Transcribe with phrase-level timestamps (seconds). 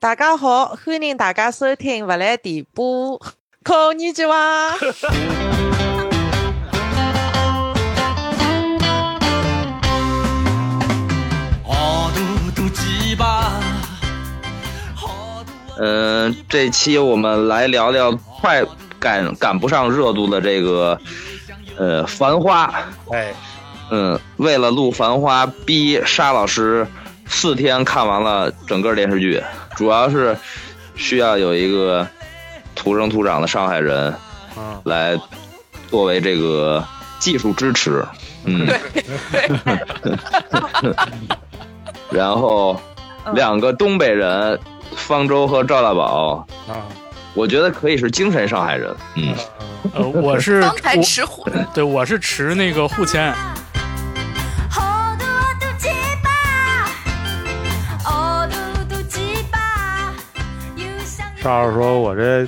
[0.00, 3.19] 大家好，欢迎大家收听勿来电波，
[3.63, 4.77] こんにちは。
[15.79, 18.63] 嗯，这期我们来聊聊快
[18.99, 20.99] 赶赶不上热度的这个
[21.77, 22.71] 呃《繁花》。
[23.13, 23.33] 哎，
[23.89, 26.87] 嗯，为了录《繁花》，逼沙老师
[27.27, 29.41] 四天看完了整个电视剧，
[29.81, 30.37] 主要是
[30.95, 32.07] 需要有一个
[32.75, 34.13] 土生土长的上海人
[34.55, 35.19] 嗯，来
[35.89, 36.85] 作为这个
[37.17, 38.05] 技术支持。
[38.45, 38.67] 嗯，
[42.11, 42.79] 然后
[43.33, 44.59] 两个东北人，
[44.95, 46.85] 方舟和赵大宝，啊，
[47.33, 48.95] 我觉得可以是精神上海人。
[49.15, 49.33] 嗯，
[49.95, 53.33] 呃，我是刚才持火，对，我是持那个沪签。
[61.41, 62.47] 像沙老师说，我这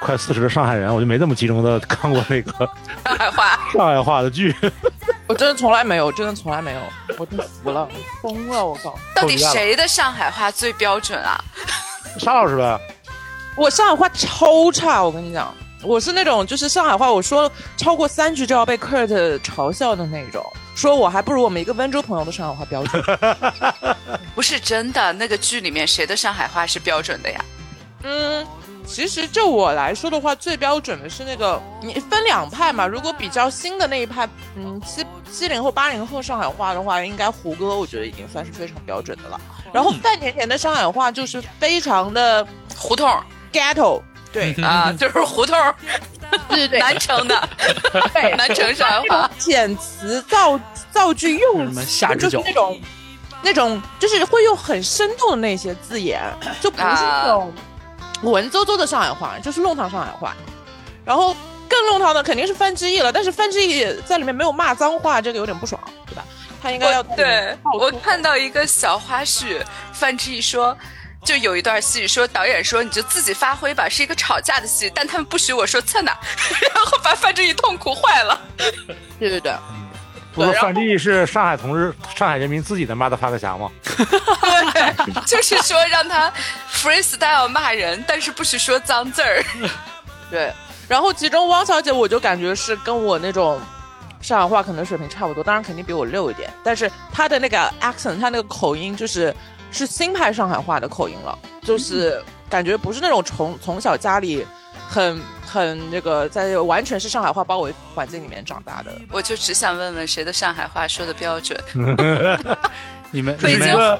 [0.00, 2.52] 快四十的上海人，我就没这么集中的看过那个
[3.04, 4.54] 上海话，上海话的剧。
[5.28, 6.80] 我真的从来没有，真的从来没有，
[7.16, 7.88] 我真服了，
[8.22, 8.98] 我疯了，我靠！
[9.14, 11.38] 到底谁的上海话最标准啊？
[12.18, 12.78] 沙老师呗，
[13.56, 23.02] 我上海话超差，我跟你讲，我是那种就是上海话，我说超过三句就要被 Kurt 嘲笑的那种，说我还不如我们一个温州朋友的上海话标准。
[24.34, 27.42] 不是真的，那个剧里面谁的上海话是标准的呀？
[28.04, 28.46] 嗯，
[28.86, 32.86] 其实就我来说的话，最标准的是那个，你分两派嘛。
[32.86, 39.40] 如果比较新的那一派，嗯，七七零后、八零后上海话的话，应该胡歌，我觉得已经算是非常标准的了。
[39.72, 43.08] 然后范甜甜的上海话就是非常的胡同
[43.52, 45.56] ghetto，对，啊，就是胡同，
[46.48, 46.68] 对对。
[46.68, 47.48] 对， 南城的，
[48.12, 49.30] 对南城上海话。
[49.38, 50.58] 遣词造
[50.90, 52.80] 造句用什么词，就是那种
[53.42, 56.20] 那种，就是会用很生动的那些字眼，
[56.60, 57.52] 就不是那种
[58.22, 60.34] 文绉绉的上海话，就是弄堂上海话。
[61.04, 61.36] 然后
[61.68, 66.24] 更弄堂的肯定是范志毅了，但是范志毅在里面没有骂脏话，这个有点不爽，对吧？
[66.62, 70.76] 他应该要对我看到一个小花絮，范志毅说。
[71.24, 76.18] 就有一段戏，说导演说你就自己发挥吧，是一个吵架的戏，但他们不许我说蹭哪，
[76.74, 78.40] 然后把范志毅痛苦坏了。
[79.20, 79.54] 对对对，
[80.34, 83.70] 不是范志毅是上海同志，上海人民自己的骂的发个侠吗？
[84.72, 86.32] 对，就是说让他
[86.72, 89.44] freestyle 骂人，但是不许说脏字儿。
[90.30, 90.52] 对，
[90.88, 93.60] 然后其中汪小姐，我就感觉是跟我那种
[94.20, 99.34] 上海话可能水平差不多，当然肯定比我溜一点，但是她的那个 accent，她那个口音就是
[99.70, 104.46] 是新派上海话的口音了，就是感觉不是那种从从小家里
[104.88, 105.20] 很
[105.52, 108.90] 很那个在完全是上海话包围环境里面长大的。
[109.10, 111.58] 我就只想问问谁的上海话说的标准？
[113.14, 113.98] 你们北京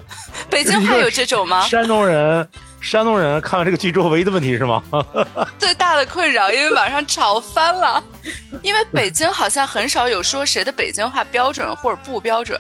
[0.49, 1.69] 北京话有这种吗？
[1.69, 2.49] 山东人，
[2.81, 4.83] 山东人看看这个剧之后唯一的问题是吗？
[5.61, 8.03] 最大的困扰，因为网上吵翻了。
[8.63, 12.59] 因为北京好像很少有说谁的北京话标准或者不标准，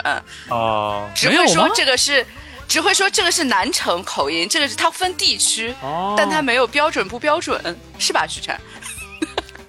[0.50, 2.26] 啊，只会说这个是，
[2.68, 7.58] 只会说这个是南城口音，这个是它分地区，哦，但它没有标准不标准，
[7.98, 8.54] 是吧，徐晨？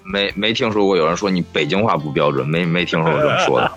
[0.04, 3.72] 没没听说过有人说你北京话不标准，没没听说过这么说的。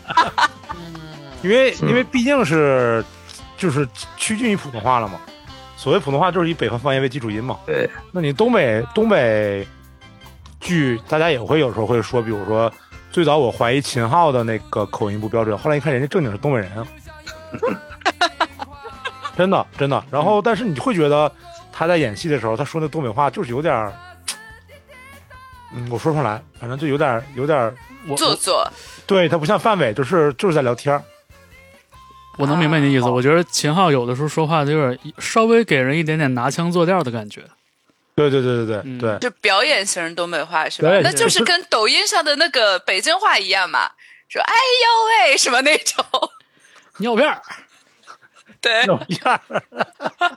[1.42, 3.04] 因为嗯因为毕竟是
[3.58, 5.20] 就是趋近于普通话了嘛。
[5.76, 7.58] 所谓普通话就是以北方方言为基础音嘛。
[7.66, 9.66] 对，那你东北东北
[10.60, 12.72] 剧，大家也会有时候会说，比如说
[13.12, 16.88] 最早我怀疑秦昊的那个口音不标准，后来一看人家正经是东北人啊，
[19.38, 20.04] 真的真的。
[20.10, 21.32] 然后但是你会觉得
[21.72, 23.94] 他在演戏的时候，他说那东北话就是有点儿，
[25.74, 27.76] 嗯，我说不上来，反正就有点有点，
[28.16, 28.68] 做作，
[29.06, 31.04] 对他不像范伟，就是就是在聊天儿。
[32.38, 33.06] 我能明白你的意思。
[33.06, 37.42] 啊我觉得秦昊有的时候说话就有点稍微给人一点点拿腔作调的感觉。
[38.16, 43.92] 对对对对对嗯对，就表演型东北话是吧那就是跟抖音上的那个北京话一样嘛，
[44.30, 46.04] 说哎呦喂什么那种，
[46.98, 47.42] 尿片儿，
[48.62, 49.64] 对，尿片儿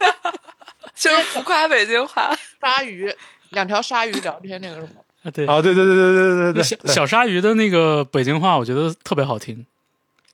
[0.94, 2.36] 就是浮夸北京话。
[2.60, 3.14] 鲨鱼，
[3.50, 4.88] 两条鲨鱼聊天那个什么。
[5.22, 9.66] 啊对，啊，对对对对对对对小对，小鲨鱼的那个北京话，我觉得特别好听。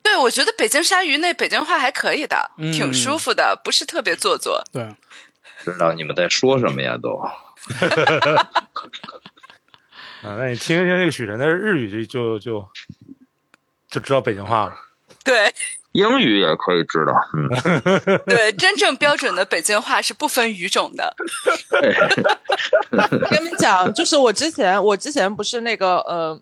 [0.03, 4.63] 对，我觉得北京鲨鱼那北京话还可以的，嗯挺舒服的，不是特别做作。
[4.73, 4.89] 对，
[5.65, 6.97] 知道你们在说什么呀？
[6.97, 7.33] 都 啊，
[10.23, 12.69] 那你听一听这个许晨的日语就就就
[13.91, 14.77] 就知道北京话了。
[15.27, 15.53] 对
[15.93, 17.13] 英语也可以知道。
[17.35, 21.15] 嗯， 对，真正标准的北京话是不分语种的。
[23.31, 26.39] 跟你们讲，就是我之前，我之前不是那个呃，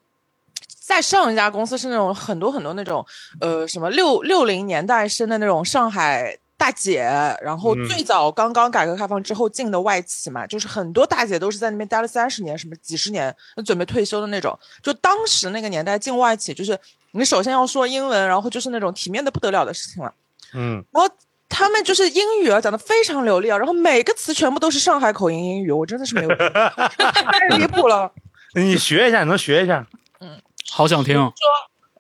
[0.80, 3.06] 在上一家公司是那种很多很多那种
[3.40, 7.02] 呃什么六六零年代生的那种上海大姐，
[7.42, 13.34] 然后嗯最早刚刚改革开放之后进的外企嘛，就是很多大姐都是在那边待了三十年，什么几十年，
[13.64, 14.58] 准备退休的那种。
[14.82, 16.78] 就当时那个年代进外企，就是
[17.12, 20.12] 你首先要说英文，然后就是那种体面的不得了的事情了。
[20.54, 21.12] 嗯，然后
[21.48, 28.10] 他们就是英语啊，讲的非常流利啊，然后每个词全部都是上海口音英语，我真的是没有， 太离谱了。
[28.54, 29.86] 你学一下，你能学一下？
[30.20, 30.40] 嗯
[30.70, 31.14] 好想听。
[31.14, 31.32] 说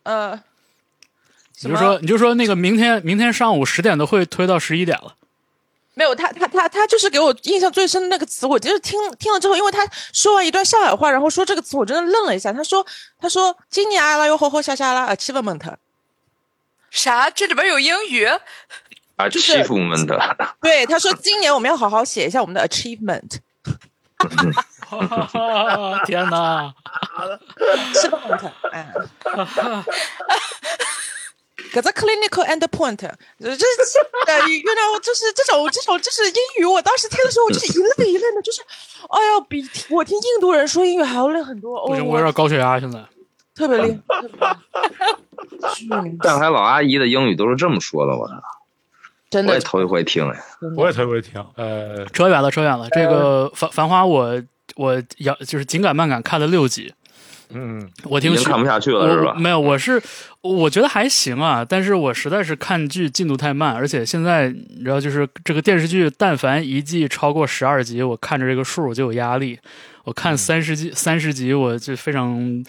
[0.04, 0.40] 呃，
[1.62, 5.14] 你就说，你就说那个明天明天上午十点的会推到十一点了。
[5.96, 12.52] 没有他，他他他就是给我印象最深的那个词，我就是听听了之后，因为他说完一段上海话，然后说这个词，我真的愣了一下。
[12.52, 12.84] 他说
[13.20, 15.74] 他说今年阿拉又吼吼下下啦 achievement，
[16.90, 17.30] 啥？
[17.30, 18.26] 这里边有英语？
[19.16, 19.64] 啊，就是
[20.60, 23.38] 对，他说今年我们要好好写一下我们的 achievement，
[26.06, 26.74] 天哪
[27.94, 28.92] ！achievement，哎。
[31.74, 33.16] 搿只 clinical endpoint，呃，
[33.56, 33.66] 这
[34.26, 38.62] 呃，you know，就是这种这种就是英语，我当时听的时候，我就是一愣一愣的，就是，
[39.10, 41.76] 哎呦，比我听印度人说英语还要累很多。
[41.80, 43.04] 哦不行，我有点高血压现在。
[43.56, 48.34] 特别厉害， 特别厉害巨牛上海老阿姨的英语都是这么说的，我 操，
[49.30, 50.44] 真的我也头一回听哎。
[50.76, 51.44] 我也头一回听。
[51.56, 52.88] 呃，扯远了，扯远了。
[52.90, 54.42] 这个《繁繁花》我，
[54.76, 56.92] 我要就是紧赶慢赶看了六集。
[57.50, 59.34] 嗯，我听已经看不下去了是吧？
[59.38, 60.02] 没有，我是
[60.44, 69.58] 我觉得还行啊，但是我实在是看剧进度太慢，而且现在你知道，就是这个电视剧，但凡一季超过十二集，我看着这个数我就有压力。
[70.04, 72.62] 我看三十集，三十集我就非常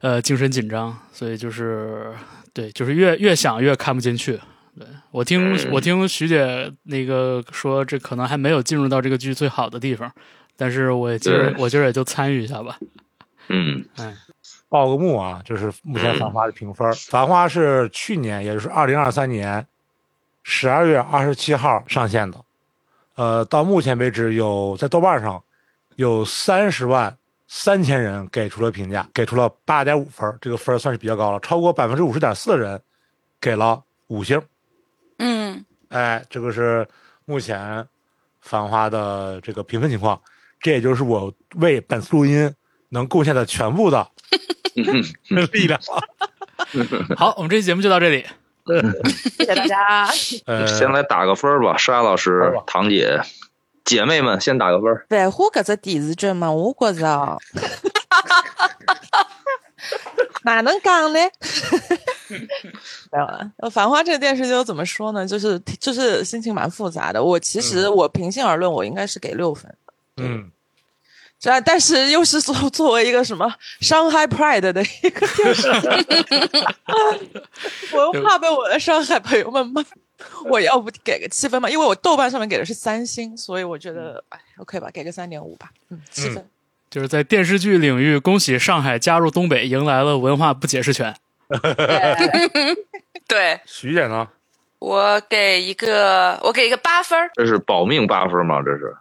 [0.00, 2.12] 呃精神紧张，所以就是
[2.54, 4.38] 对，就是越越想越看不进去。
[4.78, 10.10] 对我听嗯我听徐姐那个说，这可能还没有进入到这个剧最好的地方，
[10.56, 12.78] 但是我今儿我今儿也就参与一下吧。
[13.48, 13.84] 嗯，
[14.72, 19.66] 报个幕啊，就是目前《繁花》的评分，《繁花》是去年，也就是二零二三年
[20.42, 22.42] 十二月二十七号上线的。
[23.16, 25.44] 呃，到目前为止有在豆瓣上
[25.96, 27.14] 有三十万
[27.46, 32.80] 三千人给出了评价，给出了八点五分，这个分算是比较高了，超过百分之五十点四的人
[33.38, 34.40] 给了五星。
[35.18, 36.88] 嗯，哎，这个是
[37.26, 37.60] 目前
[38.40, 40.18] 《繁花》的这个评分情况，
[40.60, 42.50] 这也就是我为本次录音
[42.88, 44.08] 能贡献的全部的
[44.74, 45.80] 力量。
[47.16, 48.24] 好，我们这期节目就到这里。
[49.36, 50.08] 谢谢大家。
[50.46, 53.20] 呃，先来打个分儿吧，沙老师好吧、堂姐、
[53.84, 55.04] 姐妹们，先打个分儿。
[55.08, 57.36] 繁花搿只电视剧嘛，我觉着哦，
[60.44, 61.18] 哪能讲呢？
[63.10, 63.50] 没有了。
[63.58, 65.26] 呃繁花》这个电视剧我怎么说呢？
[65.26, 67.22] 就是就是心情蛮复杂的。
[67.22, 69.74] 我其实我平心而论，我应该是给六分。
[70.18, 70.50] 嗯，
[71.42, 75.88] 这但是又是作 作为一个什么上海 Pride 的一个电视剧，
[77.92, 79.84] 我又怕被我的上海朋友们骂。
[80.44, 86.48] 我要不给个七分吧，因为我豆瓣上面给的是三星，所以我觉得哎 OK 吧，给个三点五吧，嗯，七分。
[86.88, 91.12] 就是在电视剧领域，恭喜上海加入东北，迎来了文化不解释权。
[93.26, 94.28] 对徐姐呢？
[94.78, 97.28] 我给一个，我给一个八分儿。
[97.34, 98.62] 这是保命八分吗？
[98.64, 98.94] 这是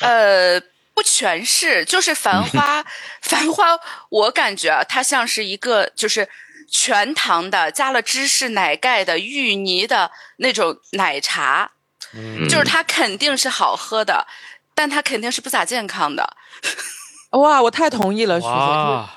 [0.00, 0.60] 呃，
[0.98, 2.80] 不全是，就是 《繁花》，
[3.22, 3.74] 《繁花》，
[4.08, 6.28] 我感觉啊，它像是一个就是
[6.68, 11.70] 全糖的，加了芝士奶盖的芋泥的那种奶茶，
[12.14, 14.26] 嗯就是它肯定是好喝的，
[14.74, 16.36] 但它肯定是不咋健康的。
[17.30, 19.08] 哇，我太同意了，徐姐，哇，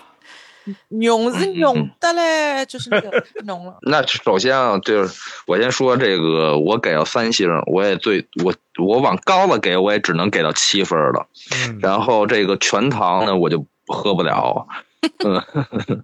[0.89, 3.75] 浓是浓的嘞，就是那个浓了。
[3.89, 11.27] 那首先啊，就是我先说这个，我给了三星，我也最我我往高了给，我也只能给到七分了。
[11.67, 14.67] 嗯，然后这个全糖呢，我就喝不了，
[15.23, 15.41] 嗯，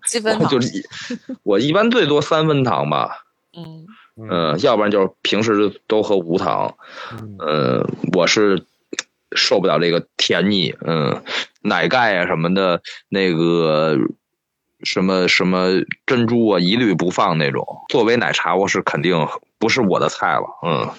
[0.05, 0.43] 七分糖。
[0.43, 0.83] 我就，一
[1.43, 3.25] 我一般最多三分糖吧，
[3.57, 3.85] 嗯，
[4.29, 6.75] 嗯、要不然就是平时都喝无糖，
[7.39, 8.63] 嗯，我是
[9.35, 11.21] 受不了这个甜腻，嗯，
[11.61, 13.97] 奶盖啊什么的，那个
[14.83, 15.67] 什么什么
[16.05, 17.65] 珍珠啊，一律不放那种。
[17.89, 19.27] 作为奶茶，我是肯定
[19.59, 20.89] 不是我的菜了，嗯，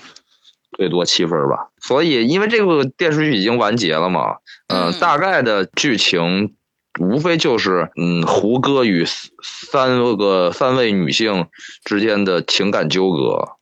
[0.78, 1.68] 最多七分吧。
[1.82, 4.36] 所以，因为这部电视剧已经完结了嘛，
[4.68, 6.54] 嗯、嗯大概的剧情。
[7.00, 9.06] 无非就是，嗯，胡歌与
[9.40, 11.46] 三个三位女性
[11.84, 13.52] 之间的情感纠葛，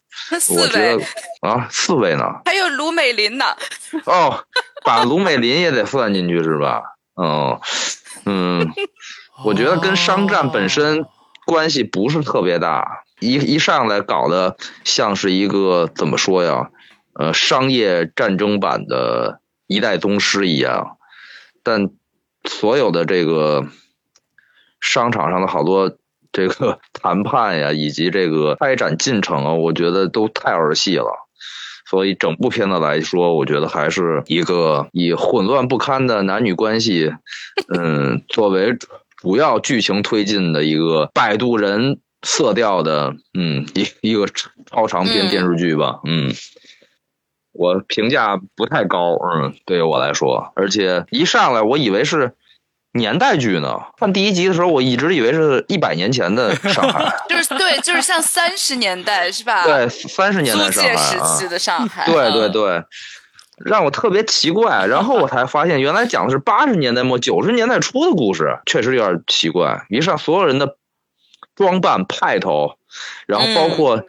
[0.40, 1.04] 四我觉得位，
[1.42, 2.24] 啊，四位呢？
[2.46, 3.44] 还有卢美林呢。
[4.06, 4.42] 哦，
[4.86, 6.80] 把卢美林也得算进去是吧？
[7.14, 7.60] 哦，
[8.24, 8.72] 嗯，
[9.44, 11.04] 我觉得跟商战本身
[11.44, 16.70] 关系不是特别大，一一上来搞得像是一个怎么说呀？
[17.18, 20.98] 呃，商业战争版的一代宗师一样，
[21.62, 21.90] 但
[22.44, 23.66] 所有的这个
[24.80, 25.96] 商场上的好多
[26.30, 31.26] 这个 谈判呀，以及这个开展进程啊，我觉得都太儿戏了。
[31.88, 37.12] 所以整部片子来说，我觉得还是一个以混乱不堪的男女关系，
[37.72, 38.76] 嗯，作为
[39.16, 44.26] 主要剧情推进的一个摆渡人色调的，嗯，一一个
[44.66, 46.34] 超长篇嗯电视剧吧，嗯。
[47.58, 52.34] 我评价不太高，嗯，对于我来说，而且一上来我以为是
[52.92, 53.80] 年代剧呢。
[53.98, 59.64] 看第一集的时候，我一直以为是一百年前的上海， 就是对，就是像三十年代是吧？
[59.64, 62.06] 对，三十年代上海界时啊期，的上海。
[62.06, 62.84] 对对嗯，对，
[63.64, 64.86] 让我特别奇怪。
[64.86, 69.86] 然后我才发现，原来讲的是八十年代末九十年代初的故事，确实有点奇怪。
[69.90, 70.76] 一上所有人的
[71.54, 72.76] 装扮派头，
[73.26, 74.04] 然后包括。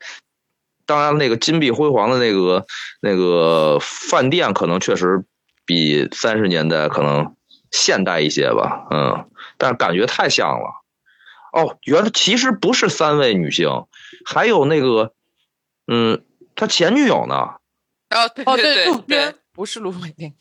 [0.87, 2.65] 当然，那个金碧辉煌的那个
[3.01, 5.23] 那个饭店，可能确实
[5.65, 7.35] 比三十年代可能
[7.71, 9.29] 现代一些吧，嗯，
[9.59, 10.81] 但是感觉太像了。
[11.53, 13.85] 哦，原来其实不是三位女性，
[14.25, 15.13] 还有那个，
[15.87, 16.23] 嗯，
[16.55, 17.35] 他前女友呢。
[18.09, 20.33] 哦对哦，对杜对鹃，不是卢伟丁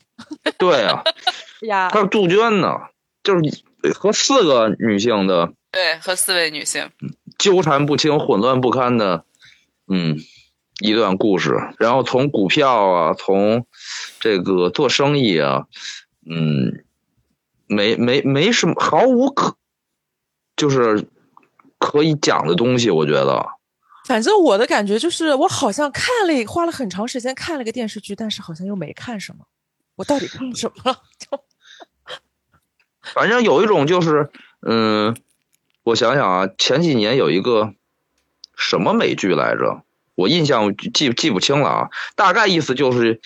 [0.57, 1.03] 对啊，
[1.67, 1.99] 呀还。
[1.99, 2.77] 有杜鹃呢，
[3.21, 6.89] 就是和四个女性的对，和四位女性。
[7.37, 9.25] 纠缠不清、混乱不堪的，
[9.91, 10.17] 嗯，
[10.79, 11.55] 一段故事。
[11.77, 13.65] 然后从股票啊，从
[14.19, 15.67] 这个做生意啊，
[16.29, 16.83] 嗯，
[17.67, 19.55] 没没没什么，毫无可
[20.55, 21.07] 就是
[21.77, 23.45] 可以讲的东西，我觉得。
[24.05, 29.45] 反正我的感觉就是，我好像看了花了很长时间看了个电视剧，但是好像又没看什么。
[29.95, 31.01] 我到底看什么了？
[31.19, 31.43] 就
[33.13, 34.29] 反正有一种就是，
[34.61, 35.17] 嗯，
[35.83, 37.73] 我想想啊，前几年有一个
[38.55, 39.83] 什么美剧来着，
[40.17, 43.21] 我印象记记不清了啊，大概意思就是，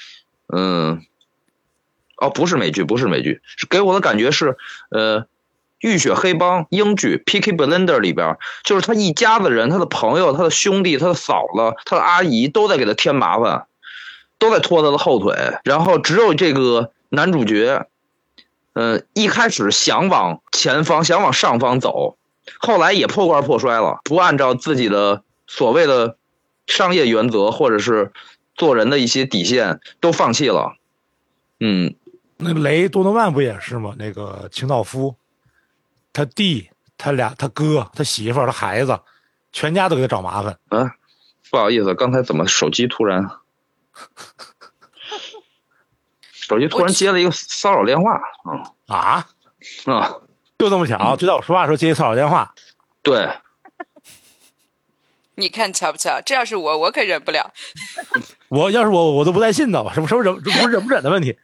[0.53, 1.01] 嗯，
[2.17, 4.57] 哦，不是美剧，不是美剧，给我的感觉是，
[4.89, 5.21] 呃，
[5.79, 7.53] 《浴血黑帮》英剧《P.K.
[7.53, 13.65] Blender》里边，就是他一家子人，他的朋友、他的兄弟、他的嫂子、他的阿姨都在给他添麻烦，
[14.37, 15.33] 都在拖他的后腿，
[15.63, 17.87] 然后只有这个男主角。
[18.73, 22.15] 呃，一开始想往前方、想往上方走，
[22.59, 26.15] 后来也破罐破摔了，不按照自己的所谓的
[26.71, 28.11] 商业原则或者是
[28.55, 30.75] 做人的一些底线都放弃了。
[31.59, 31.93] 嗯，
[32.37, 33.93] 那个雷多诺曼不也是吗？
[33.99, 35.15] 那个清道夫，
[36.13, 38.99] 他弟、他俩、他哥、他媳妇儿、他孩子，
[39.51, 40.57] 全家都给他找麻烦。
[40.69, 40.95] 啊，
[41.49, 43.29] 不好意思，刚才怎么手机突然，
[46.31, 48.19] 手机突然接了一个骚扰电话。
[48.49, 49.27] 嗯啊，
[49.85, 50.15] 啊，
[50.57, 52.53] 就这么巧，就在我说话的时候接一骚扰电话。
[53.03, 53.29] 对，
[55.41, 56.21] 你看巧不巧？
[56.25, 57.51] 这要是我，我可忍不了。
[58.49, 61.35] 我要是我，我都不带信的，什么什么忍，这不是忍不忍的问题。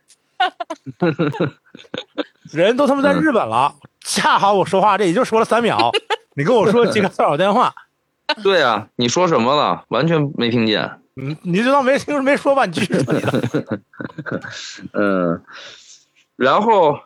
[2.54, 5.92] 人都他妈在日本了，恰好我说话这也就说了三秒，
[6.36, 7.74] 你跟我说几个骚扰电话，
[8.44, 9.84] 对啊，你说什么了？
[9.90, 11.02] 完全没听见。
[11.16, 13.80] 你，你就当没听没说吧，你继续说你的。
[14.94, 15.44] 嗯，
[16.36, 17.00] 然后，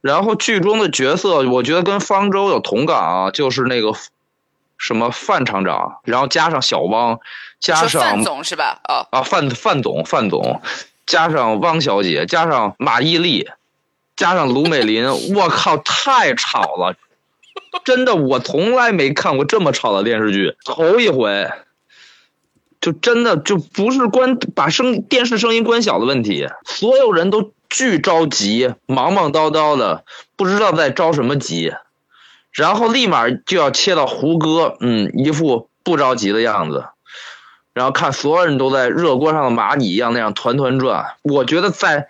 [0.00, 3.92] 然后剧中的角色，我觉得跟方舟有同感啊，就是那个
[4.78, 7.20] 什么范厂长，然后加上小汪，
[7.60, 8.80] 加上范上总是吧？
[8.88, 10.62] 哦，啊范范总范总，
[11.04, 13.48] 加上汪小姐，加上马伊琍，
[14.16, 16.96] 加上卢美林，我靠，太吵了！
[17.84, 21.50] 真的，我从来没看过这么吵的电视剧，头一回。
[22.80, 30.04] 就真的就不是关把声电视声音关小的问题，所有人都巨着急，忙忙叨叨的，
[30.36, 31.72] 不知道在着什么急，
[32.52, 36.86] 然后立马就要切到胡歌，嗯，一副不着急的样子，
[37.72, 41.14] 然后看所有人都在热锅上的蚂蚁一样那样团团转。
[41.22, 42.08] 我觉得在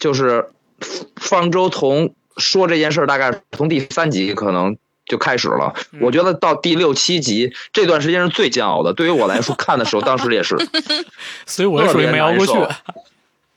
[0.00, 0.50] 就是
[1.16, 5.74] 方舟从说这件事儿，大概从第三集可能就开始了。
[6.00, 8.92] 我觉得到第六七集这段时间是最煎熬的。
[8.92, 10.56] 对于我来说，看的时候当时也是，
[11.46, 12.52] 所以我也属于没熬过去。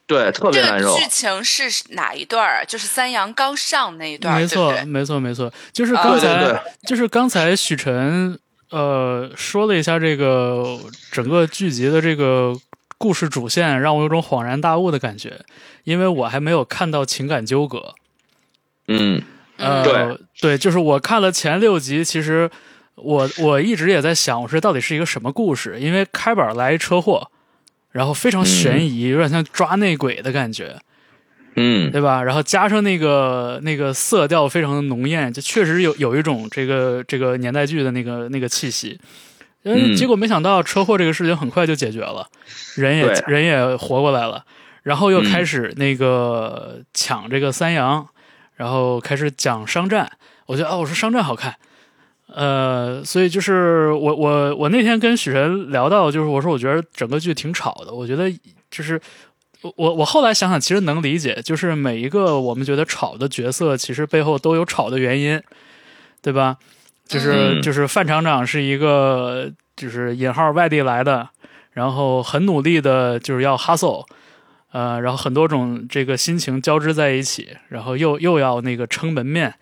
[0.08, 0.88] 对，特别难受。
[0.88, 2.66] 这个剧情是哪一段儿？
[2.66, 8.40] 就是三阳刚上那一段儿，没错，对对没错，没错，就是啊刚才，对对对就是刚才许晨
[8.72, 10.80] 呃说了一下这个
[11.12, 12.56] 整个剧集的这个
[12.98, 15.42] 故事主线，让我有种恍然大悟的感觉，
[15.84, 17.94] 因为我还没有看到情感纠葛。
[18.88, 19.22] 嗯，
[19.58, 22.50] 呃，对对，就是我看了前六集，其实
[22.96, 25.78] 我我一直也在想，我说到底是一个什么故事？
[25.82, 27.30] 因为开板来一车祸，
[27.92, 30.78] 然后非常悬疑，有点像抓内鬼的感觉。
[31.60, 32.22] 嗯，对吧？
[32.22, 39.00] 然后加上那个那个色调非常的浓艳，就确实有有一种这个这个年代剧的那个那个气息。
[39.64, 42.28] 嗯，嗯结果没想到车祸这个事情很快就解决了，
[42.76, 44.46] 人也人也活过来了，
[44.84, 48.08] 然后又嗯开始那个抢这个三阳，
[48.56, 50.12] 然后开始讲商战。
[50.46, 51.56] 我觉得哦，我说商战好看，
[52.28, 58.30] 呃，所以就是我我我那天跟许晨聊到，就是我说我觉得整个剧挺吵的，我觉得
[58.70, 59.00] 就是
[59.62, 65.42] 我我我后来想想，其实能理解，就是每一个我们觉得吵的角色，其实背后都有吵的原因，
[66.22, 66.58] 对吧？
[67.08, 71.30] 就是、嗯就是范厂长是一个就是引号外地来的，
[71.72, 74.06] 然后很努力的就是要 hustle，
[74.74, 79.54] 呃，然后很多种这个心情交织在一起，然后又又要那个撑门面，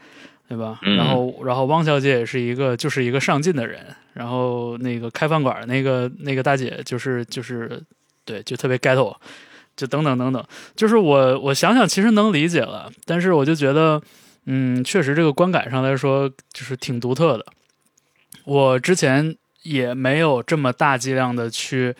[0.48, 0.80] 对吧？
[0.84, 3.84] 嗯然后然后汪小姐也是一个就是一个上进的人，
[4.14, 7.82] 然后那个开饭馆儿那个那个大姐就是就是
[8.24, 9.16] 对就特别 ghetto，
[9.75, 14.02] 就等等等等，就是我我想想其实能理解了，但是我就觉得
[14.46, 17.46] 嗯，确实这个观感上来说就是挺独特的。
[18.44, 21.96] 我之前也没有这么大剂量的去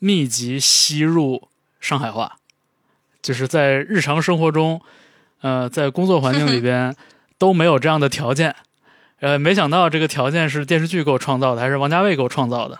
[0.00, 1.48] 密集吸入
[1.80, 2.38] 上海话，
[3.22, 4.80] 就是在日常生活中，
[5.40, 6.92] 呃，在工作环境里边
[7.38, 8.54] 都没有这样的条件。
[9.20, 12.78] 呃，没想到这个条件是电视剧给我创造的，还是王家卫给我创造的？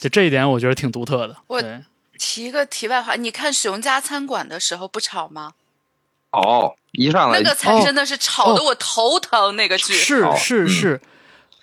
[0.00, 1.36] 就这一点，我觉得挺独特的。
[1.46, 1.80] 我对
[2.18, 5.52] 提个题外话，你看熊家餐馆的时候不吵吗？
[6.32, 9.94] 哦，一上来那个才哦真的是吵得我头疼，那个剧。
[9.94, 11.00] 是是是，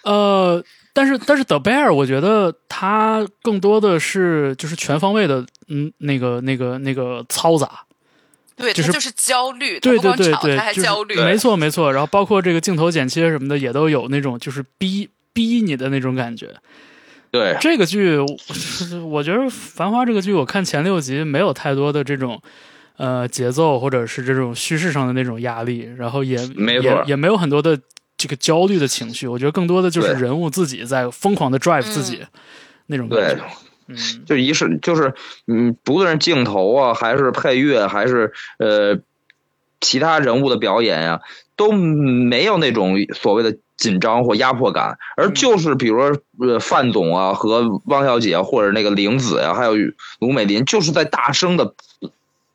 [0.03, 7.85] 呃，但是但是 The Bear，我觉得他更多的是就是全方位的，嗯，那个那个那个嘈杂，
[8.57, 11.15] 对，就是他就是焦虑，对对对对，他还焦虑。
[11.15, 11.93] 没错没错。
[11.93, 16.55] 然后包括这个镜头剪切什么的，也都有那种就是逼逼你的那种感觉。
[17.29, 18.27] 对，这个剧，我
[19.05, 22.41] 我觉得《繁花》这个剧，我看前六集没有太多的这种
[22.95, 27.79] 呃节奏或者是这种叙事上的那种压力，然后也没错也也没有很多的
[28.17, 29.27] 这个焦虑的情绪。
[29.27, 32.25] 我觉得更多的就是人物自己在疯狂的 drive 自己、
[32.87, 33.41] 那种感对觉。
[33.87, 35.13] 嗯，就一是就是
[35.47, 38.99] 嗯，不论是镜头啊，还是配乐，还是呃
[39.79, 41.21] 其他人物的表演呀、
[41.55, 49.75] 都没有那种所谓的紧张或压迫感，而就是比如说呃范总啊和汪小姐或者那个玲子呀、还有
[50.19, 51.73] 卢美林，就是在大声的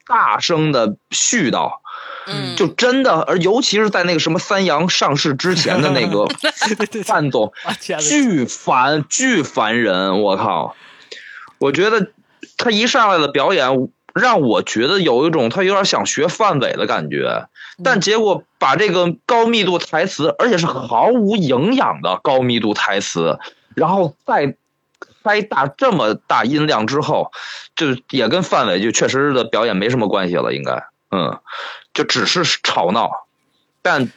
[0.07, 1.81] 大声的絮叨。
[2.25, 6.25] 嗯，就真的，而尤其是在那个什么三洋上市之前的那个
[7.03, 10.77] 范总，啊天呐，巨烦巨烦人，我靠！
[11.63, 12.09] 我觉得
[12.59, 17.47] 他一上来的表演让我觉得有一种他有点想学范伟的感觉，
[17.85, 23.39] 但结果把这个高密度台词，而且是毫无营养的高密度台词，
[23.77, 24.57] 然后再
[25.23, 27.31] 开大这么大音量之后，
[27.77, 31.39] 就也跟范伟就确实的表演没什么关系了，应该，嗯，
[31.95, 33.11] 就只是吵闹，
[33.83, 34.11] 但。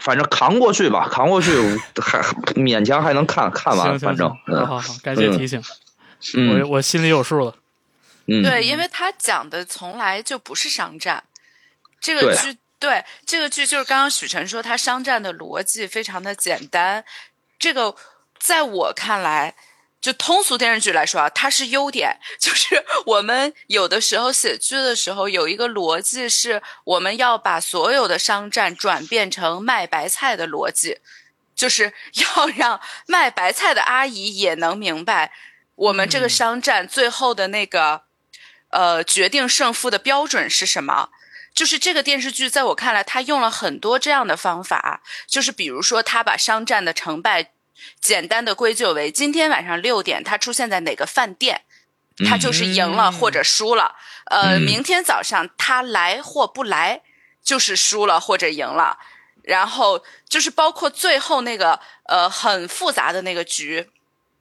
[0.00, 1.52] 反正扛过去吧，扛过去
[2.00, 2.20] 还
[2.54, 5.62] 勉强还能看看完，反正嗯好好，感谢提醒，嗯
[6.34, 7.56] 我我心里有数了。
[8.26, 11.24] 嗯，对，因为他讲的从来就不是商战，
[12.00, 12.36] 这个对。
[12.36, 17.04] 剧对这个剧就是刚刚许晨说，他商战的逻辑非常的简单，
[17.58, 17.94] 这个
[18.38, 19.54] 在我看来。
[20.00, 30.98] 就通俗电视剧来说啊，它是优点，就是我们有的时候写剧的时候有一个逻辑，是我们要把所有的商战转变成卖白菜的逻辑，
[31.54, 35.32] 就是要让卖白菜的阿姨也能明白
[35.74, 38.02] 我们这个商战最后的那个、
[38.70, 41.10] 呃决定胜负的标准是什么。
[41.54, 47.50] 就是这个电视剧，在我看来，他用了很多这样的方法，就是比如说，他把商战的成败
[48.00, 51.60] 简单的归咎为今天晚上六点他出现在哪个饭店，
[52.26, 53.96] 他就是赢了嗯或者输了。
[54.30, 57.02] 呃，嗯明天早上他来或不来，
[57.44, 58.98] 就是输了或者赢了。
[59.42, 63.90] 然后就是包括最后那个呃很复杂的那个局，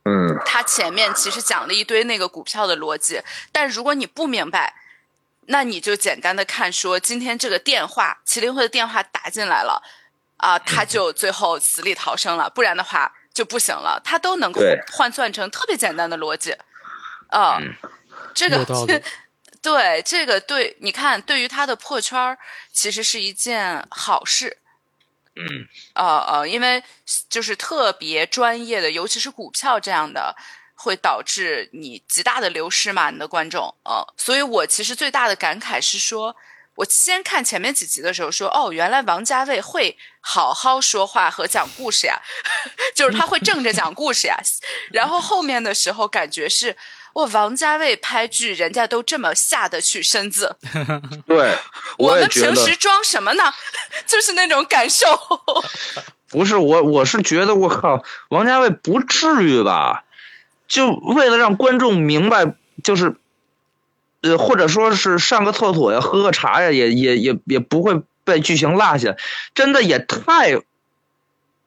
[0.04, 4.74] 嗯，他前面其实讲了一堆那个股票的逻辑，但如果你不明白，
[5.48, 9.84] 那你就简单的看说今天这个电话，麒麟会的电话打进来了，
[10.38, 14.02] 啊、他就最后死里逃生了，不然的话就不行了。
[14.04, 14.62] 他都能够
[14.92, 16.56] 换算成特别简单的逻辑，
[17.28, 17.60] 啊、
[18.34, 18.66] 这个
[19.62, 22.40] 对这个对，你看对于他的破圈儿，
[22.72, 24.58] 其实是一件好事。
[25.36, 26.84] 嗯，呃呃，因为
[27.30, 30.36] 就是特别专业的，尤其是股票这样的，
[30.76, 33.74] 会导致你极大的流失嘛，你的观众。
[33.84, 36.36] 呃，所以我其实最大的感慨是说，
[36.76, 42.22] 我先看前面几集的时候说，哦，原来王家卫会好好说话和讲故事呀，
[42.94, 44.38] 就是他会正着讲故事呀。
[44.92, 46.76] 然后后面的时候感觉是。
[47.14, 50.56] 哇，王家卫拍剧，人家都这么下得去身子，
[51.28, 51.56] 对，
[51.98, 53.44] 我们平时装什么呢？
[54.08, 55.08] 就是那种感受。
[56.30, 60.06] 不是我，我是觉得我靠，王家卫不至于吧？
[60.68, 63.18] 就为了让观众明白，就是，
[64.22, 69.18] 呃，或者说是上个厕所呀，喝个茶呀，也也也也不会被剧情落下，
[69.54, 70.62] 真的也太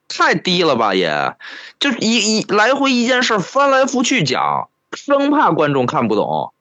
[0.07, 1.35] 太低了吧也，
[1.79, 6.53] 就一一来回一件事翻来覆去讲，生怕观众看不懂。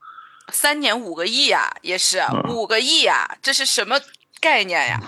[0.53, 3.99] 三年五个亿呀、也是嗯五个亿呀、这是什么
[4.41, 5.01] 概念呀？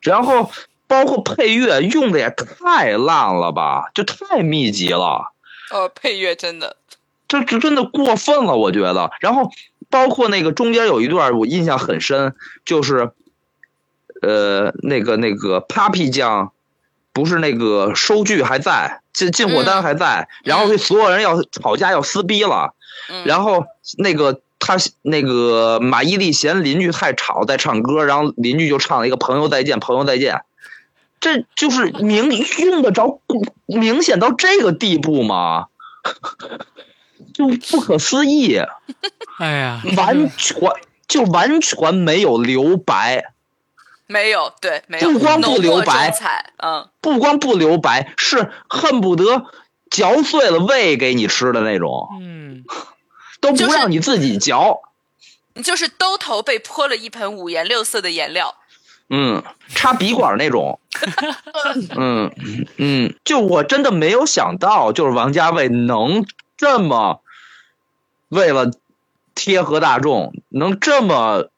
[0.00, 0.50] 然后
[0.86, 5.32] 包括配乐用的也太烂了吧，就太密集了。
[5.70, 6.76] 哦，配乐真的，
[7.28, 9.10] 这这真的过分了，我觉得。
[9.20, 9.50] 然后
[9.88, 13.12] 包括那个中间有一段我印象很深，就是，
[14.22, 16.52] 呃，那个那个 Papi 酱，
[17.12, 22.74] 不是那个收据还在，进进货单还在，然后所有人要吵架要撕逼了，
[23.10, 23.66] 嗯，然后
[23.98, 30.42] 那个他那个马伊琍嫌邻居太吵在唱歌，然后邻居就唱了一个朋友再见，朋友再见。
[31.20, 33.20] 这就是明用得着
[33.66, 35.66] 明显到这个地步吗？
[37.34, 38.58] 就不可思议，
[39.38, 40.70] 哎呀，完全
[41.06, 43.34] 就完全没有留白，
[44.10, 46.12] 没有，对，没有，不光不留白，
[46.56, 49.46] 嗯，不光不留白，是恨不得
[49.88, 52.64] 嚼碎了喂给你吃的那种，嗯，
[53.40, 54.82] 都不让你自己嚼。
[55.54, 58.56] 你就是兜头被泼了一盆五颜六色的颜料，
[59.10, 60.80] 嗯，插鼻管那种。
[61.96, 62.32] 嗯
[62.78, 67.20] 嗯，就我真的没有想到，就是王家卫能这么
[68.28, 68.72] 为了
[69.34, 71.48] 贴合大众，能这么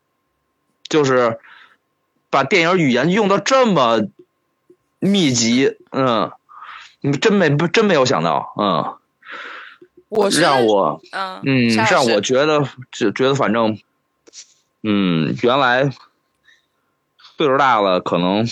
[0.89, 1.41] 就是
[2.33, 4.01] 把电影语言用到这么
[4.99, 5.77] 密集。
[5.91, 6.33] 嗯，
[7.03, 8.55] 你真没真没有想到。
[8.57, 8.97] 嗯，
[10.09, 11.03] 我让我
[11.43, 13.79] 嗯让我觉得就觉得反正，
[14.83, 15.91] 嗯，原来
[17.37, 18.47] 岁数大了，可能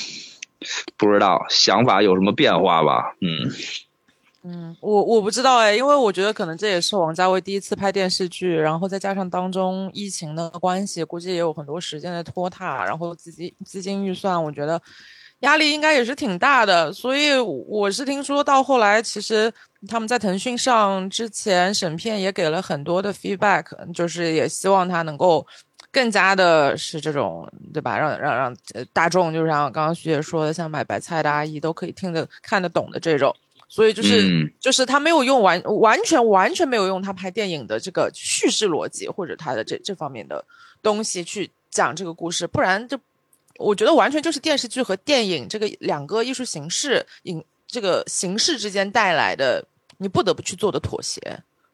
[0.98, 3.14] 不知道想法有什么变化吧。
[3.20, 3.50] 嗯
[4.42, 14.80] 嗯，我我不知道哎，因为我觉得可能这也是王家卫第一次拍电视剧，然后再加上当中疫情的关系，估计也有很多时间的拖沓，然后资金资金预算，我觉得
[15.40, 16.92] 压力应该也是挺大的。
[16.92, 19.52] 所以我是听说到后来，其实
[19.86, 25.46] 他们在腾讯上之前审片也给了很多的 feedback，就是也希望他能够。
[25.92, 27.98] 更加的是这种，对吧？
[27.98, 33.34] 让让让呃大众，就是像刚刚徐姐说的，像买白菜的阿姨都可以听得看得懂的这种。
[33.72, 40.44] 所以就是、嗯就是他没有用完完全完全没有用他拍电影的这个叙事逻辑或者他的这这方面的
[40.82, 42.98] 东西去讲这个故事，不然就
[43.58, 49.64] 我觉得完全就是电视剧和电影这个两个艺术形式影这个形式之间带来的
[49.98, 51.20] 你不得不去做的妥协，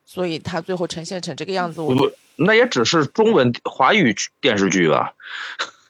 [0.04, 5.14] 所以他最后呈现成这个样子，我不，那也只是中文华语电视剧吧。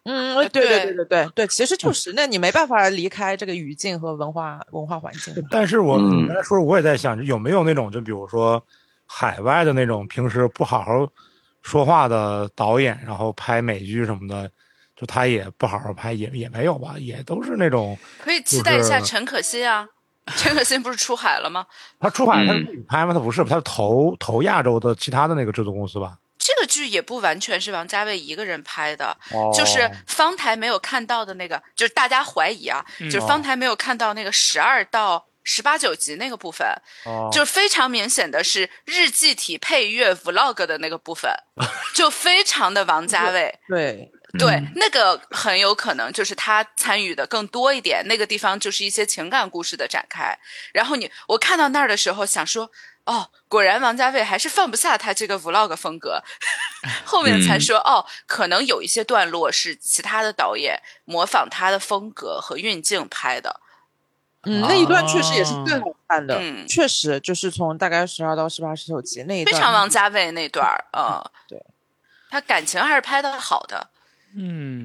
[0.07, 5.35] 嗯，对对对对对对对，其实就是那你没办法离开这个语境和文化文化环境。
[5.51, 8.63] 但是我刚才说，我也在想，有没有那种就比如说
[9.05, 11.07] 海外的那种平时不好好
[11.63, 14.49] 说话的导演，然后拍美剧什么的，
[14.95, 19.89] 就他也不好好拍，也也没有吧，也都是那种可以期待一下陈可辛啊。
[20.37, 21.65] 陈可辛不是出海了吗？
[22.01, 23.15] 他出海他是嗯自己拍吗？
[23.15, 26.19] 他不是，他是投投亚洲的其他的那个制作公司吧？
[26.47, 36.65] 这个剧也不完全是王家卫一个人拍的，哦就是方台没有看到的那个，就是大家怀疑啊，嗯就是方台没有看到那个十二到十八九集那个部分，
[37.05, 37.29] 哦。
[37.33, 41.29] 就是非常明显的是日记体配乐 vlog 的那个部分，
[41.97, 43.53] 就非常的王家卫。
[43.69, 50.39] 对，对，那个很有可能就是他参与的更多一点，那个地方就是一些情感故事的展开。
[50.73, 52.71] 然后你我看到那儿的时候想说，
[53.07, 56.23] 哦，果然王家卫还是放不下他这个 vlog 风格。
[57.05, 63.61] 后面才说，哦，可能有一些段落是其他的导演模仿他的风格和运镜拍的。
[64.43, 71.61] 嗯，那一段确实也是最好看的，嗯确实就是从大概十二到十八、十九集那一段，非常王家卫那段儿， 嗯，对，
[72.31, 73.91] 他感情还是拍的好的。
[74.37, 74.85] 嗯，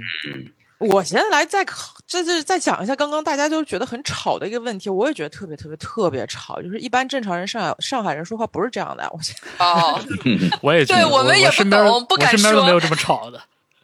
[0.90, 9.20] 我现在来再考，这就是再讲一下刚刚大家都觉得很吵的一个问题，我也觉得特别特别特别吵，就是一般正常人上海上海人说话不是这样的，我
[9.64, 10.02] 哦，
[10.62, 13.40] 我也觉得，对我们也不懂不敢我身边都说没有这么吵的，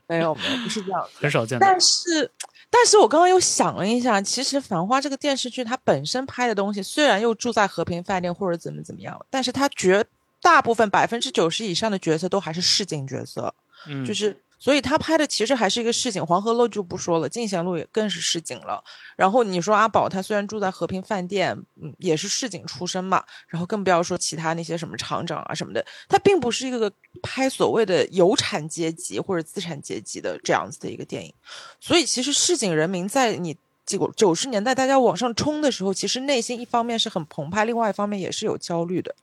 [0.07, 1.09] 没有没有不是这样的。
[1.21, 1.67] 很少见到。
[1.67, 2.31] 但是，
[2.69, 10.03] 但是我刚刚又想了一下，其实《繁花》这个电视剧它本身拍的东西，虽然又住在和平饭店或者怎么怎么样，但是它绝
[10.41, 13.53] 大部分百分之九十以上的角色都还是市井角色，
[13.87, 16.25] 嗯，就是所以他拍的其实还是一个市井。
[16.25, 18.83] 黄河路就不说了，进贤路也更是市井了。
[19.15, 26.91] 然后你说阿宝他虽然住在和平饭店，嗯，也是市井出身嘛，然后更不要说其他那些什么厂长啊什么的，他并不是一个
[27.21, 31.31] 拍所谓的有产阶级或者资产阶级的这样子的一个电影。
[31.79, 39.15] 所以其实市井人民在你九九十年代大家往上冲的时候，其实内心一方面是很澎湃，另外一方面也是有焦虑的。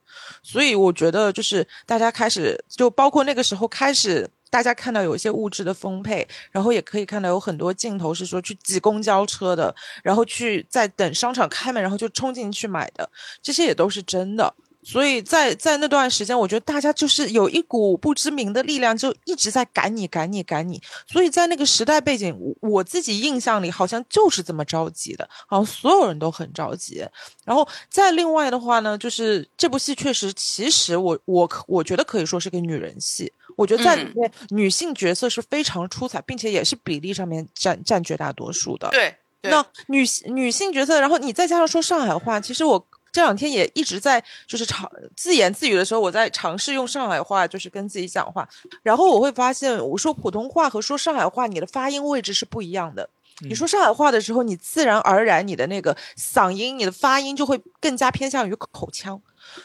[0.43, 4.31] 所以我觉得就是大家开始就包括那个时候开始。
[4.55, 13.11] 大家看到有一些物质的丰沛，然后也可以看到有很多镜头是说去挤公交车的，然后去在等商场开门，然后就冲进去买的，
[13.43, 14.55] 这些也都是真的。
[14.85, 20.81] 所以在在那段时间，我觉得大家就是有一股不知名的力量，就一直在赶你、赶你、赶你。
[21.11, 27.05] 所以在那个时代背景，我自己印象里好像就是这么着急的，好像所有人都很着急。
[27.45, 33.33] 然后再另外的话呢，就是这部戏确实，其实我我我觉得可以说是个女人戏。
[33.57, 38.89] 我觉得在里面女性角色是非常出彩，并且也是比例上面占占绝大多数的。
[38.91, 48.49] 对，对那女女性角色，然后你再加上说上海话，其实我这两天也一直在就是尝自言自语的时候，我在尝试用上海话，就是跟自己讲话，
[48.83, 53.09] 然后我会发现，我说普通话和说上海话，你的发音位置是不一样的。
[53.41, 59.21] 你说上海话的时候，你自然而然你的那个嗓音、你的发音就会更加偏向于口腔。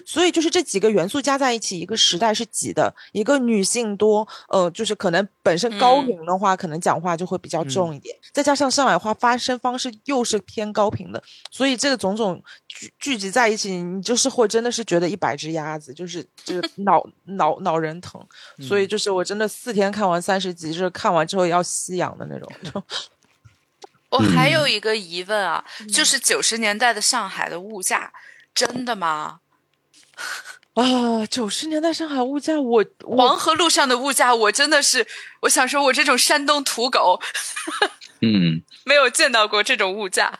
[0.05, 11.21] 所以就是这几个元素加在一起，一个时代是挤的，一个女性多，呃，就是可能本身高频的话，可能讲话就会比较重一点，再加上上海话发声方式又是偏高频的，
[11.51, 18.21] 所以这个种种聚聚集在一起，你就是会真的是觉得一百只鸭子，就是就是 脑脑脑仁疼，
[18.61, 22.83] 所以就是我真的四天看完三十集，就是看完之后要吸氧的那种。
[24.09, 28.11] 我还有一个疑问啊，就是九十年代的上海的物价，
[28.55, 29.39] 真的吗？
[30.75, 35.05] 啊，九十年代上海物价，我我黄河路上的物价，我真的是，
[35.41, 37.19] 我想说，我这种山东土狗
[38.21, 40.39] 嗯，没有见到过这种物价。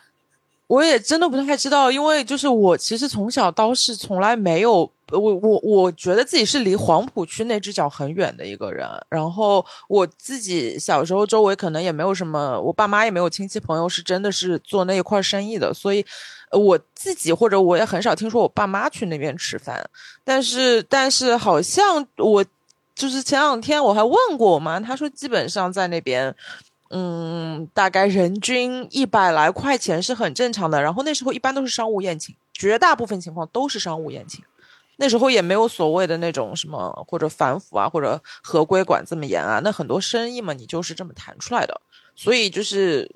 [0.68, 16.06] 我也真的不太知道，因为就是我其实从小到是从来没有，我我我觉得自己是离黄浦区那只脚很远的一个人，然后我自己小时候周围可能也没有什么，我爸妈也没有亲戚朋友是真的是做那一块生意的，所以呃
[16.52, 19.90] 我自己或者我也很少听说我爸妈去那边吃饭，
[20.24, 22.46] 但是但是好像我
[22.96, 26.36] 就是前两天我还问过我妈，她说基本上在那边。
[26.92, 30.82] 嗯，大概人均一百来块钱是很正常的。
[30.82, 34.44] 然后那时候一般都是商务宴请，绝大部分情况都是商务宴请。
[34.96, 39.62] 那时候也没有所谓的那种什么或者反腐啊，或者合规管这么严啊。
[39.64, 41.80] 那很多生意嘛，你就是这么谈出来的。
[42.16, 43.08] 所以就是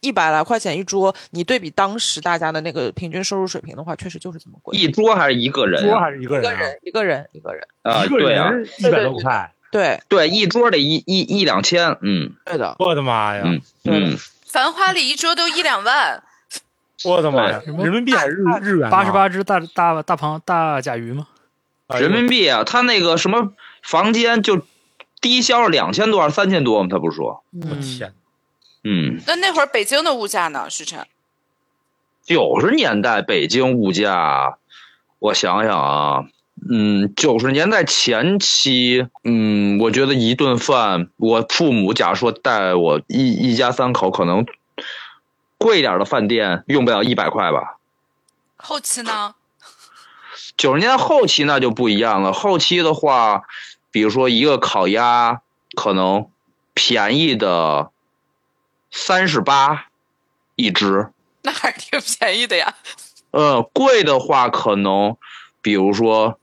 [0.00, 4.76] 一百来块钱一桌，你对比当时大家的那个平均收入水平的话，确实就是这么贵。
[4.76, 6.00] 一桌还是一个人桌啊？
[6.00, 6.56] 还是一个人、啊？
[6.82, 7.66] 一个人，一个人，
[8.04, 12.76] 一个人，啊，对啊，一百多块，对，对，一桌得一一一两千，嗯对的。
[12.78, 13.42] 我的妈呀！
[13.44, 16.22] 嗯嗯，繁花里一桌都一两万，
[17.04, 17.62] 我的妈呀！
[17.66, 18.90] 人民币还是日日元啊？
[18.90, 21.26] 八十八只大大大螃大甲鱼吗？
[21.98, 24.62] 人民币啊，他那个什么房间就
[25.20, 26.88] 低消两千多还是三千多吗？
[26.90, 28.14] 他不是说，我天！
[28.82, 30.66] 嗯，那那会儿北京的物价呢？
[30.70, 31.06] 徐晨，
[32.24, 34.56] 九十年代北京物价，
[35.18, 36.24] 我想想啊，
[36.70, 44.46] 嗯，九十年代前期，嗯，我觉得一顿饭，我父母假如说带我一一家三口，可能
[45.58, 47.78] 贵一点的饭店用不了一百块吧。
[48.56, 49.34] 后期呢？
[50.56, 53.42] 九十年代后期那就不一样了，后期的话，
[53.90, 55.42] 比如说一个烤鸭，
[55.74, 56.28] 可能
[56.74, 57.90] 便宜的
[58.90, 59.86] 三十八
[60.56, 61.08] 一只，
[61.42, 62.74] 那还是挺便宜的呀。
[63.30, 65.16] 呃，贵的话可能，
[65.62, 66.38] 比如说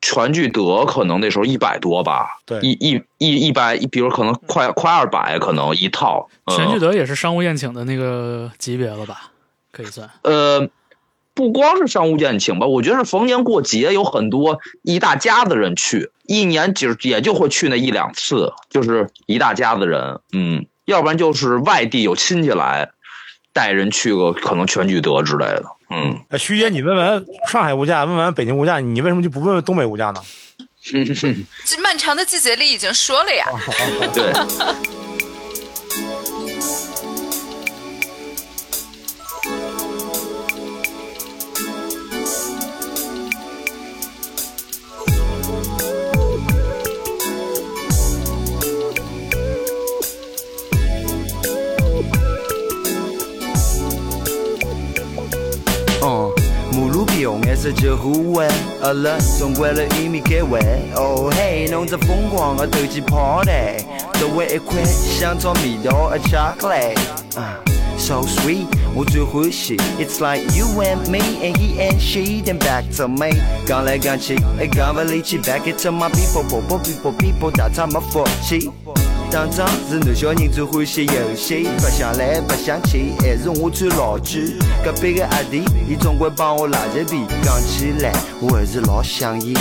[0.00, 6.28] 全聚德，可能那时候一百多吧，对一一一一百，比如可能快快二百，可能一套。
[6.46, 9.32] 嗯全聚德也是商务宴请的那个级别了吧？
[9.72, 10.08] 可以算。
[10.22, 10.68] 呃，
[11.34, 22.88] 不光是商务宴请吧，我觉得是逢年过节有很多一大家子人去，一年就也就会去那一两次，就是一大家子人，嗯，要不然就是外地有亲戚来，
[23.52, 30.22] 带人去个可能全聚德之类的，嗯，哎徐姐，你问完上海物价，问完北京物价，你为什么就不问问东北物价呢？
[31.64, 33.46] 这漫长的季节里已经说了呀。
[34.14, 34.32] 对。
[57.26, 58.48] 母鹿比红颜色就互换，
[58.80, 60.60] 饿了总为了玉米开胃。
[60.94, 63.50] 哦嘿，弄着疯狂的斗鸡 party，
[64.20, 66.94] 周围一块香草味道的巧克力。
[67.98, 69.76] ，so sweet，我最欢喜。
[69.98, 73.30] It's like you and me and he and she then back to me。
[73.66, 78.70] 讲来讲去，哎，讲不离去，back it to my people，people people people，大他妈福气。
[79.30, 84.56] 当仗是男小人最欢喜游戏，白相来白相去，还是我最老句。
[84.84, 89.52] 隔壁个阿弟，伊总归帮我拉着皮，讲起来我还是老想伊。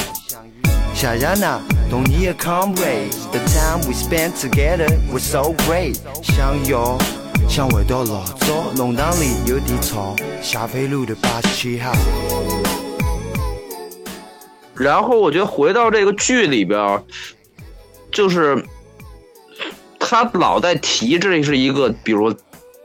[0.94, 5.96] 谢谢㑚，懂你的 comrade，the time we spent together was so great。
[6.22, 6.98] 想有，
[7.50, 11.92] 想回到老早，弄堂里有点吵，霞飞路的八十七号。
[14.76, 17.04] 然后我觉得回到这个剧里边儿，
[18.12, 18.64] 就是
[20.06, 22.34] 他老在提这是一个，比如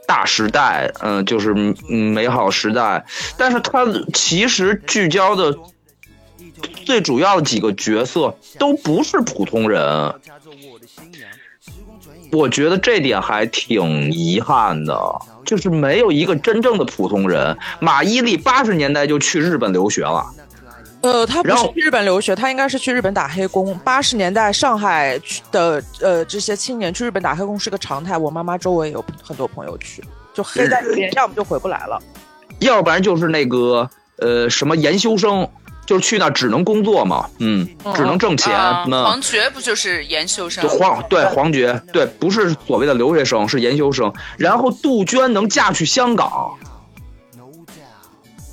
[0.07, 1.55] 大时代，嗯、就是
[1.89, 3.05] 嗯美好时代，
[3.37, 5.57] 但是他其实聚焦的
[6.85, 10.15] 最主要的几个角色都不是普通人，
[12.33, 14.99] 我觉得这点还挺遗憾的，
[15.45, 17.57] 就是没有一个真正的普通人。
[17.79, 20.25] 马伊琍八十年代就去日本留学了。
[21.03, 23.79] 呃，他不是去日本留学，他应该是去日本打黑工。
[23.85, 25.19] 八十年代上海
[25.51, 31.99] 的呃这些青年去日本打黑工是个常态，我妈妈周围有很多朋友去，就黑在那边，要么就回不来了。
[32.61, 35.49] 要不然就是那个呃什么研修生，
[35.87, 38.55] 就是去那只能工作嘛，嗯，只能挣钱。
[38.55, 40.69] 啊那、黄觉不就是研修生就？
[40.69, 44.13] 黄对黄觉对，不是所谓的留学生，是研修生。
[44.37, 46.55] 然后杜鹃能嫁去香港，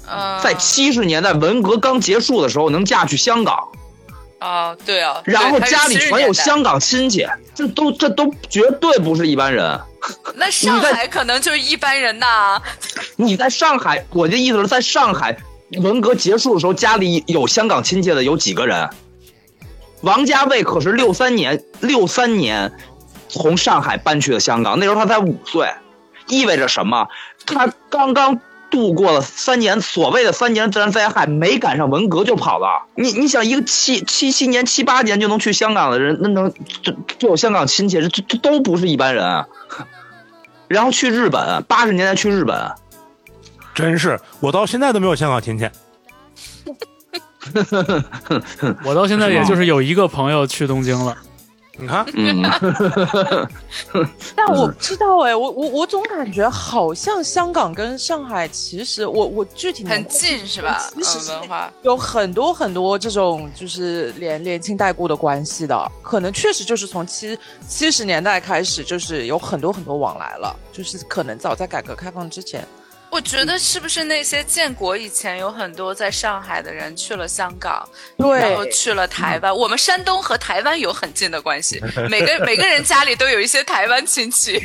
[0.09, 3.67] 嗯，在七十年代文革刚结束的时候能嫁去香港，
[4.39, 9.79] 啊，对啊，然后对他是70家里全有香港亲戚，这都这都绝对不是一般人。
[10.35, 12.61] 那上海可能就是一般人呐。
[13.17, 15.35] 你在上海，我的意思是在上海
[15.81, 18.89] 文革结束的时候，家里有香港亲戚的有几个人？
[20.01, 22.71] 王家卫可是六三年六三年
[23.27, 25.69] 从上海搬去的香港，那时候他才五岁，
[26.27, 27.07] 意味着什么？
[27.45, 32.85] 他刚刚度过了三年所谓的三年自然灾害，没赶上文革就跑了。
[32.95, 39.45] 你你想，一个七七七年、七八年就能去香港的人，那能就就有香港亲戚，这这这都不是一般人。
[40.67, 42.71] 然后去日本，八十年代去日本，
[43.73, 45.69] 真是，我到现在都没有香港亲戚。
[48.83, 51.15] 我到现在也就是有一个朋友去东京了，
[51.79, 52.41] 你看，嗯。
[54.35, 60.89] 但我不知道哎，我我我总感觉好像香港跟上海其实我我具体很近是吧？
[60.95, 67.37] 其实是嗯，文化有很多很多这种就是连连亲带故的关系的，可能确实就是从七
[67.67, 72.67] 七十年代开始，就是有很多很多往来了，就是可能早在改革开放之前，
[73.09, 79.55] 我觉得是不是那些建国以前有很多在上海的人去了香港，对然后去了台湾。
[79.55, 84.61] 我们山东和台湾有很近的关系， 每个每个人家里都有一些台湾亲戚。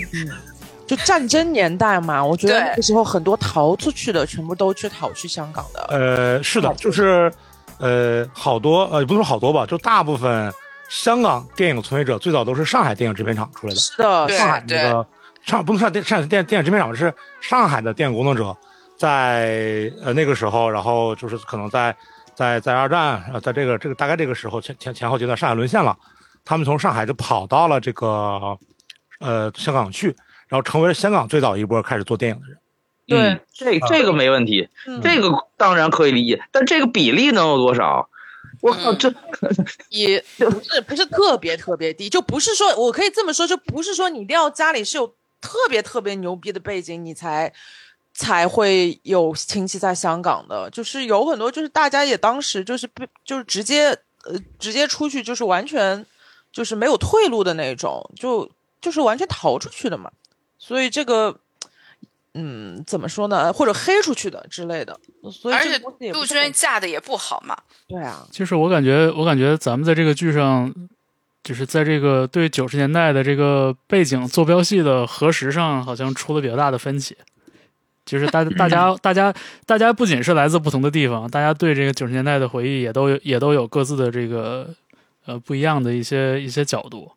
[0.87, 5.87] 就战争年代嘛，我觉得那个时候很多逃出去的，全部都去逃去香港的。
[5.89, 7.33] 呃，是的，就是
[7.79, 10.53] 呃，好多呃，也不是说好多吧，就大部分
[10.91, 13.81] 香港电影从业者最早都是上海电影制片厂出来的。
[13.81, 15.07] 是的，对上海那个
[15.43, 18.57] 上不能上电上海电电影制片厂是上海的电影工作者，
[18.97, 21.95] 在呃那个时候，然后就是可能在
[22.35, 25.97] 在在二战，呃，在这个这个大概这个时候前前前后阶段，上海沦陷了，
[26.45, 28.57] 他们从上海就跑到了这个
[29.19, 30.15] 呃香港去，
[30.49, 32.59] 然后成为了香港最早一波开始做电影的人。
[33.05, 38.09] 对嗯，这这个没问题，嗯这个当然可以理解，但这个比例能有多少？
[38.61, 39.13] 我靠，嗯这
[39.89, 47.53] 也不是不是特别特别低，就不是说我可以这么说，就不是说你一定要家里是有特别特别牛逼的背景，你才
[48.15, 53.89] 才会有亲戚在香港的，就是有很多就是大家也当时就是被就是直接
[54.25, 56.07] 呃直接出去就是完全
[56.51, 58.51] 就是没有退路的那种，就
[58.81, 60.11] 就是完全逃出去的嘛，
[60.59, 61.39] 所以这个。
[62.35, 63.53] 嗯，怎么说呢？
[63.53, 64.99] 或者黑出去的之类的，
[65.31, 65.79] 所以而且
[66.11, 67.55] 杜鹃嫁的也不好嘛。
[67.87, 70.73] 对啊，就是我感觉，我感觉咱们在这个剧上，
[71.43, 77.17] 就是在这个对九十年代的这个背景坐标系的核实上，好像出了比较大的分歧。
[78.05, 79.33] 就是大 大家大家
[79.65, 84.69] 大家不仅是来自不同的地方，大家对这个九十年代的回忆也都有也都有各自的这个
[85.25, 87.11] 呃不一样的一些一些角度。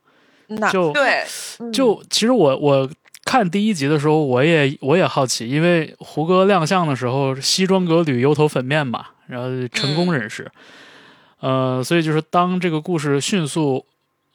[0.47, 1.23] 那就对，
[1.59, 2.87] 嗯就其实我我
[3.23, 10.51] 看第一集的时候，我也我也好奇，因为胡歌亮相的时候西装革履、油头粉面嘛，然后成功人士，
[11.39, 13.83] 呃，所以就是当这个故事迅速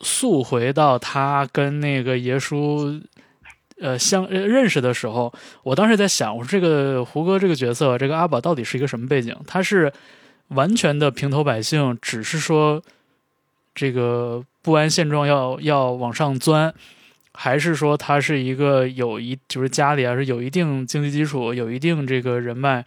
[0.00, 3.00] 溯回到他跟那个爷叔。
[3.82, 5.32] 呃，相认识的时候，
[5.62, 9.34] 我当时在想，我说这个胡歌这个角色，这个阿宝到底是一个什么背景？
[9.46, 9.90] 他是
[10.48, 12.82] 完全的平头百姓，只是说
[13.74, 16.74] 这个不安现状要要往上钻，
[17.32, 22.84] 还是说他是一个有一就是家里还是有一定经济基础、有一定这个人脉，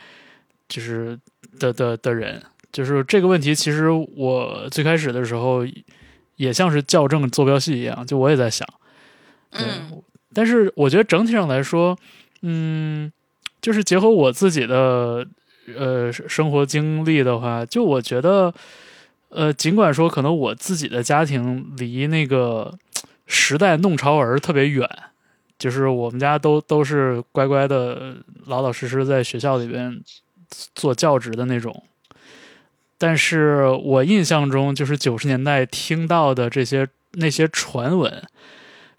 [0.68, 1.20] 就是
[1.60, 2.40] 的的的人？
[2.72, 5.66] 就是这个问题，其实我最开始的时候
[6.36, 8.68] 也像是校正坐标系一样，就我也在想，
[9.52, 10.02] 对，嗯
[10.34, 11.96] 但是我觉得整体上来说，
[12.42, 13.12] 嗯，
[13.62, 15.26] 就是结合我自己的
[15.78, 18.52] 呃生活经历的话，就我觉得，
[19.30, 22.74] 呃，尽管说可能我自己的家庭离那个
[23.28, 24.90] 时代弄潮儿特别远，
[25.60, 28.16] 就是我们家都都是乖乖的、
[28.48, 30.02] 老老实实在学校里边
[30.74, 31.84] 做教职的那种。
[33.04, 38.24] 但是我印象中，就是九十年代听到的这些那些传闻，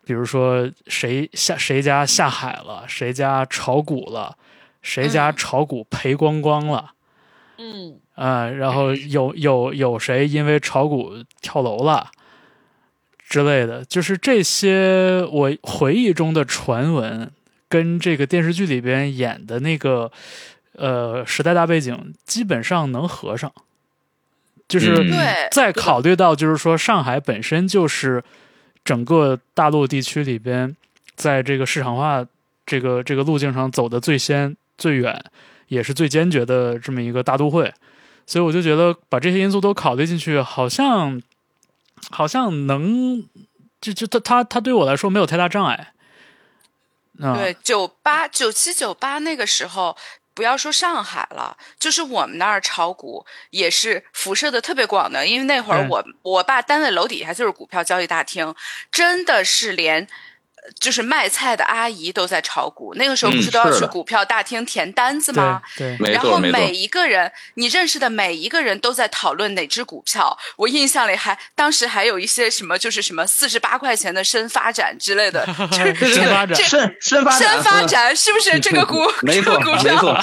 [0.05, 4.37] 比如说谁下谁家下海了，谁家炒股了，
[4.83, 6.93] 谁家嗯炒股赔光光了。
[7.57, 12.11] 嗯啊、然后有有有谁因为炒股跳楼了
[13.27, 17.33] 之类的，就是这些我回忆中的传闻，
[17.71, 20.13] 跟这个电视剧里边演的那个
[20.75, 23.51] 呃时代大背景基本上能合上，
[24.69, 28.23] 就是嗯对再考虑到就是说上海本身就是
[28.85, 30.75] 整个大陆地区里边，
[31.15, 32.25] 在这个市场化
[32.67, 35.25] 这个这个路径上走的最先最远，
[35.69, 37.73] 也是最坚决的这么一个大都会，
[38.27, 41.21] 所以我就觉得把这些因素都考虑进去，好像
[42.11, 43.25] 好像能，
[43.81, 45.93] 就就他他他对我来说没有太大障碍。
[47.21, 49.97] 啊，对，九八、九七、九八那个时候，
[50.35, 55.26] 不要说上海了，就是我们那儿炒股也是辐射的特别广的。
[55.26, 58.55] 因为那会儿对我我爸单位楼底下就是股票交易大厅，
[58.91, 60.07] 真的是连。
[60.65, 65.61] 呃就是卖菜的阿姨都在炒股，那个时候不嗯是都要去股票大厅填单子吗？
[65.77, 70.37] 对然后每一个人，你认识的每一个人都在讨论哪只股票。
[70.57, 79.03] 我印象里还当时还有一些什么，就是什么四十八块钱的深发展之类的， 就是深发展这深深发展，深发嗯展是不是这个股？
[79.23, 80.19] 没错这个股票没错，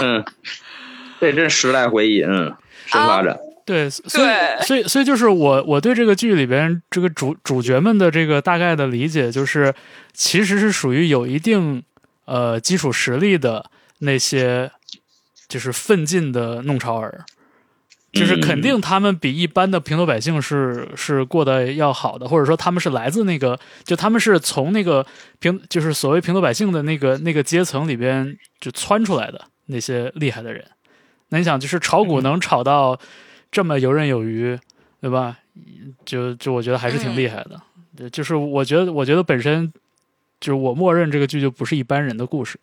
[0.00, 0.24] 嗯，
[1.20, 2.56] 这真时代回忆，嗯，
[2.86, 4.28] 深发展，对，所以
[4.62, 9.74] 所以所以就是我我对这个剧里边这个主主角们的这个大概的理解，就是
[10.12, 11.82] 其实是属于有一定
[12.26, 14.70] 呃基础实力的那些，
[15.48, 17.24] 就是奋进的弄潮儿。
[18.12, 25.04] 就是肯定他们比一般的平头百姓是是过得要好的，或者说他们是来自那个，就他们是从那个
[25.40, 30.64] 平，就是所谓平头百姓的那个那个阶层里边就窜出来的那些厉害的人。
[31.30, 32.96] 那你想，就是炒股能炒到
[33.54, 34.58] 这么游刃有余，
[35.00, 35.38] 对吧？
[36.04, 37.60] 就就我觉得还是挺厉害的。
[37.96, 39.72] 对，就是我觉得，我觉得本身
[40.40, 42.58] 就是我默认这个剧就不是一般人的故事。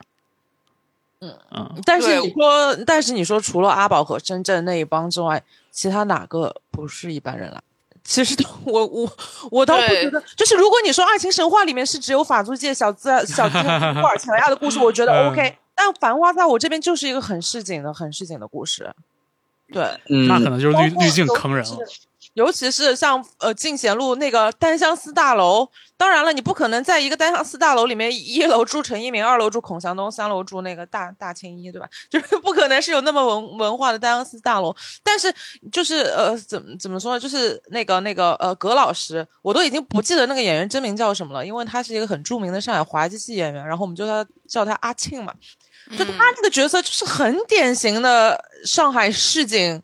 [1.22, 7.64] 嗯嗯但是你说，但是你说，除了阿宝和深圳那一帮之外，其他哪个不是一般人了？
[8.04, 8.36] 其实
[8.66, 9.10] 我我
[9.50, 13.58] 我倒不觉得，就是如果你说爱情神话里面是只有法租界小资小资
[13.96, 15.58] 布尔乔亚的故事，我觉得嗯 OK。
[15.74, 18.94] 但繁花在我这边就是一个很市井的、很市井的故事。
[19.72, 21.78] 对，嗯，那可能就是滤滤镜坑人了。
[22.34, 25.68] 尤其是像呃进贤路那个单相思大楼，
[25.98, 31.90] 当然了，你不可能在一个单相思大楼里面，一楼住陈一鸣，二楼住孔祥东，三楼住那个大大青衣，对吧？
[32.10, 34.74] 就是不可能是有那么文文化的单相思大楼。
[35.04, 35.34] 但是
[35.74, 37.20] 就是呃，怎么怎么说呢？
[37.20, 45.34] 就是那个那个呃，葛老师，我都已经不记得那个演员真名叫什么了，因为他是一个很著名的上海滑稽戏演员，然后我们就叫他叫他阿庆嘛。
[45.98, 49.82] 就他那个角色就是很典型的上海市井，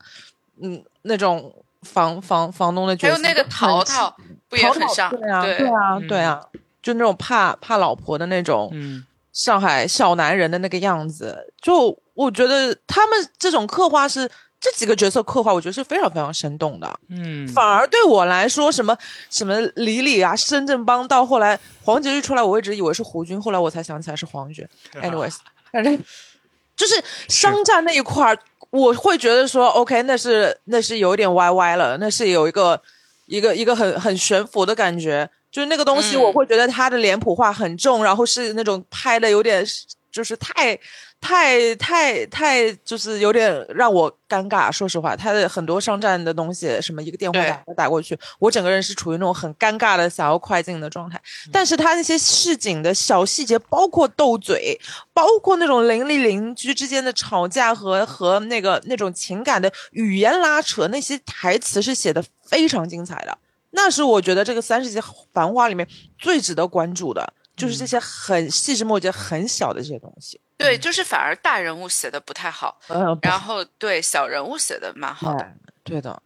[0.62, 1.54] 嗯，那种
[1.84, 3.14] 房房房东的角色。
[3.14, 4.16] 还有那个就很淘淘，
[4.50, 5.10] 不也淘淘很像？
[5.10, 6.42] 对啊，对对啊，嗯对啊，
[6.82, 11.54] 就那种怕怕老婆的那种嗯上海小男人的那个样子。
[11.62, 14.30] 就我觉得他们这种刻画是
[14.60, 17.00] 这几个角色刻画，我觉得是非常非常生动的。
[17.10, 18.98] 嗯，反而对我来说，什么
[19.30, 24.68] 什么李李啊、深圳帮，到后来黄觉一出来，我一直以为是胡军，后来我才想起来是黄觉。
[25.00, 25.36] Anyways，
[25.72, 25.98] 反正
[26.76, 28.38] 就是商战那一块儿，
[28.70, 32.82] 我会觉得说，OK，那是那是有一点歪歪了，那是有一个
[33.26, 39.66] 一个一个很很悬浮的感觉，就是那个东西，嗯我会觉得他的脸谱化很重，然后是那种拍的有点
[40.12, 40.80] 就是太。
[41.28, 51.22] 太太太就是有点让我尴尬，说实话，他的很多商战的东西，什么一个电话打打过去，我整个人是处于那种很尴尬的想要快进的状态。
[51.52, 54.80] 但是他那些市井的小细节，包括斗嘴，
[55.14, 63.38] 包括那种邻里邻居之间的吵架和和那个那种情感的语言拉扯，那些台词是写的非常精彩的。
[63.72, 64.98] 那是我觉得这个三十集
[65.34, 65.86] 繁花里面
[66.18, 70.40] 最值得关注的，就是这些很细枝末节、很小的这些东西。
[70.58, 72.80] 对，就是反而大人物写的不太好，
[73.22, 75.44] 然后对小人物写的蛮好的。
[75.44, 76.22] 哎对的，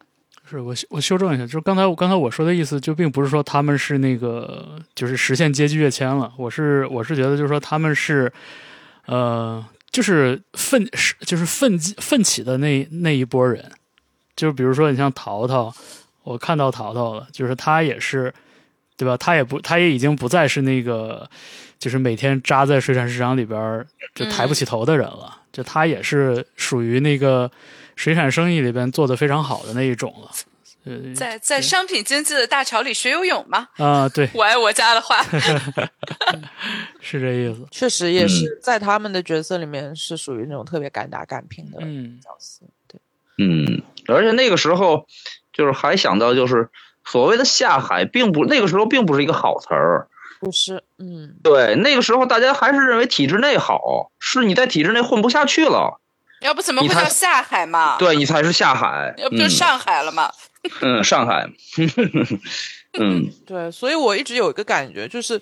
[0.49, 8.34] 是我修我修正一下，就是刚才我刚才我说的意思，就并不是说他们是那个就是实现阶级跃迁了，我是我是觉得就是说他们是，
[9.05, 13.71] 呃，就是奋是就是奋起奋起的那那一波人，
[14.36, 15.71] 就是比如说你像淘淘，
[16.23, 18.34] 我看到淘淘了，就是他也是，
[18.97, 19.15] 对吧？
[19.15, 21.29] 他也不他也已经不再是那个
[21.82, 27.49] 就是每天扎在水产市场里边儿就抬不起头的人了，就他也是属于那个
[27.95, 30.29] 水产生意里边做的非常好的那一种了。
[30.84, 33.67] 呃，在在商品经济的大潮里学游泳吗。
[33.77, 35.23] 啊，对， 我爱我家的话
[37.01, 37.65] 是这意思。
[37.71, 42.63] 确实也是在他们的角色里面是属于那种特别敢打敢拼的嗯角色。
[42.88, 42.99] 对，
[43.39, 45.07] 嗯，而且那个时候
[45.51, 46.69] 就是还想到就是
[47.03, 50.07] 所谓的下海，并不那个时候并不是一个好词儿。
[50.42, 56.02] 不是，嗯，对，那个时候大家还是认为体制内好，是你在体制内混不下去了，
[56.42, 59.14] 要不怎么会叫下海嘛？，对你才是下海。
[59.20, 60.34] 要不就上海了嘛？
[60.82, 61.48] 嗯嗯上海，
[63.00, 65.39] 嗯对，所以我一直有一个感觉，就是，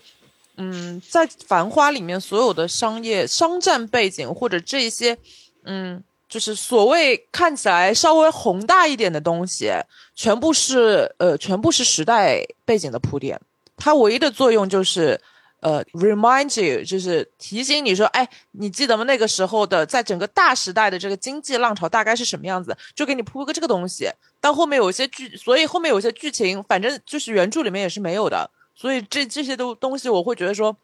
[0.58, 5.18] 嗯，在《繁花》里面所有的商业商战背景或者这些，
[5.64, 9.72] 嗯，就是所谓看起来稍微宏大一点的东西，
[10.16, 13.39] 全部是呃，全部是时代背景的铺垫。
[13.80, 15.19] 它唯一的作用就是，
[15.61, 19.03] 呃，remind you，就是提醒你说，哎，你记得吗？
[19.05, 24.09] 那个时候的，在整个大时代的这个经济浪潮大概是什么样子，就给你铺个这个东西。
[24.41, 28.49] 到后面有些剧，所以后面有些剧情，反正就是原著里面也是没有的。
[28.75, 30.75] 所以这这些都东西，我会觉得说，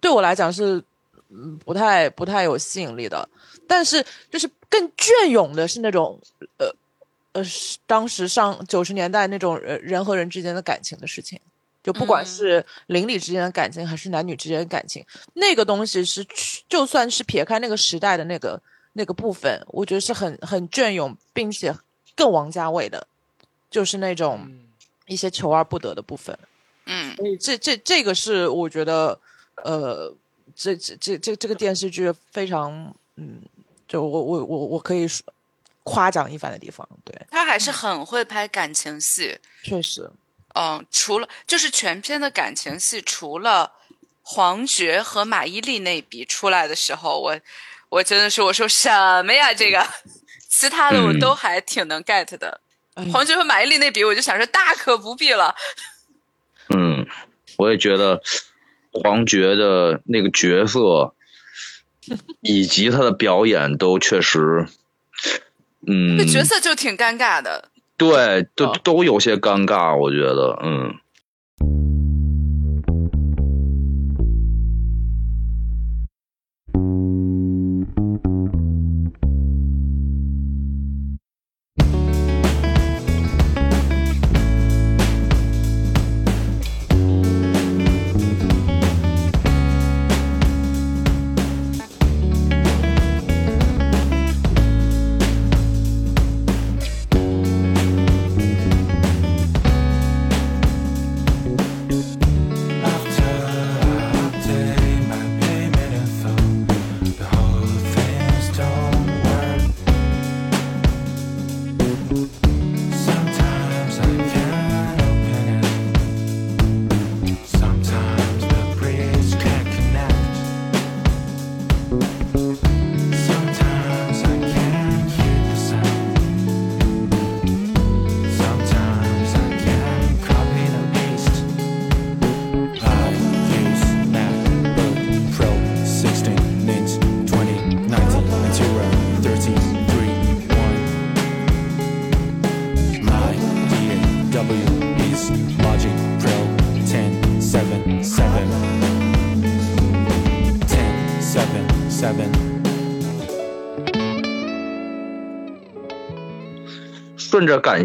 [0.00, 0.82] 对我来讲是，
[1.28, 3.28] 嗯，不太不太有吸引力的。
[3.68, 6.18] 但是就是更隽永的是那种，
[6.58, 6.74] 呃
[7.32, 11.38] 呃，是当时上九十年代那种人人和人之间的感情的事情。
[11.82, 15.04] 就不管嗯是邻里之间的感情，还是男女之间的感情，
[15.34, 18.60] 那个东西是去，就算是撇开那个时代的那个
[18.92, 21.74] 那个部分，我觉得是很很隽永，并且
[22.14, 23.06] 更王家卫的，
[23.70, 24.48] 就是那种
[25.06, 26.38] 一些求而不得的部分。
[26.86, 29.18] 嗯所以这这这个是我觉得，
[29.64, 30.12] 呃，
[30.54, 33.40] 这这这这这个电视剧非常，嗯，
[33.86, 35.24] 就我我我我可以说
[35.84, 36.88] 夸奖一番的地方。
[37.04, 39.38] 对，他还是很会拍感情戏。
[39.62, 40.10] 确实，
[40.54, 43.72] 嗯，除了就是全片的感情戏，除了
[44.22, 47.38] 黄觉和马伊琍那笔出来的时候，我
[47.88, 48.88] 我真的是我说什
[49.24, 49.86] 么呀这个，
[50.48, 52.60] 其他的我嗯都还挺能 get 的。
[52.94, 55.54] 哎黄觉和马伊琍那笔，我就想说大可不必了。
[56.68, 57.06] 嗯，
[57.56, 58.22] 我也觉得
[58.92, 61.14] 黄觉的那个角色
[62.42, 64.66] 以及他的表演都确实，
[65.86, 67.70] 嗯那，角色就挺尴尬的。
[68.10, 70.94] 对，都哦都有些尴尬，我觉得，嗯。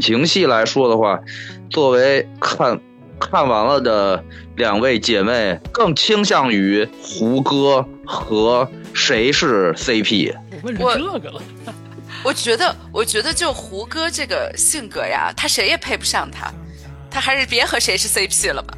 [0.07, 1.19] 情戏来说的话，
[1.69, 2.79] 作为看
[3.19, 4.23] 看完了的
[4.55, 10.33] 两位姐妹，更倾向于胡歌和谁是 CP？
[10.79, 11.41] 我问这个了，
[12.23, 16.49] 我觉得，我觉得就胡歌这个性格呀，他谁也配不上他，
[17.11, 18.77] 他还是别和谁是 CP 了吧。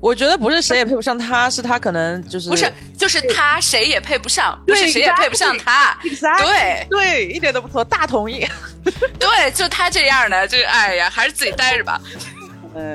[0.00, 5.94] 我觉得不是谁也配不上他，是他可能就是不是，就是他谁也配不上，不是谁也配不上他。
[6.02, 8.46] Exactly 对对，一点都不错，大同意。
[9.20, 12.00] 对，就他这样的，就哎呀，还是自己待着吧。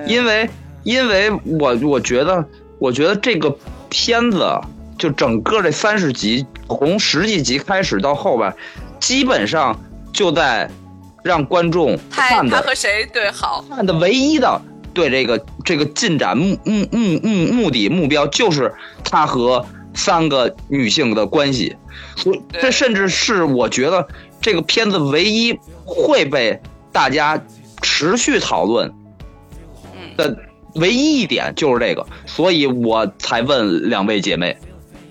[0.07, 0.49] 因为
[0.83, 2.43] 因为我我觉得
[2.79, 3.55] 我觉得这个
[3.89, 4.59] 片子
[4.97, 8.51] 就整个这三十集，从十几集开始到后边，
[8.99, 9.79] 基本上
[10.11, 10.67] 就在
[11.23, 13.63] 让观众看的他和谁对好？
[13.69, 14.59] 看的唯一的
[14.95, 18.73] 对这个这个进展目目目目目的目标就是
[19.03, 21.75] 他和三个女性的关系，
[22.15, 24.07] 所以这甚至是我觉得
[24.41, 26.59] 这个片子唯一会被
[26.91, 27.39] 大家
[27.81, 28.91] 持续讨论
[29.93, 30.37] 嗯，的
[30.75, 34.57] 唯一一点就是这个，所以我才问两位姐妹，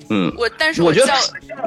[0.09, 0.33] 嗯。
[0.37, 1.13] 我但是我觉得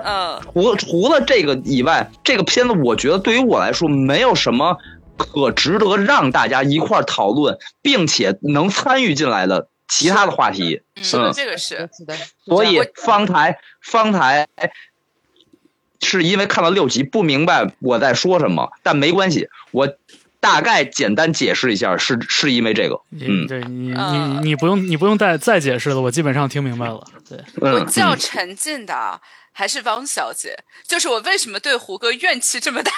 [0.03, 4.77] 呃，除除了这个以外，这个片子我觉得对于我来说没有什么
[5.17, 10.81] 可值得让大家一块儿讨论，并且能参与进来的其他的话题。
[11.01, 11.89] 是的，这个是。
[11.97, 12.15] 是的，
[12.45, 14.47] 所以方台方台
[16.01, 19.97] 是因为看了六集不明白我在说什么，但没关系，我
[20.39, 23.01] 大概简单解释一下，是是因为这个。
[23.11, 23.47] 嗯。
[23.47, 27.03] 对你你嗯你不用你不用再再解释了，我基本上听明白了。
[27.27, 29.19] 对，我嗯，较沉浸的啊
[29.51, 30.55] 还是汪小姐，
[30.87, 32.91] 就是我为什么对胡歌怨气这么大，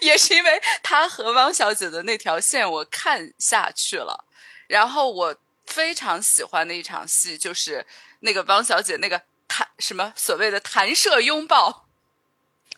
[0.00, 4.24] 也是因为他和汪小姐的那条线我看下去了，
[4.66, 7.86] 然后我非常喜欢的一场戏就是
[8.20, 11.86] 那个汪小姐那个弹什么所谓的弹射拥抱，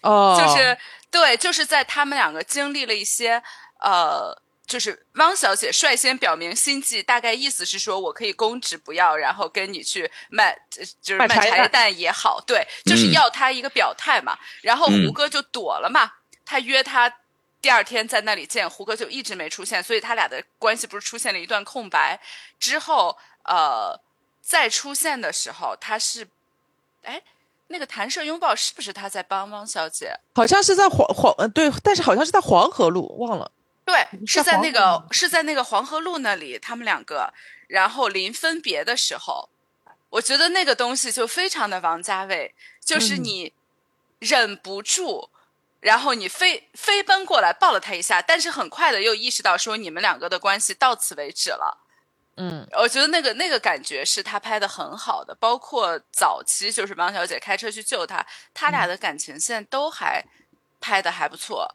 [0.03, 0.77] 哦，就是
[1.11, 3.43] 对，就是在他们两个经历了一些
[3.81, 4.37] 呃，
[4.67, 13.13] 就是汪小姐率先表明心迹，大概意思是说我可以公职不要，然后跟你去卖，呃就是卖茶叶蛋蛋也好，对，就是嗯。
[13.13, 14.39] 要他一个表态嘛。
[14.61, 15.07] 然后嗯。
[15.07, 16.13] 胡歌就躲了嘛，
[16.49, 17.13] 他约他。
[17.61, 22.17] 第二天在那里见胡歌就一直没出现，所以他俩的关系不是出现了一段空白。
[22.61, 23.99] 之后，呃，
[24.41, 26.29] 再出现的时候，他是，
[27.03, 27.21] 哎，
[27.67, 30.15] 那个弹射拥抱是不是他在帮汪小姐？
[30.37, 33.51] 好像是在黄黄呃对，但是好像是在黄河路，忘了。
[33.85, 37.35] 对，是在那个是在那个黄河路那里，他们两个，
[37.67, 39.49] 然后临分别的时候，
[40.11, 43.53] 我觉得那个东西就非常的王家卫，就是嗯你
[44.21, 45.29] 忍不住，
[45.81, 51.85] 然后你飞飞奔过来抱了他一下，但是很快的又意识到说你们两个的关系到此为止了。
[52.37, 58.25] 嗯，我觉得那个那个感觉是他拍的很好的，包括早期就是王小姐开车去救他，
[58.55, 60.25] 他俩的感情线都还
[60.81, 61.75] 拍的还不错。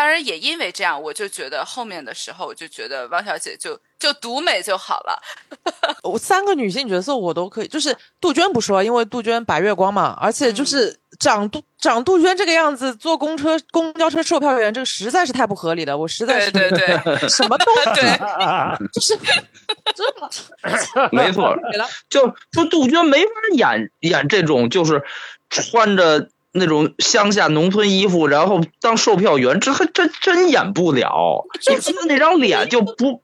[0.00, 5.22] 当然也因为这样，我就觉得后面的时候，我就觉得汪小姐就就独美就好了。
[6.02, 18.18] 我三个女性角色我都可以，就是杜鹃不说，因为杜鹃白月光嘛，而且就是长杜长杜鹃这个样子，坐公车公交车售票员，这个实在是太不合理了，我实在是对对对什么东西，对，
[18.94, 19.14] 就是
[19.94, 25.04] 真的没错，没了就就杜鹃没法演演这种，就是
[25.50, 31.44] 穿着那种乡下农村衣服，然后当售票员，这还真真演不了。
[31.68, 32.94] 你看他那张脸就不，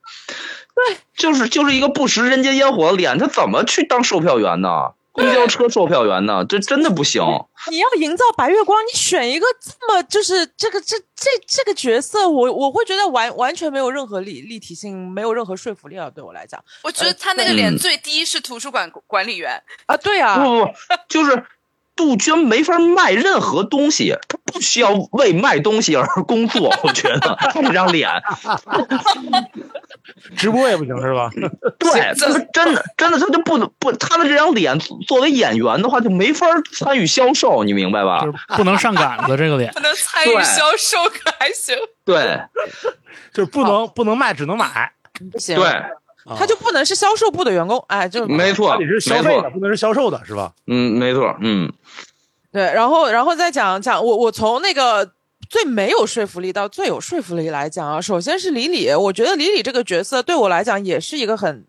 [0.74, 4.93] 对，就是就是一个不食人间烟火的脸，他怎么去当售票员呢？
[5.12, 6.45] 公交车售票员呢？
[6.47, 7.22] 这真的不行。
[7.70, 20.72] 你要营造白月光，你选一个这么就是这个这这这个角色，我我会觉得完完全没有任何立立体性，没有任何说服力啊，对我来讲我觉得他那个脸嗯最低是图书馆管理员，啊，对啊，不不不，
[21.09, 21.43] 就是
[21.97, 26.73] 杜鹃没法卖任何东西，她不需要为卖东西而工作。
[26.85, 28.11] 我觉得她这张脸，
[30.37, 31.31] 直播也不行是吧？
[31.79, 32.13] 对，他
[32.53, 38.31] 真的真的他就不能不，他的这张脸作为演员的话就没法参与销售，你明白吧就？
[38.33, 39.81] 是不能上杆子这个脸不。
[39.81, 41.77] 能参与销售可还行。
[42.05, 42.41] 对
[43.33, 44.93] 就是不能不能卖，只能买。
[45.33, 45.65] 不行，对，
[46.35, 50.53] 他就不能是销售部的员工，哎，就没错，他得是消费的，不能是销售的，是吧？
[50.66, 51.72] 嗯，没错，嗯
[52.53, 55.12] 对，然后然后再讲讲我我从那个
[55.49, 61.64] 最没有说服力到最有说服力来讲啊，首先是李李，我觉得李李这个角色对我来讲也是一个很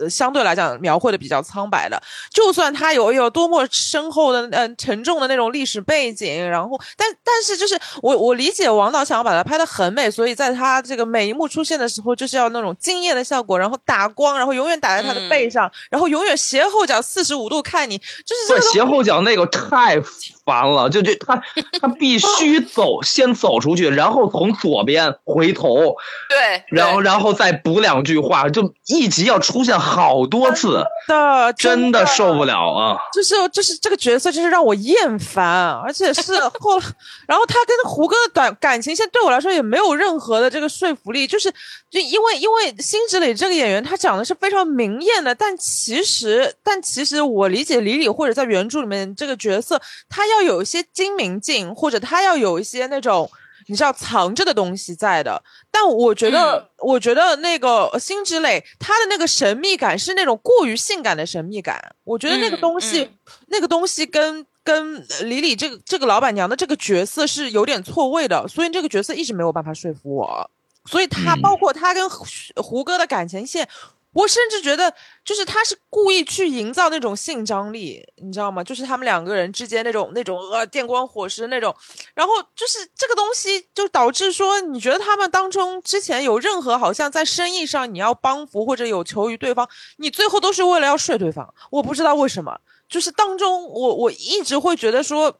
[0.00, 2.00] 呃相对来讲描绘的比较苍白的，
[2.30, 20.00] 就算他有有多么深厚的呃沉重的那种历史背景，然后但但是就是我我理解王导想要把它拍得很美，所以在他这个每一幕出现的时候就是要那种惊艳的效果，然后打光，然后永远打在他的背上，然后永远斜后脚四十五度看你，就是这对个斜后脚那个太
[20.44, 21.42] 烦了，就就他
[21.80, 25.96] 他必须走，先走出去，然后从左边回头，
[26.28, 32.98] 对，然后然后再补两句话，就一集要出现好多次，的真的受不了啊！
[33.12, 36.78] 就是就是这个角色，就是让我厌烦，而且是 后，
[37.26, 41.50] 然后他跟胡歌的感感情线对我来说也没有任何的这个说服力，就是
[41.90, 53.30] 就因为因为辛芷蕾这个演员她长得是非常明艳的，但其实但其实我理解李李或者在原著里面这个角色，他要有一些精明劲，或者他要有一些那种。
[53.68, 70.50] 你知道藏着的东西在的，但我觉得，嗯我觉得那个辛芷蕾她的那个神秘感是那种过于性感的神秘感，我觉得那个嗯东西，嗯那个东西跟跟呃李李这个这个老板娘的这个角色是有点错位的，所以这个角色一直没有办法说服我。
[70.86, 72.26] 所以他嗯包括他跟胡
[72.56, 73.66] 胡歌的感情线，
[74.12, 74.92] 我甚至觉得
[75.24, 78.62] 就是他是故意去营造那种性张力，你知道吗？
[78.62, 81.74] 就是他们两个人之间那种那种呃电光火石那种，
[82.14, 95.38] 然后就是这个东西就导致说，你觉得他们当中之前有任何好像在生意上你要帮扶或者有求于对方，你最后都是为了要睡对方，我不知道为什么，就是当中我我一直会觉得说。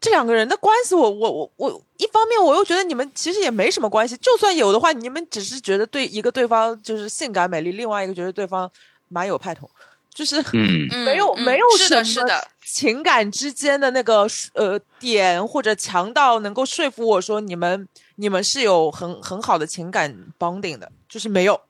[0.00, 8.70] 这两个人的关系我，我我我一方面我又觉得你们其实也没什么关系，就算有的话，你们只是觉得对一个对方就是性感美丽，另外一个觉得对方
[9.08, 9.68] 蛮有派头，
[10.14, 17.86] 就是嗯嗯没有嗯没有是的，什么是的，情感之间的那个呃点或者强到能够说服我说你们
[18.16, 21.60] 你们是有很很好的情感 bonding 的，就是没有，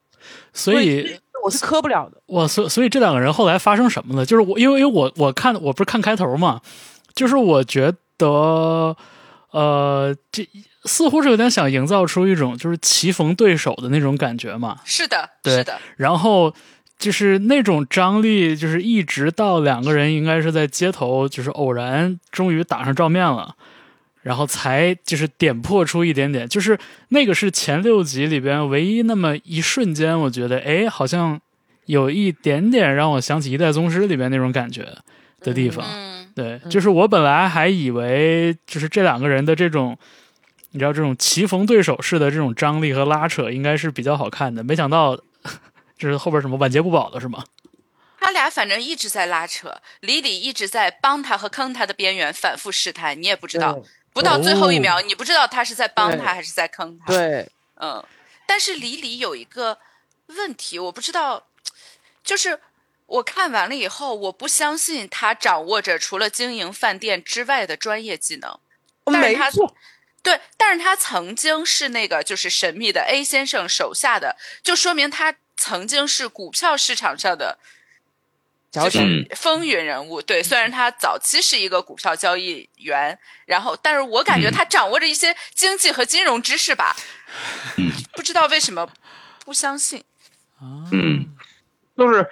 [0.53, 2.21] 所以我是磕不了的。
[2.27, 4.25] 我所所以这两个人后来发生什么了？
[4.25, 6.61] 就是我因为因为我我看我不是看开头嘛，
[7.15, 8.97] 就是我觉得
[9.51, 10.49] 呃这
[10.85, 16.55] 似乎是有点想营造出一种就是棋逢对手的那种感觉嘛，是的，对是的，然后
[16.99, 23.57] 就是那种张力，就是一直到两个人应该是在街头，就是偶然终于打上照面了，
[24.23, 31.41] 然后才就是点破出一点点，就是那个是前六集里边唯一那么一瞬间，我觉得哎，好像
[31.87, 34.87] 有一点点让我想起《一代宗师》里边那种感觉
[35.41, 35.85] 的地方。
[35.87, 39.97] 嗯，对，就是我本来还以为就是这两个人的这种，
[40.71, 45.17] 你知道这种棋逢对手式的这种张力和拉扯应该是比较好看的，没想到
[45.99, 47.45] 就是后边什么晚节不保的是吗？
[48.23, 53.83] 他俩反正一直在拉扯，李李一直在帮他和坑他的边缘反复试探，你也不知道，
[54.13, 58.05] 不到最后一秒，你不知道他是在帮他还是在坑他。，对，嗯，
[58.47, 59.79] 但是李李有一个
[60.27, 61.47] 问题，我不知道，
[62.23, 62.61] 就是
[63.11, 68.59] 我看完了以后，我不相信他掌握着除了经营饭店之外的专业技能。
[69.05, 69.77] 但是他没错，
[70.23, 77.59] 对，但是他曾经是那个就是神秘的 A 先生手下的，就说明他曾经是股票市场上的
[78.71, 79.03] 矫情。
[79.03, 80.23] 嗯风云人物。
[80.23, 86.95] 对，虽然他早期是一个股票交易员，然后，但是我感觉他掌握着一些经济和金融知识吧。
[87.77, 88.89] 嗯，不知道为什么
[89.45, 90.05] 不相信。
[90.61, 91.35] 嗯，
[92.01, 92.27] 就是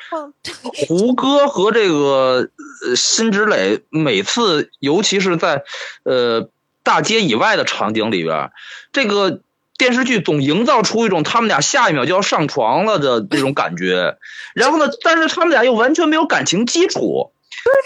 [0.89, 2.49] 胡歌和这个
[2.87, 5.63] 呃辛芷蕾每次，尤其是在
[6.05, 6.49] 呃
[6.83, 8.51] 大街以外的场景里边，
[8.93, 9.43] 这个
[9.77, 14.17] 电视剧总营造出一种他们俩下一秒就要上床了的那种感觉。
[14.55, 17.33] 然后呢，但是他们俩又完全没有感情基础，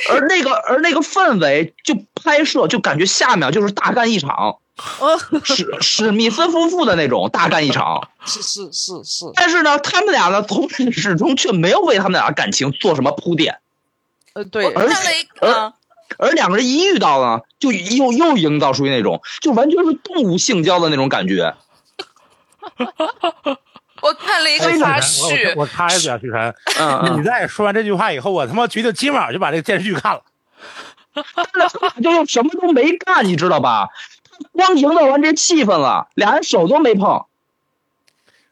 [0.09, 4.61] 而那个而那个氛围就拍摄就感觉下一秒就是大干一场，呃，
[5.45, 8.09] 史史密斯夫妇的那种大干一场。
[8.25, 13.59] 是是是是，但是呢，他们俩呢，从始至终却没有为他们俩感情做什么铺垫，
[14.35, 15.73] 呃，对我，而看了一而嗯，
[16.19, 21.55] 而两个人一遇到呢，就又又营造出那种就完全是动物性交的那种感觉。
[24.01, 30.23] 我看了一个哎花絮我，我插一嘴啊，许晨，嗯你在说完这句话以后，我他妈决定今晚就把这个电视剧看了。
[32.03, 33.89] 就又什么都没干，你知道吧？
[34.53, 37.25] 光营造完这气氛了，俩人手都没碰。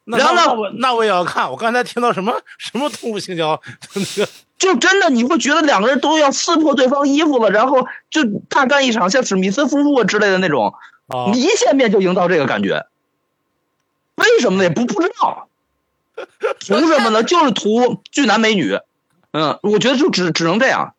[0.05, 1.51] 那然后呢那我那我也要看。
[1.51, 3.61] 我刚才听到什么什么动物性交，
[3.95, 10.74] 那个 就真的你会觉得两个人都要撕破对方衣服了，然后就大干一场，像史密斯夫妇之类的那种，
[11.32, 12.86] 你，一见面就营造这个感觉。
[14.16, 14.64] 为什么呢？
[14.64, 15.49] 也不不知道，
[16.59, 17.22] 图什么呢？
[17.22, 18.78] 就是图俊男美女。
[19.32, 20.95] 嗯，我觉得就只只能这样。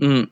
[0.00, 0.30] 嗯，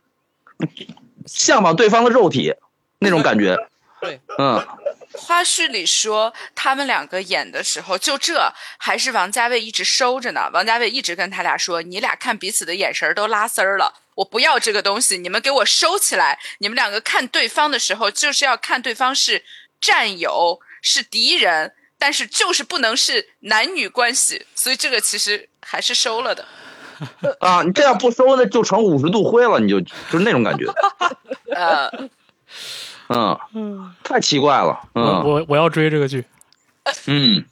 [1.27, 2.55] 向往对方的肉体
[3.01, 3.59] 那种感觉。
[4.07, 4.65] 对，嗯，
[5.13, 10.49] 花絮里说他们两个演的时候，就这还是王家卫一直收着呢。
[10.53, 16.39] 王家卫一直跟他俩说：“你俩看彼此的眼神都拉丝儿了，我不要这个东西，你们给我收起来。
[16.59, 19.45] 你们两个看对方的时候，就是要看对方是
[19.81, 24.47] 战友，是敌人，但是就是不能是男女关系。
[24.55, 26.47] 所以这个其实还是收了的。
[27.41, 30.65] 啊，你这样不收，那就成五十度灰了，你就就是那种感觉。
[31.55, 31.91] 呃，
[33.09, 34.79] 嗯嗯，太奇怪了。
[34.95, 36.25] 我嗯我我要追这个剧。
[37.07, 37.45] 嗯，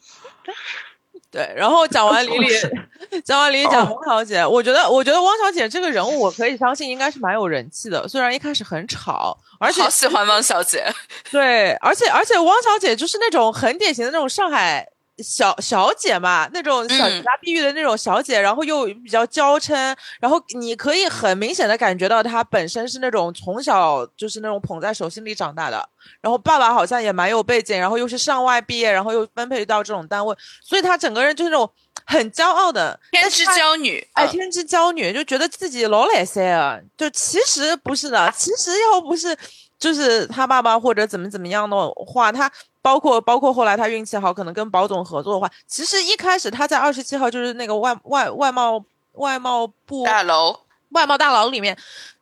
[1.31, 2.49] 对，然后讲完李李，
[3.25, 10.85] 讲完李李讲汪小姐，我觉得，我觉得汪小姐这个人物，我可以相信应该是蛮有人气的，虽然一开始很吵，而且好喜欢汪小姐。
[11.33, 14.87] 对，而且而且汪小姐就是那种很典型的那种上海
[15.19, 17.23] 小小姐嘛，那种小嗯。
[17.23, 25.89] 家碧玉的那种小姐，然后又比较娇嗔，然后你可以很明显的感觉到她本身是那种从小就是那种捧在手心里长大的，
[26.21, 31.71] 然后爸爸好像也蛮有背景，然后又是上外毕业，然后又分配到这种单位，所以她整个人就是那种
[32.07, 34.29] 很骄傲的天之娇女，哎，嗯。
[34.31, 39.37] 天之娇女就觉得自己老来塞啊，就其实不是的，其实要不是
[39.79, 42.51] 就是他爸爸或者怎么怎么样的话，他
[42.85, 50.55] 包括包括后来他运气好，可能跟保总合作的话，其实一开始他在二十七号就是那个外外外贸外贸部大楼。
[50.91, 51.75] 外贸大楼里面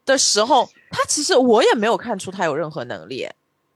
[0.07, 3.29] 的时候，他其实我也没有看出他有任何能力。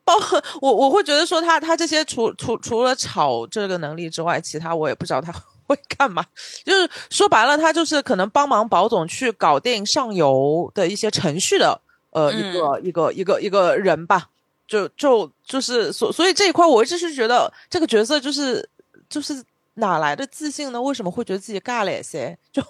[0.05, 5.32] 包括我，我会觉得说他他这些除除除了炒这个能力之外，其他我也不知道他
[5.66, 6.24] 会干嘛。
[6.64, 11.80] 就是说白了，他就是可能帮忙保总去搞定上游的一些程序的
[12.12, 14.28] 呃一个、一个一个一个人吧，
[14.66, 18.68] 就就就是所所以这一块我一直是觉得这个角色就是
[19.08, 19.42] 就是
[19.74, 20.80] 哪来的自信呢？
[20.80, 22.36] 为什么会觉得自己尬了些？
[22.52, 22.62] 就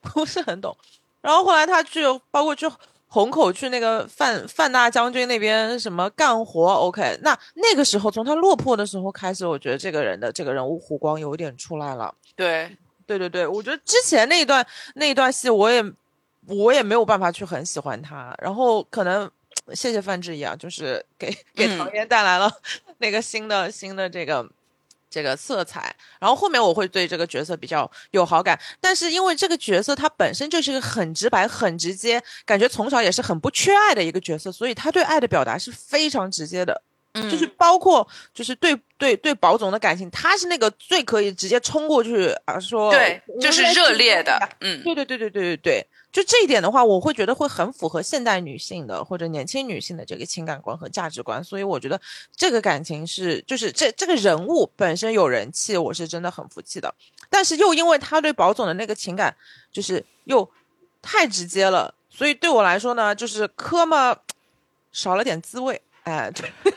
[0.00, 0.76] 不是很懂。
[1.20, 2.66] 然后后来他去包括去
[3.08, 12.14] 虹口去那个范范大将军那边什么干活，OK，那那个时候从他落魄的时候开始，我觉得这个人的这个人物弧光有一点出来了。
[12.34, 12.76] 对，
[13.06, 15.82] 对对对，我觉得之前那一段那一段戏，我也
[16.46, 18.34] 我也没有办法去很喜欢他。
[18.42, 19.30] 然后可能
[19.74, 22.50] 谢谢范志毅啊，就是给给嗯唐嫣带来了
[22.98, 24.48] 那个新的新的这个
[25.10, 25.94] 这个色彩。
[26.20, 36.82] 然后后面我会对这个角色比较有好感，但是因为这个角色他本身就是一个很直白、很直接，感觉从小也是很不缺爱的一个角色，所以他对爱的表达是非常直接的。
[37.18, 45.86] 嗯，就是包括就是对对对宝总的感情，他是那个最可以直接冲过去啊说对，就是热烈的，嗯，对对对对对对对，
[46.16, 52.00] 就这一点的话，我会觉得会很符合现代女性的或者年轻女性的这个情感观和价值观，所以我觉得
[52.34, 56.94] 这个感情是就是这这个人物本身有人气，我是真的很服气的，
[57.28, 59.36] 但是又因为他对宝总的那个情感
[59.70, 60.50] 就是又
[61.02, 64.16] 太直接了，所以对我来说呢，就是磕嘛
[64.92, 66.50] 少了点滋味，哎，对。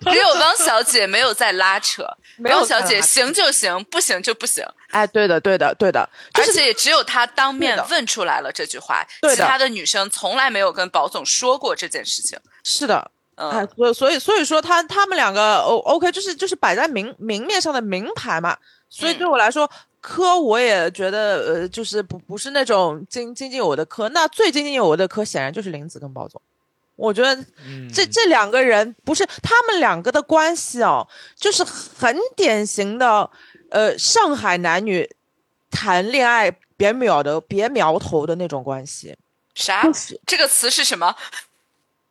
[0.00, 2.04] 只有汪小姐没有在拉扯，
[2.38, 9.04] 没有汪小姐行就行，不行就不行，哎，对的对的对的，就是而且也只有她当面问出来了这句话，
[9.34, 12.38] 其他的女生从来没有跟宝总说过这件事情。
[12.64, 18.56] 是的，哎嗯，，所以所以所以说他他们两个 O OK 就是就是摆在明明面上的名牌嘛，
[18.88, 19.18] 所以嗯。
[19.18, 26.40] 对我来说，科我也觉得呃就是不不是那种津津津有味的科，那最津津有味的科显然就是林子跟包总。
[26.98, 27.32] 我觉得
[27.64, 33.30] 嗯这这两个人不是他们两个的关系哦，就是很典型的
[33.70, 35.08] 呃上海男女
[35.70, 39.16] 谈恋爱别秒的别苗头的那种关系，
[39.54, 39.84] 啥？
[40.26, 41.14] 这个词是什么？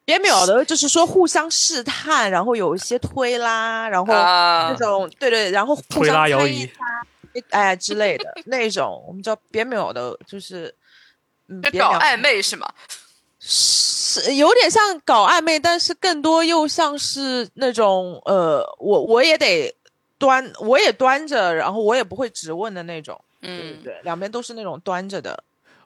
[0.05, 6.71] 别秒的，就是说互相试探，然后有一些推拉，然后啊那种、对对，然后互推相拉摇移猜
[7.33, 10.73] 一猜，哎之类的那种，我们叫别秒的，就是
[11.49, 12.65] 嗯，搞暧昧是吗？
[13.39, 13.86] 是
[14.34, 19.74] 有点像搞暧昧，但是更多又像是那种呃，我我也得
[20.18, 25.43] 端，我也端着，然后我也不会直问的那种，对对嗯，对，两边都是那种端着的，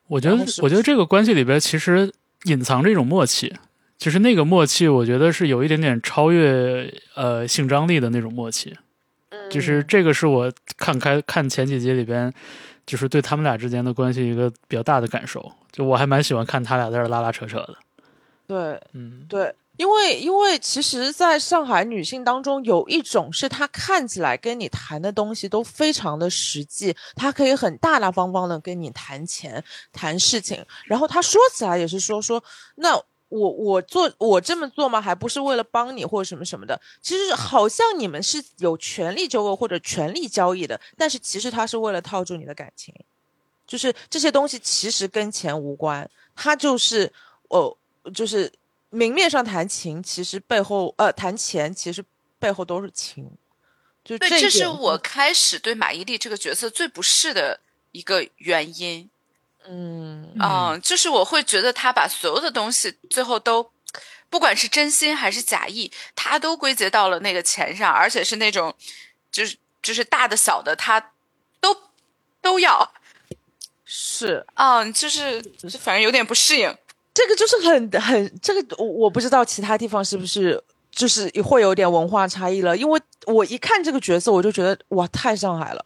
[0.07, 2.11] 我觉得我觉得这个关系里边其实
[2.43, 3.53] 隐藏着一种默契，
[3.97, 8.75] 就是那个默契，我觉得是有一点点超越呃性张力的那种默契。
[9.49, 12.31] 就是这个是我看开看前几集里边，
[12.85, 15.51] 就是对他们俩之间的关系一个比较大的感受。
[15.71, 17.75] 就我还蛮喜欢看他俩在这拉拉扯扯的。
[18.51, 18.81] 对。
[18.91, 32.43] 嗯，对，因为因为其实，在上海女性当中，有一种是她看起来跟你谈的东西都非常的实际，她可以很大大方方的跟你谈钱、谈事情，然后她说起来也是说说，
[32.75, 32.93] 那
[33.29, 34.99] 我我做我这么做吗？
[34.99, 36.77] 还不是为了帮你或者什么什么的。
[37.01, 42.93] 其实好像你们是有权利纠葛或者权利交易的，但是其实他是为了套住你的感情，
[43.65, 47.09] 就是这些东西其实跟钱无关，她就是
[47.47, 47.77] 哦，
[48.13, 48.51] 就是
[48.89, 52.03] 明面上谈情，其实背后呃谈钱，其实
[52.39, 53.29] 背后都是情。
[54.03, 57.59] 就对，这这是我开始对马伊琍这个角色最不适的
[57.91, 59.09] 一个原因。
[59.67, 63.71] 嗯嗯，就是我会觉得他把所有的东西最后都，
[64.27, 68.75] 不管是真心还是假意，他都归结到了那个钱上，而且是那种，
[69.31, 71.11] 就是就是大的小的，他
[71.59, 71.77] 都
[72.41, 72.91] 都要。
[73.85, 75.39] 是嗯，就是
[75.79, 76.75] 反正有点不适应。
[77.13, 85.85] 这个就是很很这个我我不知道其他地方是不是就是会有点文化差异了，因为我一看这个角色我就觉得哇太上海了。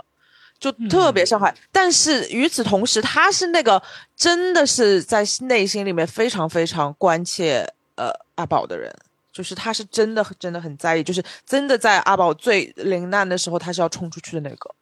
[0.57, 3.80] 就特别上海，但是与此同时，他是那个
[4.15, 8.91] 真的是在内心里面非常非常关切呃阿宝的人，
[9.34, 14.73] 就是他是真的真的很在意，就是真的在阿宝最临难的时候，他是要冲出去的那个，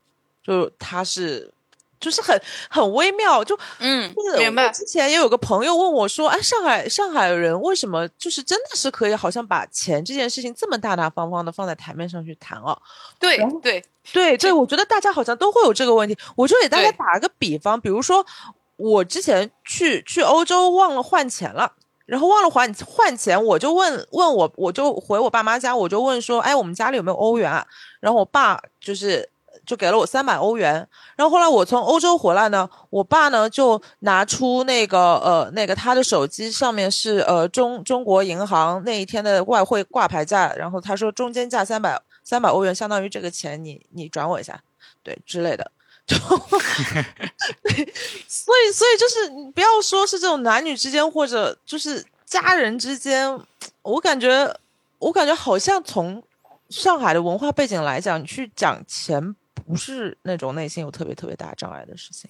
[0.43, 1.51] 就他是
[2.03, 2.39] 就是很
[2.69, 12.77] 很微妙，就嗯就是明白之前也有个朋友问我说：“哎，上海上海人为什么就是真的是可以好像把钱这件事情这么大大方方的放在台面上去谈哦？”
[13.17, 13.81] 对对，
[14.11, 16.17] 对对，我觉得大家好像都会有这个问题。
[16.35, 18.25] 我就给大家打个比方，比如说
[18.75, 21.71] 我之前去去欧洲忘了换钱了。
[22.05, 27.65] 然后忘了还换钱，我就问问我，我就回我爸妈家，我就问说，哎，我们家里有没有欧元啊？
[28.01, 29.27] 然后我爸就是
[29.65, 30.87] 就给了我三百欧元。
[31.15, 44.61] 然后后来我从欧洲回来呢，我爸呢就拿出那个呃那个他的手机上面是呃中中国银行那一天的外汇挂牌价，然后他说中间价三百三百欧元，相当于这个钱你你转我一下，
[45.03, 45.71] 对之类的。
[48.27, 53.39] 所以所以就是你不要说是这种男女之间或者就是家人之间，
[53.83, 54.53] 我感觉
[54.99, 56.21] 我感觉好像从
[56.69, 59.33] 上海的文化背景来讲，你去讲钱
[59.65, 62.29] 不是那种内心有特别特别大障碍的事情。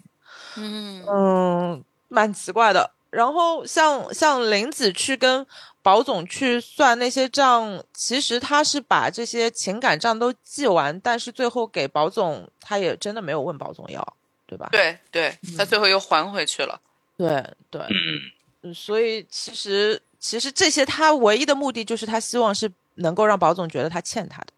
[0.58, 2.92] 嗯嗯，蛮奇怪的。
[3.10, 5.46] 然后像像林子去跟
[5.84, 14.16] 保总去算那些账，其实他是把这些情感账都记完，但是最后给保总，他也真的没有问保总要，
[14.48, 14.70] 对吧？
[14.72, 16.82] 对对，他最后又还回去了。
[17.16, 18.20] 对对，嗯，
[18.64, 24.53] 嗯所以其实其实这些他唯一的目的就是他希望是能够让保总觉得他欠他的。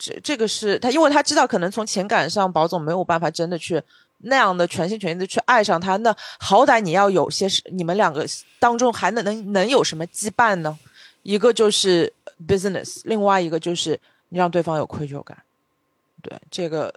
[0.00, 3.80] 这这个是他，因为他知道可能从情感上保总没有办法真的去
[4.22, 8.26] 那样的全心全意的去爱上他，那好歹你要有些是你们两个
[8.58, 10.78] 当中还能能能有什么羁绊呢？
[11.22, 12.10] 一个就是
[12.48, 15.36] business，另外一个就是你让对方有愧疚感。
[16.22, 16.94] 对，这个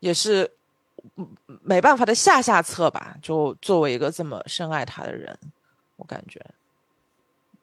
[0.00, 0.50] 也是
[1.62, 3.16] 没办法的下下策吧。
[3.22, 5.38] 就作为一个这么深爱他的人，
[5.96, 6.44] 我感觉，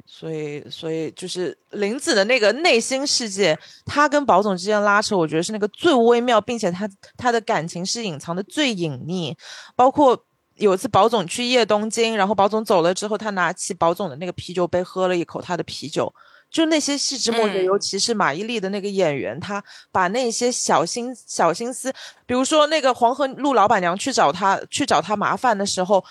[0.07, 3.55] 所以所以就是林子的那个内心世界，
[3.85, 9.35] 他跟宝总之间拉扯，我觉得是那个最微妙，并且他他的感情是隐藏的最隐匿，
[9.75, 10.23] 包括。
[10.59, 16.11] 有一次，宝总去夜东京，然后宝总走了之后，他拿起宝总的那个啤酒杯喝了一口他的啤酒，
[16.49, 21.93] 就那些细枝末节，嗯尤其是马伊琍的那个演员，他把那些小心小心思，
[22.25, 26.03] 比如说那个黄河路老板娘去找他去找他麻烦的时候，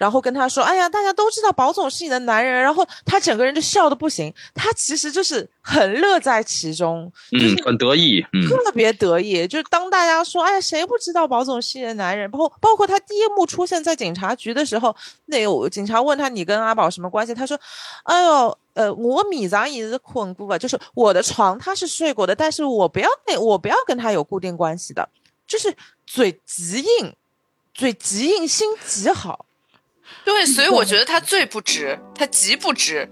[0.00, 9.46] 然后跟他说：“哎呀，大家都知道宝总是你的男人。”然后他整个人就笑的不行，他其实就是很乐在其中，就是嗯，很得意，嗯，特别得意。
[9.46, 14.96] 就是当大家说：“哎呀，谁不知道宝总是你的男人？”包括包括他第一幕出现在警察局的时候，
[15.26, 17.60] 那有警察问他：“你跟阿宝什么关系？”他说
[18.04, 25.06] ：“哎呦，呃，我米咱也是困过吧，就是我的床他是睡过的，但是我不要那我不要跟他有固定关系的，
[25.46, 25.76] 就是
[26.06, 27.14] 嘴极硬，
[27.74, 29.44] 嘴极硬，心极好。”
[30.24, 33.08] 对，所以我觉得他最不值，他极不值。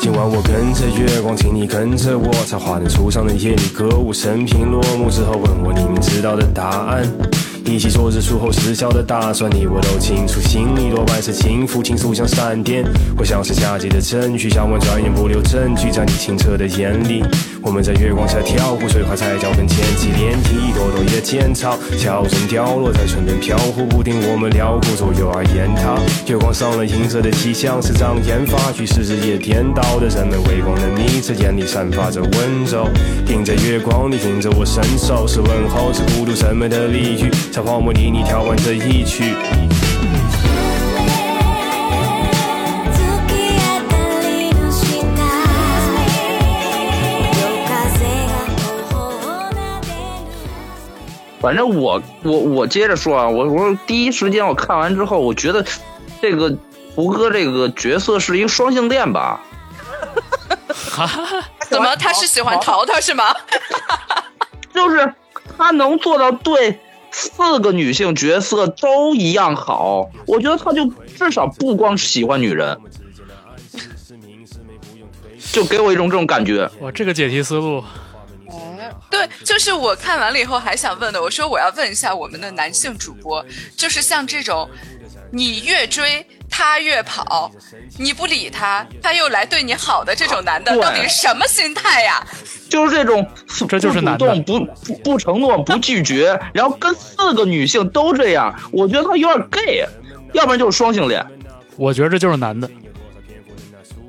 [0.00, 7.02] 今晚我跟着月光，请你跟着我，在华灯初上的夜里歌舞升平落幕之后，问我你们知道的答案。
[7.68, 12.82] 一起做着术后失效的打算，你我都清楚，心里多半是轻浮，倾诉像闪电，
[13.16, 17.22] 或像是夏季的证据，想问转眼不留证据，在你清澈的眼里，
[17.62, 32.88] 我们在月光下跳舞，水花在脚跟溅起涟漪，朵朵野剪草，悄声掉落在唇边飘忽不定，我们撩过左右而言他，月光上了银色的气象，是障眼发去是日夜颠倒的人们围观的你，这眼里散发着温柔，
[33.26, 39.34] 盯着月光，你听着我伸手，是问候，是孤独审美的俚语，在荒漠里你跳完这一曲。
[51.40, 55.64] 反正我我我接着说啊，我我说第一时间我看完之后，我觉得
[56.20, 56.56] 这个
[56.94, 59.40] 胡歌这个角色是一个双性恋吧？
[61.68, 63.34] 怎么他是喜欢淘淘是吗？
[64.74, 65.14] 就是
[65.56, 66.78] 他能做到对
[67.10, 70.84] 四个女性角色都一样好，我觉得他就
[71.16, 72.76] 至少不光喜欢女人，
[75.52, 76.68] 就给我一种这种感觉。
[76.80, 77.82] 哇，这个解题思路，
[79.10, 83.44] 对，就是我看完了以后还想问的，我说我要问一下我们的男性主播，
[83.76, 84.68] 就是像这种，
[85.32, 87.50] 你越追他越跑，
[87.98, 92.26] 你不理他，他又来对你好的这种男的，对到底是什么心态呀？
[92.68, 93.26] 就是这种，
[93.68, 99.86] 这就是男的不主动，不不不承诺，不拒绝，然后跟四个女性都这样，我觉得他有点 gay，
[100.32, 101.24] 要不然就是双性恋。
[101.76, 102.68] 我觉得这就是男的。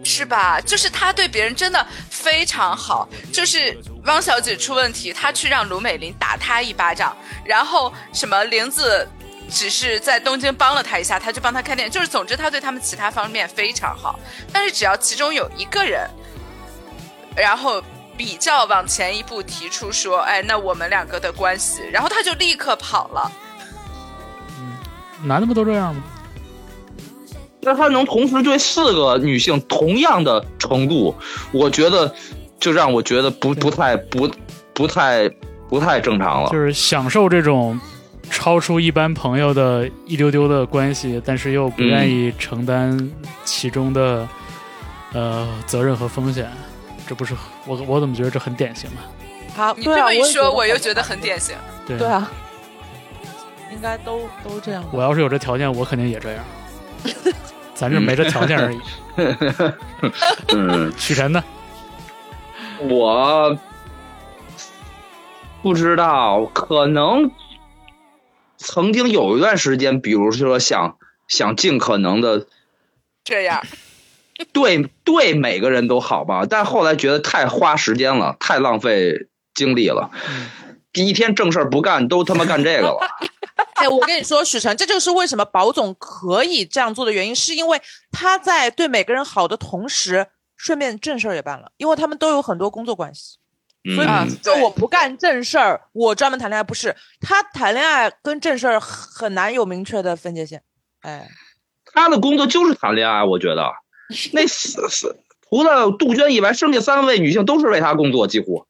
[0.03, 0.59] 是吧？
[0.61, 1.85] 就是他对别人真的
[2.23, 7.15] 非常好，就是汪小姐出问题，她去让卢美玲打她一巴掌，
[7.45, 9.07] 然后什么玲子
[9.49, 14.19] 只是在东京帮了她一下，她就帮她开店，就是总之她对他们其他方面非常好，
[14.51, 16.09] 但是只要其中有一个人，
[17.35, 17.81] 然后
[18.17, 23.31] 比较往前一步提出说，哎，那我们两个的关系，然后他就立刻跑了。
[24.59, 24.77] 嗯
[25.23, 26.03] 男的不都这样吗？
[27.61, 31.13] 那他能同时对四个女性同样的程度，
[31.51, 32.13] 我觉得
[32.59, 34.29] 就让我觉得不不太不
[34.73, 35.29] 不太
[35.67, 36.57] 不太正常了就。
[36.57, 37.79] 是享受这种
[38.29, 43.11] 超出一般朋友的一丢丢的关系，但是又不愿意承担
[43.43, 44.27] 其中的、
[45.13, 46.49] 呃责任和风险。
[47.07, 47.33] 这不是
[47.65, 49.01] 我我怎么觉得这很典型啊？
[49.55, 51.55] 好，你这么一说，我也又觉得很典型。
[51.85, 52.31] 对对啊。
[53.71, 54.83] 应该都都这样。
[54.91, 56.43] 我要是有这条件，我肯定也这样。
[57.73, 58.79] 咱这没这条件而已。
[60.49, 61.43] 嗯， 许晨呢？
[62.81, 63.57] 我
[65.61, 67.31] 不知道，可能
[68.57, 70.97] 曾经有一段时间，比如说想
[71.27, 72.47] 想尽可能的
[73.23, 73.61] 这样，
[74.53, 80.09] 对对每个人都好吧，但后来觉得太花时间了，太浪费精力了。
[80.93, 82.99] 第一天正事儿不干，都他妈干这个了。
[83.75, 87.81] 哎，我跟你说，许晨，这就是为什么宝总可以这样做的原因，是因为
[88.11, 93.37] 他在对每个人好的同时，顺便正事儿也办了，因为他们都有很多工作关系。
[93.95, 100.61] 所以嗯不是说我不干正事儿，我专门谈恋爱，不是他谈恋爱跟正事儿很难有明确的分界线。
[101.01, 101.29] 哎，
[101.85, 103.71] 他的工作就是谈恋爱，我觉得
[104.33, 105.15] 那是是
[105.49, 108.65] 除了杜鹃以外，剩下三位女性都是为他工作，几乎。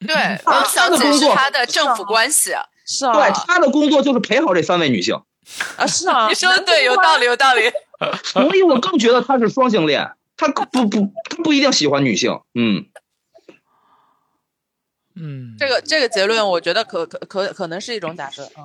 [0.00, 2.54] 对，他王小姐是的工作她的政府关系。
[2.92, 5.14] 是啊，对，他的工作就是陪好这三位女性，
[5.76, 7.62] 啊是啊， 你说的对，有道理，有道理。
[8.24, 12.84] 所以我更觉得他是双性恋，他不不他不一定喜欢女性，嗯。
[15.14, 18.64] 嗯，这个这个结论，我觉得可可可可能是一种假设啊，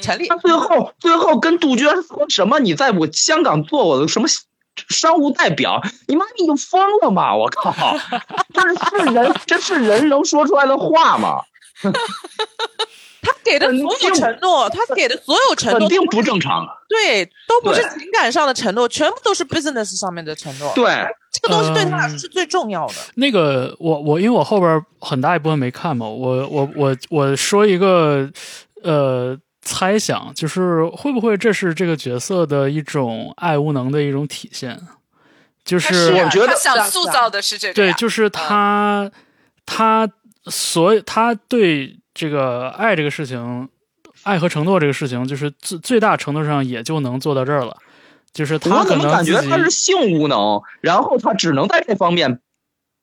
[0.00, 0.36] 成立他。
[0.36, 2.60] 最后最后跟杜鹃说什么？
[2.60, 4.28] 你在我香港做我的什么
[4.88, 5.82] 商务代表？
[6.06, 7.34] 你妈你就疯了吗？
[7.36, 7.74] 我靠！
[8.54, 8.60] 这
[9.06, 11.42] 是人这是人能说出来的话吗？
[13.22, 16.66] 他给的所有承诺，他给的所有承诺肯定不正常。
[16.88, 20.72] 对，都不是情感上的承诺，全部都是 business 上面的承诺。
[20.74, 22.94] 对，这个东西对他来嗯说是最重要的。
[23.14, 28.28] 那个我我因为我后边很大一部分没看嘛，我我我我说一个
[28.82, 34.78] 呃猜想，就是会不会这是这个角色的一种爱无能的一种体现？
[35.64, 39.08] 就是啊我觉得他想塑造的是这个对，就是他
[39.64, 40.10] 他
[40.46, 43.68] 所以他对这个爱这个事情，
[44.22, 47.76] 爱和承诺这个事情，就是最最大程度上也就能做到这儿了。
[48.32, 52.38] 就是他可我怎么感能自己觉他是性无能，然后他只能在这方面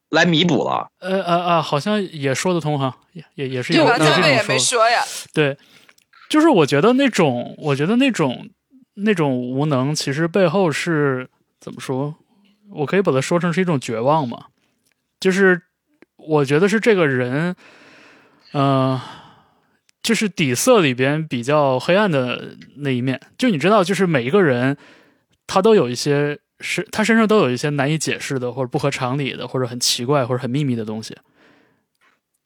[0.09, 0.87] 来弥补了。
[1.01, 4.53] 呃呃呃，好像也说得通哈，也也也是对，有有王家卫也这种说法。
[4.53, 5.01] 没说呀。
[5.33, 5.57] 对，
[6.29, 8.49] 就是我觉得那种，我觉得那种
[8.93, 12.15] 那种无能，其实背后是怎么说？
[12.71, 14.45] 我可以把它说成是一种绝望嘛。
[15.19, 15.61] 就是
[16.15, 17.53] 我觉得是这个人，
[18.51, 19.01] 呃，
[20.01, 23.19] 就是底色里边比较黑暗的那一面。
[23.37, 24.77] 就你知道，就是每一个人
[25.47, 31.17] 他都有一些是他身上都有一些难以解释的，或者不合常理的，或者很奇怪或者很秘密的东西。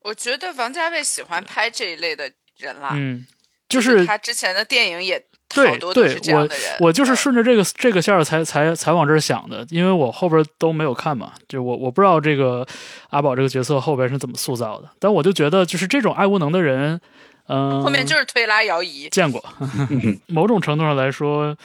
[0.02, 3.26] 我觉得王家卫喜欢拍这一类的人啦，嗯，
[3.70, 6.50] 就是他之前的电影也对对我。
[6.80, 12.66] 我就是嗯顺着这个这个线儿才才才往这儿想的，因为我后边都没有看嘛，就我我不知道这个
[13.10, 17.00] 阿宝这个角色后边是怎么塑造的，但我就觉得就是这种爱无能的人，
[17.48, 19.08] 嗯、后面就是推拉摇移。
[19.10, 19.44] 见过，
[20.28, 21.56] 某种程度上来说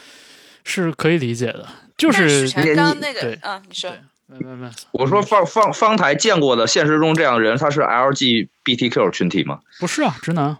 [0.65, 1.67] 是可以理解的，
[1.97, 3.91] 就是许晨刚那对个，嗯，你说
[4.27, 9.61] 没没没， 我说方方方台见过的现实中这样的人，他是 LGBTQ 群体吗？
[9.81, 10.57] 不是啊，直男。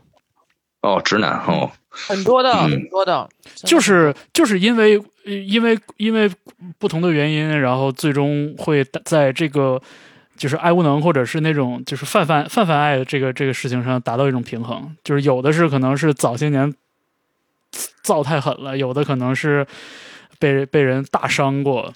[0.81, 1.73] 哦，直男哦，
[2.07, 3.29] 很多的，嗯很多的，
[3.65, 6.31] 就是就是因为呃因为因为
[6.79, 9.81] 不同的原因，然后最终会在这个
[10.37, 14.97] 就是爱无能或者是那种就是泛泛泛泛爱的这个这个事情上达到一种平衡。
[15.03, 16.73] 就是有的是可能是早些年
[18.03, 19.67] 造太狠了，有的可能是
[20.39, 21.93] 被被人大伤过，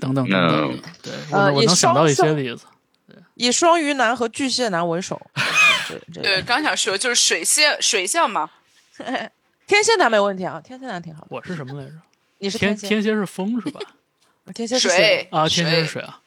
[0.00, 0.72] 等等等等。
[0.72, 2.64] 嗯对，我我能想到一些例子。
[3.34, 5.20] 以双鱼男和巨蟹男为首。
[6.12, 8.50] 对，刚想说就是水蟹水象嘛，
[9.66, 11.28] 天蝎男没问题啊，天蝎男挺好的。
[11.30, 11.92] 我是什么来着？
[12.38, 13.80] 你是天蝎，天蝎是风是吧？
[14.54, 15.28] 天蝎是水。
[15.30, 16.20] 啊，天蝎是水啊，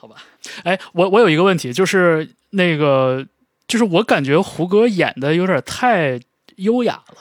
[0.00, 0.16] 好吧。
[0.62, 3.26] 哎，我我有一个问题，就是那个，
[3.66, 6.18] 就是我感觉胡歌演的有点太
[6.56, 7.16] 优雅了，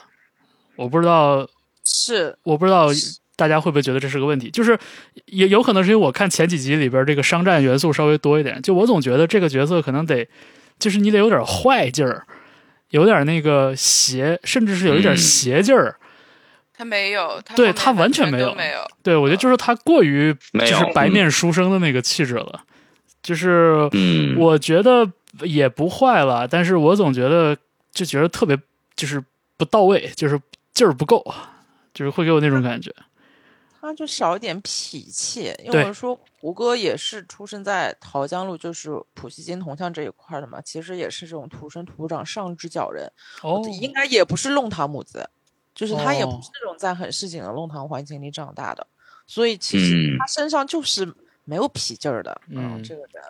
[0.76, 1.48] 我不知道，
[1.84, 2.38] 是。
[2.44, 2.88] 我不知道
[3.36, 4.78] 大家会不会觉得这是个问题，就是
[5.26, 10.28] 也有可能是因为我看前几集里边这个商战元素稍微多一点，就我总觉得这个角色可能得，
[10.80, 12.26] 就是你得有点坏劲儿，
[12.94, 15.96] 有点那个邪，甚至是有一点嗯邪劲儿。
[16.76, 18.80] 他没有，他对他完全没有没有。
[19.02, 22.62] 对，我觉得就是他过于就是白面书生的那个气质了，
[23.24, 25.10] 就是嗯，我觉得
[25.42, 27.58] 也不坏了，但是我总觉得
[27.92, 28.56] 就觉得特别
[28.96, 29.24] 就是
[29.58, 30.40] 不到位，就是
[30.72, 31.24] 劲儿不够，
[31.96, 32.94] 就是会给我那种感觉。
[33.84, 43.12] 他就少一点痞气，因为我说胡歌也是出生在桃江路，就是普希金铜像这一块儿的嘛，其实也是这种土生土长上只脚人，
[43.42, 45.30] 哦应该也不是弄堂母子，
[45.76, 46.40] 就是他也不哦。
[46.42, 48.88] 是那种在很市井的弄堂环境里长大的，
[49.28, 50.18] 所以其实嗯。
[50.18, 53.22] 他身上就是没有痞劲儿的，嗯这个人。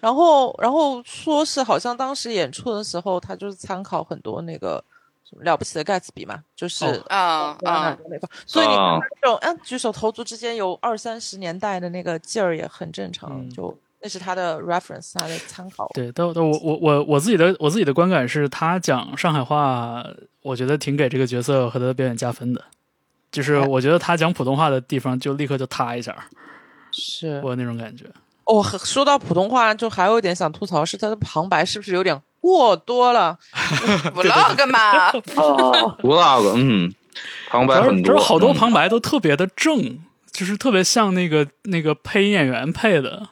[0.00, 4.82] 然后，然后说是好像当时演出的时候，他就是参考很多那个
[5.30, 15.88] 什么了不起的盖茨比嘛，就是哦啊啊，那块，所以你看啊这种嗯举手投足之间有二三十年代的那个劲儿也很正常，嗯就那是他的 reference，他的参考。
[15.94, 20.04] 对，但但我我我我自己的我自己的观感是他讲上海话，
[20.42, 22.64] 我觉得挺给这个角色和他的表演加分的。
[23.30, 26.16] 就是哎我觉得他讲普通话的地方，就立刻就塌一下，
[26.90, 28.04] 是我有那种感觉。
[28.46, 33.38] 哦，说到普通话，就还有一点想吐槽是他的旁白是不是有点过多了？
[34.14, 36.92] vlog 嘛，vlog，嗯，
[37.48, 38.54] 旁白很多，是好多嗯。
[38.54, 39.98] 旁白都特别的正，
[40.32, 43.28] 就是特别像那个那个配音演员配的。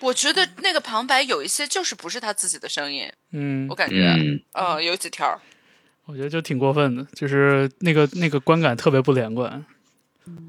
[0.00, 3.66] 我觉得那个旁白有一些就是不是他自己的声音，嗯。
[3.68, 5.40] 我，感觉，嗯，呃，有几条，
[6.04, 9.64] 我觉得就挺过分的，就是那个那个观感特别不连贯，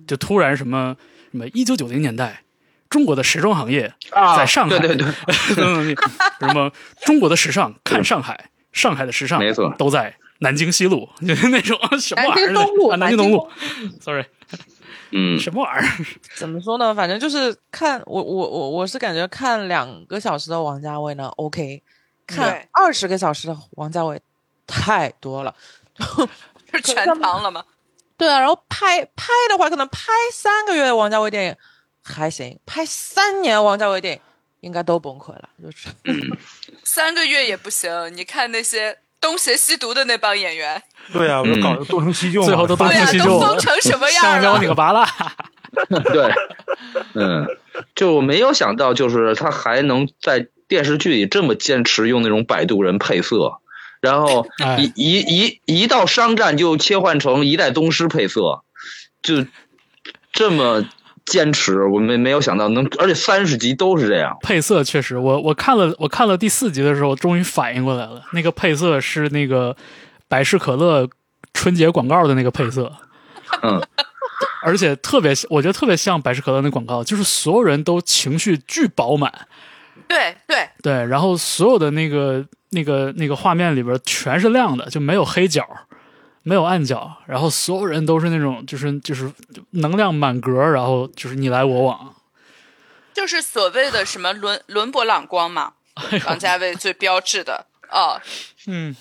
[0.05, 0.95] 就突然什么
[1.31, 2.43] 什么一九九零年代
[2.89, 5.95] 中国的时装行业啊，在上海对对对，
[6.39, 6.71] 什么
[7.05, 13.49] 中国的时尚看上海， 上海的时尚没错都在南京西路，就 是那种什么玩意儿南京东路啊，南京东路
[14.01, 14.25] ，sorry，
[15.11, 16.05] 嗯，什么玩意儿？
[16.35, 16.93] 怎么说呢？
[16.95, 21.83] 反正就是看我我我我是感觉看两个小时的王家卫呢，OK，
[22.25, 24.19] 看二十个小时的王家卫
[24.65, 25.53] 太多了。
[26.71, 27.63] 是全糖了吗？
[28.17, 31.55] 对啊，然后拍拍的话，可能拍三个月的王家卫电影
[32.03, 34.21] 还行，拍三年王家卫电影
[34.61, 35.49] 应该都崩溃了。
[35.61, 35.87] 就是。
[36.83, 40.81] 三个月也不行，你看那些东邪西毒的那帮演员，
[41.13, 43.25] 对啊，我就搞得东成西就，最后都东对呀、成西就。
[43.25, 44.59] 都疯成什么样了？
[44.59, 44.67] 你？
[44.67, 45.05] 个拔蜡，
[46.11, 46.33] 对，
[47.13, 47.45] 嗯，
[47.95, 53.59] 就我没有想到，就是他还能在电视剧里这么坚持用那种摆渡人配色，
[54.01, 54.77] 然后哎。
[54.77, 58.63] 一一一一到商战就切换成一代宗师配色，
[59.21, 59.45] 就
[60.31, 60.85] 这么
[61.29, 69.75] 坚持，我没没有想到能，而且三十集都是这样，配色确实，我我看了我看了第四集的时候，终于反应过来了，那个配色是那个
[70.27, 71.07] 百事可乐
[71.53, 72.91] 春节广告的那个配色，
[73.61, 73.79] 嗯，
[74.65, 79.31] 而且特别，我觉得特别像百事可乐那广告，就是所有人都情绪巨饱满，
[80.07, 85.63] 对对，对，然后所有的那个那个那个画面里边全是亮的，就没有黑角，
[86.49, 89.31] 没有暗角，然后所有人都是那种就是就是
[89.73, 92.15] 能量满格，然后就是你来我往，
[93.13, 95.73] 就是所谓的什么伦伦勃朗光嘛，
[96.25, 98.19] 王家卫最标志的哦，
[98.65, 98.95] 嗯，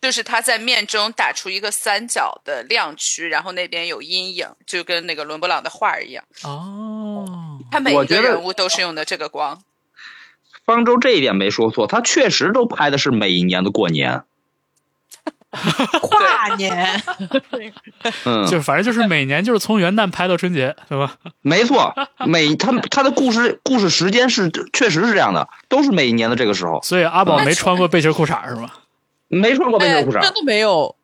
[0.00, 6.24] 就是他在面中打出一个三角的亮区，然后那边有阴影，就跟那个伦勃朗的画一样。
[6.44, 9.62] 哦，他每一个人物都是用的这个光。
[10.64, 14.24] 方舟这一点没说错，他确实都拍的是每一年的过年，
[16.02, 17.02] 跨年，
[18.24, 21.16] 嗯， 就反正就是每年就是从元旦拍到春节，对吧？
[21.42, 21.94] 没错，
[22.26, 28.70] 每他他的故事故事时间是确实是这样的，都是每一年的这个时候，所以阿宝没穿过背心裤衩是吗？
[29.28, 30.94] 没穿过背心裤衩真，的没有。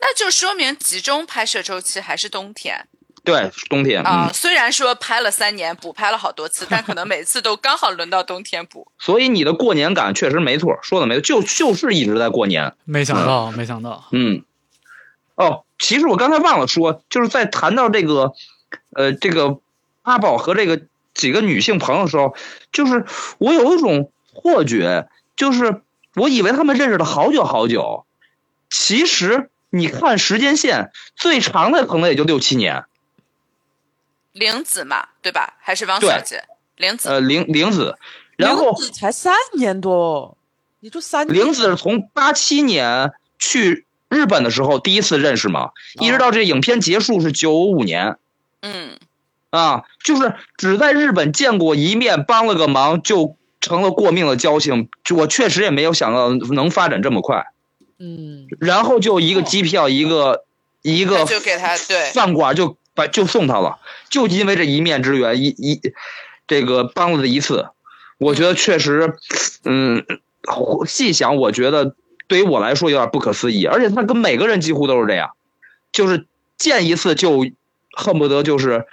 [0.00, 2.88] 那就说明集中拍摄周期还是冬天
[3.24, 8.86] 对，冬天，啊、嗯，虽然说拍了三年，补拍了好多次， 但可能每次都刚好轮到冬天补。
[8.98, 14.44] 所以你的过年感确实没错，说的没错，就就是一直在过年，没想到，没想到，嗯，
[15.36, 18.34] 哦，其实我刚才忘了说，就是在谈到这个，
[18.94, 19.58] 呃，这个
[20.02, 20.82] 阿宝和这个
[21.14, 22.36] 几个女性朋友的时候，
[22.72, 23.06] 就是
[23.38, 25.80] 我有一种错觉，就是
[26.14, 28.04] 我以为他们认识了好久好久，
[28.68, 32.84] 其实你看时间线，最长的可能也就六七年。
[34.34, 35.54] 玲子嘛，对吧？
[35.60, 36.44] 还是王小姐？
[36.76, 37.96] 玲子，呃，玲玲子，
[38.36, 40.36] 然后玲子才三年多，
[40.80, 41.44] 你就三年。
[41.46, 45.70] 玲子是从八七年去日本的时候第一次认识嘛，
[46.00, 48.16] 一直到这影片结束是九五年。
[48.62, 48.98] 嗯，
[49.50, 54.88] 啊，就是只在日本见过一面，帮了个忙就成了过命的交情。
[55.04, 57.46] 就我确实也没有想到能发展这么快，
[58.00, 60.44] 嗯，然后就一个机票，一个
[60.82, 65.80] 一个就给他对，饭馆就把就送他了，就因为这一面之缘，一一
[66.46, 67.68] 这个帮了他一次，
[68.18, 69.16] 我觉得确实，
[69.64, 70.04] 嗯，
[70.86, 71.94] 细想，我觉得
[72.26, 75.30] 对于我来说有点不可思议，而且他跟每个人几乎都是这样，
[75.92, 76.26] 就是
[76.56, 77.46] 见一次就
[77.92, 78.86] 恨不得就是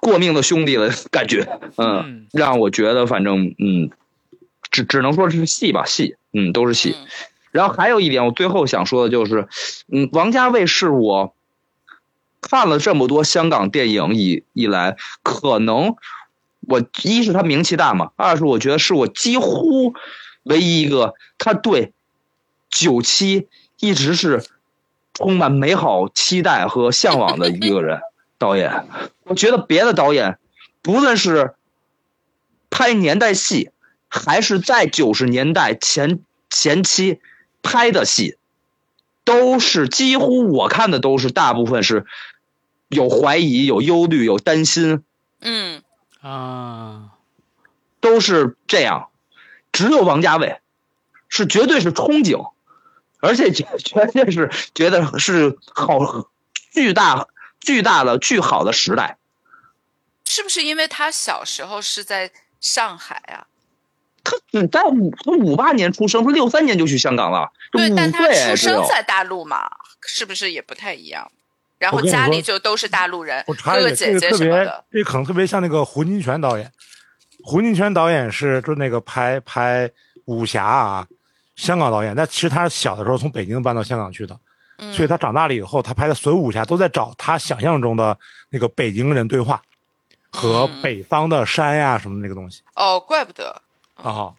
[0.00, 3.90] 过命的兄弟的感觉，嗯嗯，让我觉得反正嗯，
[4.70, 6.94] 只只能说是戏吧，戏，嗯，都是戏。
[6.98, 7.06] 嗯。
[7.50, 9.48] 然后还有一点，我最后想说的就是，
[9.90, 11.34] 嗯，王家卫是我
[12.40, 15.96] 看了这么多香港电影以以来，可能
[16.60, 19.94] 我一是他名气大嘛，二是我觉得是我几乎
[20.44, 21.92] 唯一一个他对
[22.70, 23.48] 九七
[23.80, 24.44] 一直是
[25.14, 28.00] 充满美好期待和向往的一个人
[28.38, 28.86] 导演。
[29.24, 30.38] 我觉得别的导演，
[30.80, 31.54] 不论是
[32.70, 33.70] 拍年代戏，
[34.08, 37.20] 还是在九十年代前前期
[37.62, 38.37] 拍的戏，
[39.28, 42.06] 都是几乎我看的都是大部分是
[42.88, 45.04] 有怀疑、有忧虑、有担心，
[45.42, 45.82] 嗯，
[46.22, 47.10] 啊，
[48.00, 49.10] 都是这样。
[49.70, 50.62] 只有王家卫
[51.28, 52.52] 是绝对是憧憬，
[53.20, 55.98] 而且绝绝对是觉得是好
[56.72, 57.28] 巨大
[57.60, 59.18] 巨大的巨好的时代。
[60.24, 62.32] 是不是因为他小时候是在
[62.62, 63.47] 上海啊？
[64.28, 69.70] 他只在五他五八年出生，他六三年就去香港了，对，但他出生在大陆嘛，
[70.06, 71.30] 是不是也不太一样？
[71.78, 76.70] 然后家里就都是大陆人，哥哥姐姐什么的，，这个可能特别像那个胡金铨导演。
[77.44, 79.88] 胡金铨导演是就那个拍拍
[80.24, 81.06] 武侠啊，
[81.54, 84.36] 香港导演，但其实他是小的时候从北京搬到香港去的，
[84.78, 88.18] 嗯所以他长大了以后，他拍的所有武侠都在找他想象中的
[88.50, 89.62] 那个北京人对话
[90.30, 93.62] 和嗯北方的山呀、什么的那个东西哦，怪不得，
[94.02, 94.32] 啊，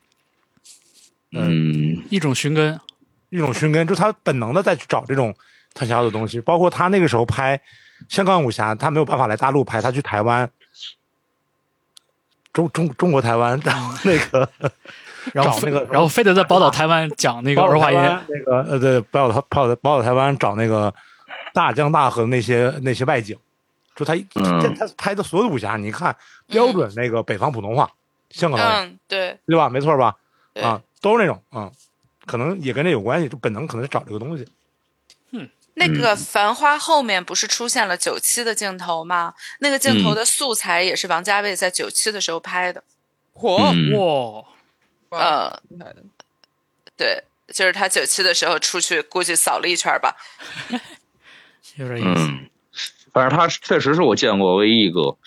[1.32, 2.04] 嗯。
[2.10, 2.80] 一种寻根。
[3.30, 5.36] 一种寻根，就他本能的在去找这种
[5.76, 6.42] 他想要的东西。
[6.42, 7.62] 包括他那个时候拍
[8.08, 10.50] 香港武侠，他没有办法来大陆拍，他去台湾，
[12.52, 14.50] 中中中国台湾， 然后那个
[15.32, 20.92] 然后那个然后非得在宝岛台湾讲那个儿化音，那个呃对，宝岛宝岛宝岛台湾找那个
[21.54, 23.38] 大江大河那些那些外景，
[23.96, 24.60] 就他一嗯。
[24.76, 26.16] 他他拍的所有的武侠，你看
[26.48, 27.88] 标准那个北方普通话，
[28.30, 29.70] 香港导演、嗯，对对吧？
[29.70, 30.16] 没错吧？
[30.62, 31.72] 啊，都是那种啊，
[32.26, 34.48] 可能也跟这有关系，就本能可能是找这个东西。
[35.76, 39.34] 那个《繁花》后面不是出现了九七的镜头吗？
[39.60, 42.84] 那个镜头的素材也是王家卫在九七的时候拍的。
[43.32, 45.62] 火，嗯哇，呃，
[46.98, 50.18] 对，就是他九七的时候出去，估计扫了一圈吧。
[51.78, 52.28] 有点意思。
[52.28, 52.50] 嗯，
[53.14, 55.18] 反正他确实是我见过唯一一个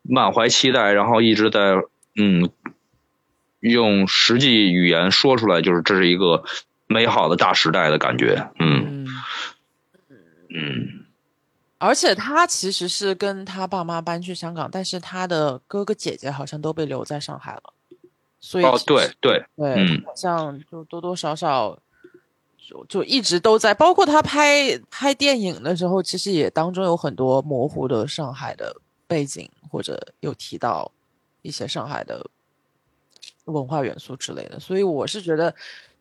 [0.00, 1.74] 满怀期待，然后一直在
[2.18, 2.50] 嗯
[3.60, 6.44] 用实际语言说出来，就是这是一个
[6.86, 8.50] 美好的大时代的感觉。
[8.58, 9.06] 嗯。
[9.06, 10.16] 嗯，
[10.50, 11.04] 嗯。
[11.78, 17.72] 而且他其实是跟他爸妈搬去香港，但是他的哥哥姐姐好像都被留在上海了，
[18.40, 20.02] 所以哦对对，对，嗯。
[20.04, 21.78] 好像就多多少少
[22.56, 28.76] 就就一直都在，包括他拍拍电影的时候，其实也当中有很多模糊的上海的
[29.06, 30.90] 背景，或者有提到
[31.48, 32.24] 一些上海的
[33.46, 35.54] 文化元素之类的，所以我是觉得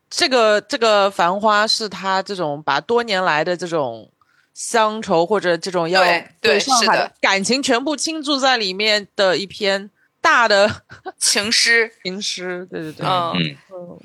[0.10, 4.12] 这个这个《繁花》是他这种把多年来的这种。
[4.60, 9.88] 乡愁或者这种要对对上海是的感情全部倾注在里面的一篇
[10.20, 10.82] 大的
[11.20, 14.00] 情诗， 情诗，对对对，嗯，嗯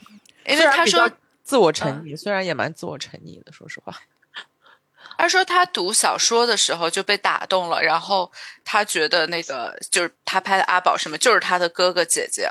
[0.47, 1.11] 因为他说
[1.43, 3.99] 自我沉溺，虽然也蛮自我沉溺的，说实话。
[5.23, 8.33] 他说他读小说的时候就被打动了，然后
[8.65, 12.51] 他觉得那个就是他拍的阿宝什么，就是他的哥哥姐姐。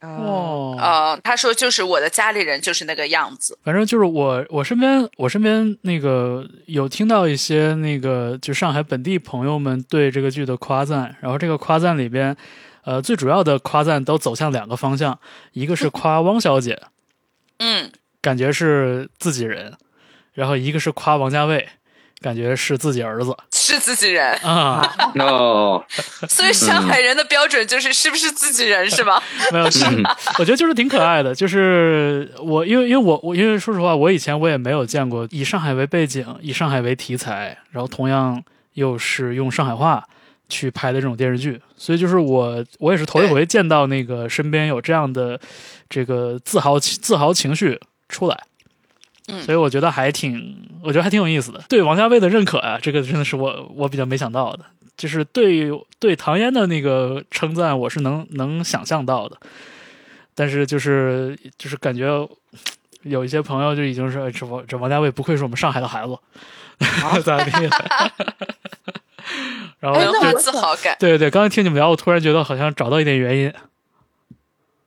[0.00, 3.58] 哦，哦，呃，他说就是我的家里人就是那个样子。
[3.64, 12.36] 反正就是我我身边我身边那个有听到一些那个就上海本地朋友们对这个剧的夸赞，然后这个夸赞里边，
[12.84, 15.18] 呃，最主要的夸赞都走向两个方向，
[15.50, 16.80] 一个是夸汪小姐，
[17.58, 17.90] 嗯，
[18.22, 19.76] 感觉是自己人，
[20.32, 21.68] 然后一个是夸王家卫，
[22.20, 24.82] 感觉是自己儿子是自己人，啊，
[25.20, 25.84] 哦，
[26.28, 29.22] 所以上海人的标准就是是不是自己人是吧？
[29.52, 29.84] 没有是，
[30.38, 31.34] 我觉得就是挺可爱的。
[31.34, 38.42] 就是我，因为因为我我因为说实话，我以前我也没有见过以上海为背景、以上海为题材，然后同样
[38.74, 40.02] 又是用上海话
[40.48, 45.38] 去拍的这种电视剧，所以就是我我也是头一回见到那个身边有这样的
[45.88, 47.78] 这个自豪自豪情绪
[48.08, 48.36] 出来。
[49.28, 51.62] 嗯所以我觉得还挺，我觉得还挺有意思的。
[51.68, 54.64] 对王家卫的认可啊，这个真的是我我比较没想到的。
[54.96, 59.36] 就是对对唐嫣的那个称赞，我是能能想象到的。
[60.34, 62.06] 但是就是就是感觉
[63.02, 66.18] 有一些朋友就已经是哎这王这王家卫不愧是我们上海的孩子，
[67.22, 67.50] 咋地？
[69.78, 70.00] 然后
[70.38, 70.96] 自豪感。
[70.98, 73.52] 对对对，刚才听你们聊，我突然觉得好像找到一点原因。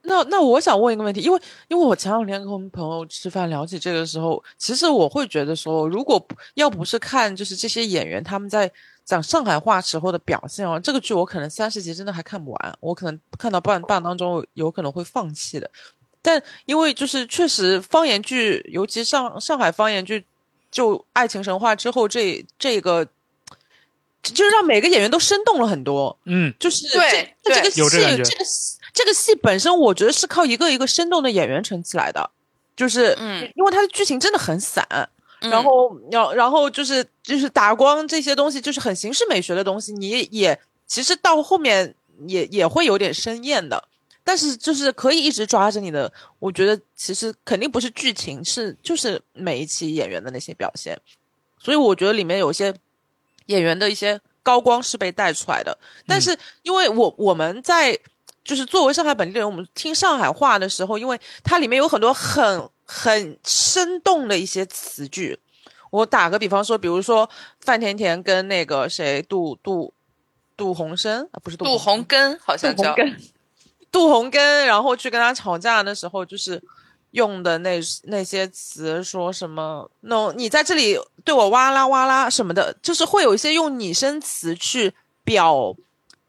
[0.02, 8.70] 那那我想问一个问题，因为因为我前两天跟我们朋友吃饭聊起这个的时候，其实我会觉得说，如果不要不是看就是这些演员他们在
[9.04, 15.70] 讲上海话时候的表现哦，这个剧我可能三十集真的还看不完，我可能看到半半当中有可能会放弃的。
[16.20, 20.24] 但因为就是确实方言剧，尤其上上海方言剧，
[20.70, 23.04] 就爱情神话之后这这个，
[24.22, 26.16] 就是让每个演员都生动了很多。
[26.24, 32.30] 嗯，就是对对这这个戏这感觉这个戏这个戏本身，我觉得是靠一个一个生动的演员撑起来的，
[32.76, 34.86] 就是嗯因为它的剧情真的很散，
[35.40, 41.94] 嗯然后然然后就是就是打光这些东西，就是很形式美学的东西，你也其实到后面
[42.26, 43.82] 也也会有点生厌的。
[44.24, 46.12] 但是就是可以一直抓着你的。
[46.38, 50.96] 我觉得其实肯定不是剧情，是就是每一期演员的那些表现。
[51.58, 52.72] 所以我觉得里面有些
[53.46, 55.76] 演员的一些高光是被带出来的。
[56.06, 57.98] 但是因为我我们在
[58.44, 65.38] 就是作为上海本地人，我们听上海话的时候，因为它里面有很多很很生动的一些词句。
[65.90, 67.28] 我打个比方说，比如说
[67.60, 69.92] 范甜甜跟那个谁杜杜
[70.56, 73.20] 杜洪生啊，不是杜杜洪洪根好像叫杜洪根，
[73.92, 76.62] 杜洪根，然后去跟他吵架的时候，就是
[77.10, 84.94] 用的那那些词，说什么那种你在这里对我哇啦哇啦什么的，就是会有一些用拟声词去
[85.24, 85.76] 表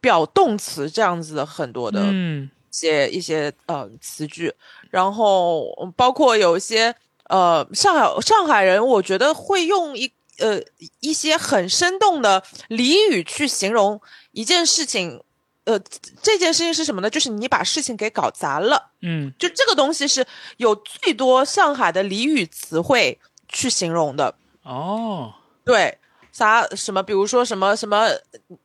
[0.03, 4.53] 表动词这样子的很多的嗯一些一些呃词句，
[4.89, 6.93] 然后嗯包括有一些
[7.29, 10.59] 呃上海上海人，我觉得会用一呃
[10.99, 14.01] 一些很生动的俚语去形容
[14.33, 15.23] 一件事情。
[15.65, 15.79] 呃，
[16.21, 17.09] 这件事情是什么呢？
[17.09, 18.91] 就是你把事情给搞砸了。
[18.99, 20.25] 嗯就这个东西是
[20.57, 23.17] 有最多上海的俚语词汇
[23.47, 24.35] 去形容的。
[24.63, 25.97] 哦，对，
[26.33, 28.09] 啥什么，比如说什么什么，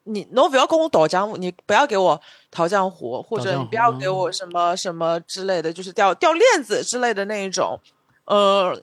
[0.02, 2.20] 你侬不要跟我倒浆糊，你不要给我
[2.50, 7.78] 淘浆糊，或者你不要给我什么什么之类的，就是掉掉链子之类的那一种，
[8.24, 8.76] 呃。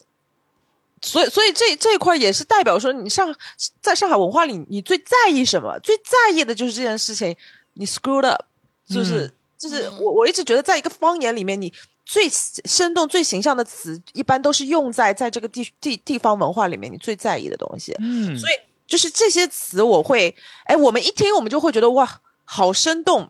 [1.01, 3.35] 所以，所以这这一块也是代表说，你上
[3.79, 5.77] 在上海文化里，你最在意什么？
[5.81, 7.35] 最在意的就是这件事情，
[7.73, 8.41] 你 screwed up，
[8.87, 11.71] 就是、就是我我一直觉得，在一个方言里面，你
[12.05, 17.95] 最生动、最形象的词，一般都是用在在这个地地地方文化里面你最在意的东西。
[17.99, 18.53] 嗯，所以
[18.87, 20.35] 就是这些词，我会，
[20.65, 23.29] 哎，我们一听我们就会觉得哇，好生动，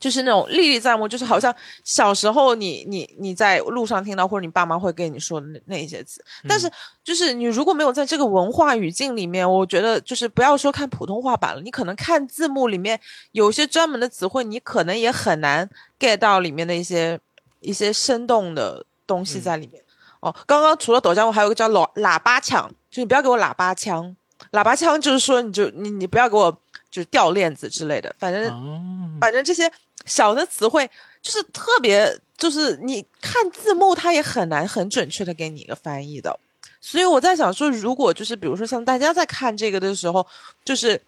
[0.00, 1.54] 就是那种历历在目，就是好像
[1.84, 6.24] 小时候你你你在路上听到，或者你爸妈会跟你说的那那一些词。
[6.48, 6.68] 但是
[7.04, 12.98] 就是你如果没有在这个文化语境里面，我觉得就是不要说看普通话版了，你可能看字幕里面
[13.30, 17.20] 有些专门的词汇，你可能也很难 get 到里面的一些
[17.60, 19.80] 一些生动的东西在里面。
[20.18, 24.16] 哦，刚刚除了抖浆，我还有个叫喇喇叭腔，就你不要给我喇叭腔，
[24.52, 26.50] 喇叭腔就是说你就你你不要给我
[26.90, 28.80] 就是掉链子之类的，反正、哦，
[29.20, 29.70] 反正这些
[30.06, 30.88] 小的词汇
[31.20, 36.38] 就是特别，就是你看字幕它也很难很准确的给你一个翻译的。
[36.80, 40.26] 所以我在想说，如果就是比如说像大家在看这个的时候，
[40.64, 41.00] 就是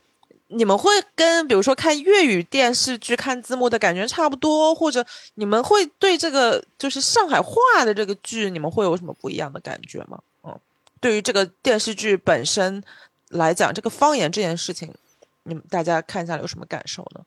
[0.47, 5.05] 你们会跟比如说看粤语电视剧看字幕的感觉差不多，或者
[5.35, 10.19] 你们会对这个就是上海话的这个剧，你们会有什么不一样的感觉吗？
[10.45, 10.57] 嗯，
[11.01, 12.81] 对于这个电视剧本身
[13.35, 14.93] 来讲，这个方言这件事情，
[15.43, 17.21] 你们大家看一下来有什么感受呢？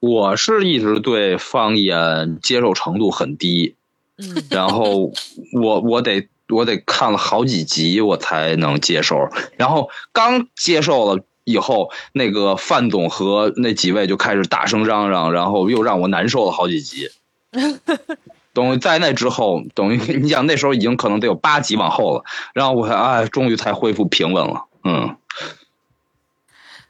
[0.00, 3.74] 我是一直对方言接受程度很低，
[4.18, 5.12] 嗯然后
[5.54, 17.10] 我我得我得看了好几集我才能接受，然后刚接受了以后，那个范总和那几位就开始大声嚷嚷，然后又让我难受了好几集。
[18.54, 22.24] 等于在那之后，等于 你想那时候已经可能得有八集往后了，
[22.54, 24.66] 然后我才哎，终于才恢复平稳了。
[24.84, 25.16] 嗯，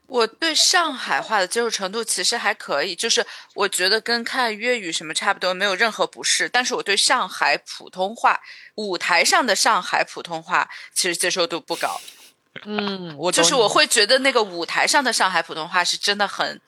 [0.06, 6.48] 我对上海话的接受程度其实还可以，就是我觉得跟看粤语什么差不多，没有任何不适。
[6.48, 8.40] 但是我对上海普通话
[8.76, 12.00] 舞台上的上海普通话其实接受度不高，
[12.64, 16.60] 嗯，我就是我会觉得那个舞台上的上海普通话是真的很，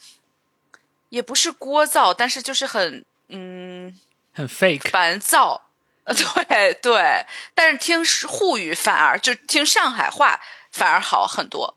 [1.09, 3.99] 也不是聒噪，但是就是很嗯
[4.33, 5.63] 很 fake，烦躁。
[6.05, 6.15] 呃
[6.49, 7.25] 对对，
[7.55, 10.41] 但是听沪语反而就听上海话
[10.71, 11.77] 反而好很多。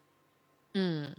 [0.74, 1.16] 嗯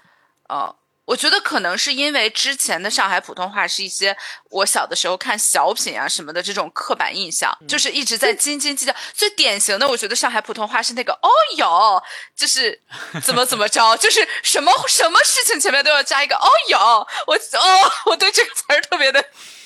[0.49, 0.75] 哦，
[1.05, 4.17] 我觉得可能是因为之前的上海普通话是一些
[4.51, 8.95] 我小的时候看小品啊什么的这种刻板印象，就是一直在斤斤计较。
[9.13, 12.03] 最典型的，我觉得上海普通话是那个哦哟，
[12.35, 12.81] 就是
[13.23, 19.25] 怎么怎么着，就是什么什么事情前面都要加一个哦哟，我哦， 我对这个词儿特别的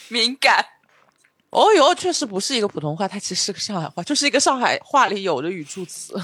[0.09, 0.65] 敏感。
[1.51, 6.15] 哦哟，确实不是一个普通话，它其实是个上海话，就是一个上海话里有的语助词。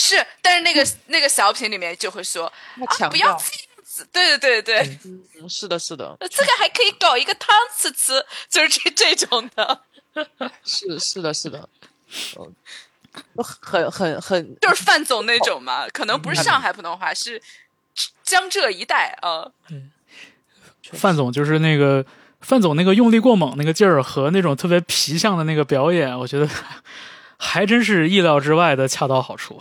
[0.00, 3.38] 是，但是那个那个小品里面就会说啊，不要这样
[3.84, 4.06] 子。
[4.12, 9.80] 对对对对，嗯，是的，是的，呃这个还可以搞一个汤词词，就是这这种的。
[10.62, 11.68] 是是的，是的，
[12.38, 12.54] 嗯，
[13.60, 17.42] 很很很，就是范总那种嘛，可能不是上海普通话，是
[18.22, 19.50] 江浙一带啊。
[20.92, 22.06] 范总就是那个
[22.40, 26.48] 范总那个用力过猛那个劲儿和那种特别皮相的那个表演，我觉得
[27.36, 29.60] 还真是意料之外的恰到好处。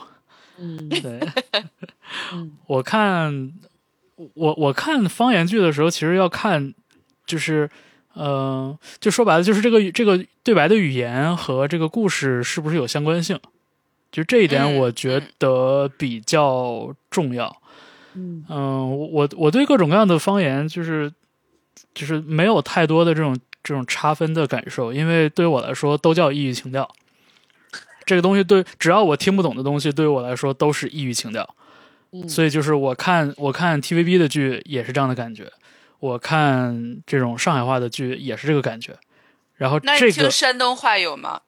[0.59, 0.89] 嗯。
[0.89, 1.19] 对，
[2.67, 3.53] 我看
[4.33, 6.73] 我我看方言剧的时候，其实要看
[7.25, 7.69] 就是
[8.13, 13.39] 呃，就说白了，就是这个这个对白的语言和这个故事是不是有相关性，
[14.11, 17.55] 就这一点嗯我觉得比较重要。
[18.15, 18.43] 嗯。
[18.49, 21.13] 嗯，我我我对各种各样的方言就是
[21.93, 26.89] 就是没有太多的这种这种差分的感受，因为对于我来说都叫异域情调。
[28.07, 31.47] 这个东西对，只要我听不懂的东西，对于我来说都是异域情调。
[32.13, 35.51] 嗯所以就是我看我看 TVB 的剧也是这样的感觉，
[35.99, 38.97] 我看这种上海话的剧也是这个感觉。
[39.55, 41.41] 然后那你听这个山东话有吗？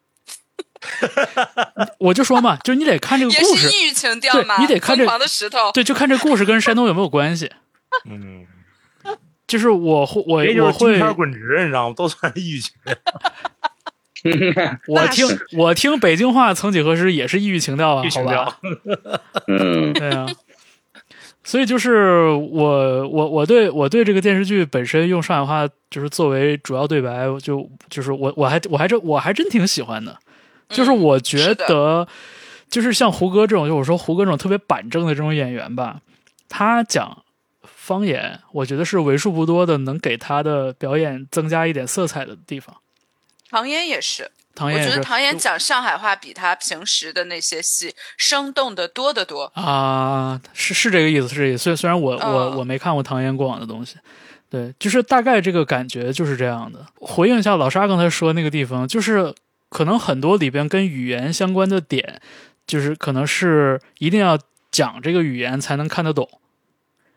[2.00, 4.58] 我就说嘛，就你得看这个也故事是，异域情调嘛？
[4.60, 5.72] 你得看这疯狂的石头。
[5.72, 7.50] 对，就看这故事跟山东有没有关系。
[8.04, 8.46] 嗯，
[9.48, 11.96] 就是我会我这就是金我会片滚直，你知道吗？
[11.98, 12.94] 都算异域情调。
[14.88, 15.28] 我听
[15.58, 18.60] 我听北京话，曾几何时也是异域情调啊，好吧？
[19.48, 20.28] 嗯，对啊，
[21.44, 30.18] 所以就是我我我对我对这个电视剧本身用上海话就是作为主要对白，就就是我我还我还真我还真挺喜欢的，
[30.70, 32.08] 就是嗯我觉得
[32.70, 36.02] 就是像胡歌这种，就我说胡歌这种特别板正的这种演员吧，
[36.48, 37.24] 他讲
[37.64, 42.76] 方言，我觉得是为数不多的能给他的表演增加一点色彩的地方。
[43.50, 49.52] 唐嫣也是，我唐嫣我觉得唐嫣讲上海话比她平时的那些戏生动的多得多。
[49.56, 51.64] 啊，是是这个意思，是这个意思。
[51.64, 53.96] 虽虽然我、我嗯我没看过唐嫣过往的东西，
[54.50, 56.86] 对，就是大概这个感觉就是这样的。
[56.96, 59.34] 回应一下老沙刚才说那个地方，就是
[59.70, 62.22] 可能很多里边跟语言相关的点，
[62.68, 64.38] 就是可能是一定要
[64.72, 66.30] 讲这个语言才能看得懂。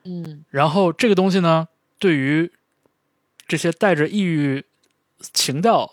[0.05, 1.69] 嗯然后这个东西呢，
[1.99, 2.51] 对于
[3.47, 4.65] 这些带着异域
[5.33, 5.93] 情调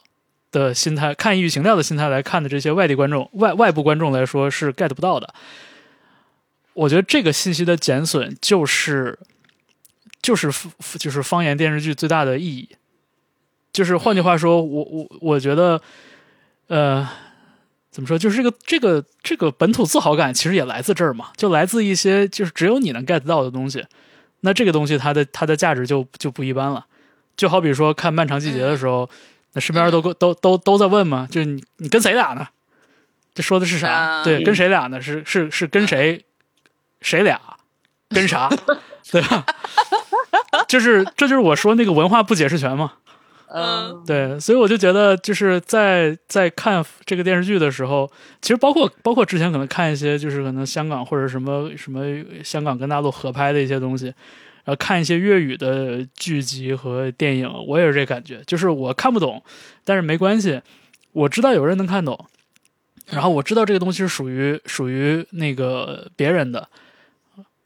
[0.52, 5.34] 的心态、看异域情调的心态来看的这些外地观众、外外部观众来说是 get 不到的。
[6.74, 9.18] 我觉得这个信息的减损就是
[10.22, 10.52] 就是
[10.98, 12.70] 就是方言电视剧最大的意义。
[13.72, 15.80] 就是换句话说，我我我觉得，
[16.68, 17.08] 呃，
[17.92, 18.18] 怎么说？
[18.18, 23.86] 就是这个这个这个本土自豪感其实也来自这儿嘛，就来自一些就是只有你能 get 到的东西。
[24.40, 26.86] 那这个东西它的它的价值就就不一般了。
[27.38, 29.08] 就好比说看《漫长季节》的时候，
[29.54, 32.48] 那身边都都都都在问嘛，就是你你跟谁俩呢？
[33.34, 33.92] 这说的是啥？
[33.92, 35.02] 啊对，跟谁俩呢？
[35.02, 36.26] 是是是跟谁？
[37.02, 37.40] 谁俩？
[38.10, 38.50] 跟啥？
[39.12, 39.46] 对吧？
[40.68, 42.94] 就是这就是我说那个文化不解释权嘛。
[43.52, 48.08] 嗯对，所以我就觉得，就是在在看这个电视剧的时候，
[48.42, 52.04] 其实包括包括之前可能看一些，就是可能香港或者什么什么
[52.44, 54.14] 香港跟大陆合拍的一些东西，
[54.70, 59.42] 然后看一些粤语的剧集和电影，我也是这感觉，就是我看不懂，
[59.84, 60.62] 但是没关系，
[61.12, 62.28] 我知道有人能看懂，
[63.08, 66.70] 然后我知道这个东西是属于属于那个别人的。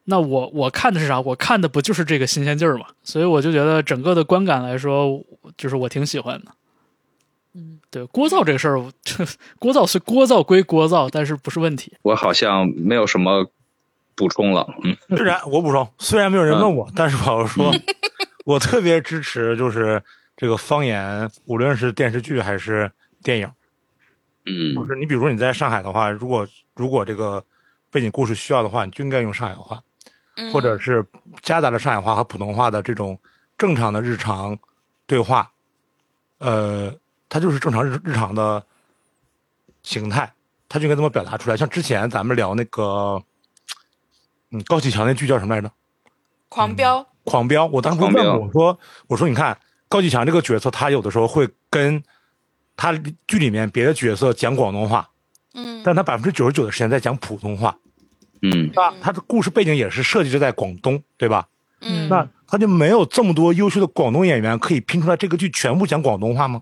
[0.06, 1.20] 那我我看的是啥？
[1.20, 2.86] 我看的不就是这个新鲜劲儿嘛？
[3.04, 5.22] 所以我就觉得整个的观感来说，
[5.58, 6.54] 就是我挺喜欢的。
[7.54, 8.78] 嗯，对，聒噪这个事儿，
[9.60, 11.92] 聒噪是聒噪归聒噪，但是不是问题。
[12.04, 13.46] 我好像没有什么
[14.16, 14.68] 补充了。
[14.84, 17.72] 嗯，虽然我补充，虽然没有人问我，但是我要说，
[18.46, 20.02] 我特别支持，就是
[20.36, 22.92] 这个方言，无论是电视剧还是
[23.24, 23.50] 电影，
[24.46, 24.76] 嗯。
[24.76, 27.44] 就是你比如说你在上海的话，如果如果这个
[27.90, 29.82] 背景故事需要的话，你就应该用上海话，
[30.38, 30.52] 嗯。
[30.52, 31.06] 或者是
[31.42, 33.18] 夹杂了上海话和普通话的这种
[33.58, 34.58] 正常的日常
[35.06, 35.52] 对话，
[36.40, 36.94] 呃，
[37.30, 38.64] 它就是正常日日常的
[39.84, 40.32] 形态，
[40.68, 41.58] 它就应该这么表达出来。
[41.58, 43.22] 像之前咱们聊那个，
[44.54, 45.70] 嗯，高启强那剧叫什么来着？
[46.48, 49.58] 狂飙，狂飙，我当时问过我说，我说你看
[49.90, 52.02] 高启强这个角色，他有的时候会跟
[52.78, 52.94] 他
[53.28, 55.10] 剧里面别的角色讲广东话，
[55.56, 57.76] 嗯但他百分之九十九的时间在讲普通话，
[58.44, 58.94] 嗯对吧？
[59.02, 61.48] 他的故事背景也是设计着在广东，对吧？
[61.82, 66.62] 嗯，那他就没有这么多优秀的广东演员可以拼出来这个剧全部讲广东话吗？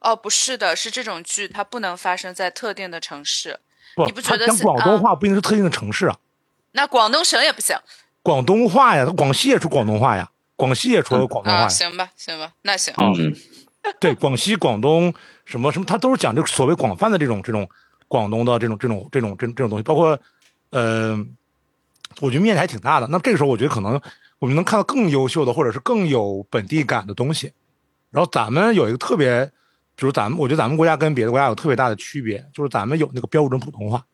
[0.00, 3.60] 哦，不是的，是这种剧它不能发生在特定的城市，
[3.94, 6.18] 不，你不觉得讲得是广东话不一定是特定的城市啊，
[6.72, 7.76] 那广东省也不行
[8.22, 11.68] 广东话呀，他广西也出广东话呀，广西也说广东话啊。
[11.68, 12.92] 行吧，行吧，那行。
[12.98, 13.34] 嗯
[13.98, 15.12] 对，广西、广东
[15.44, 17.68] 什么什么，他都是讲这个所谓广泛的这种这种
[18.06, 20.16] 广东的这种这种这种这这种东西，包括，
[20.70, 21.16] 呃，
[22.20, 23.08] 我觉得面积还挺大的。
[23.08, 24.00] 那这个时候，我觉得可能
[24.38, 27.52] 我们能看到更优秀的，或者是更有本地感的东西。
[28.12, 29.44] 然后咱们有一个特别，
[29.96, 34.04] 比如咱们，我觉得咱们国家跟别的国家有特别大的区别，就是咱们有那个标准普通话，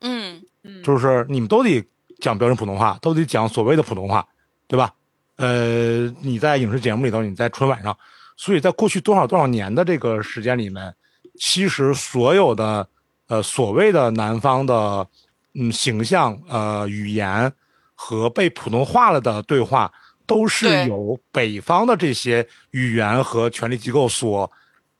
[0.00, 0.42] 嗯
[0.82, 1.84] 就是你们都得
[2.24, 4.26] 讲标准普通话，都得讲所谓的普通话，
[4.66, 4.90] 对吧？
[5.36, 7.96] 呃，你在影视节目里头，你在春晚上，
[8.36, 10.94] 所以在过去多少多少年的这个时间里面，
[11.38, 12.88] 其实所有的
[13.28, 15.06] 呃所谓的南方的
[15.54, 17.52] 嗯形象呃语言
[17.94, 19.92] 和被普通话了的对话，
[20.24, 24.50] 都是由北方的这些语言和权力机构所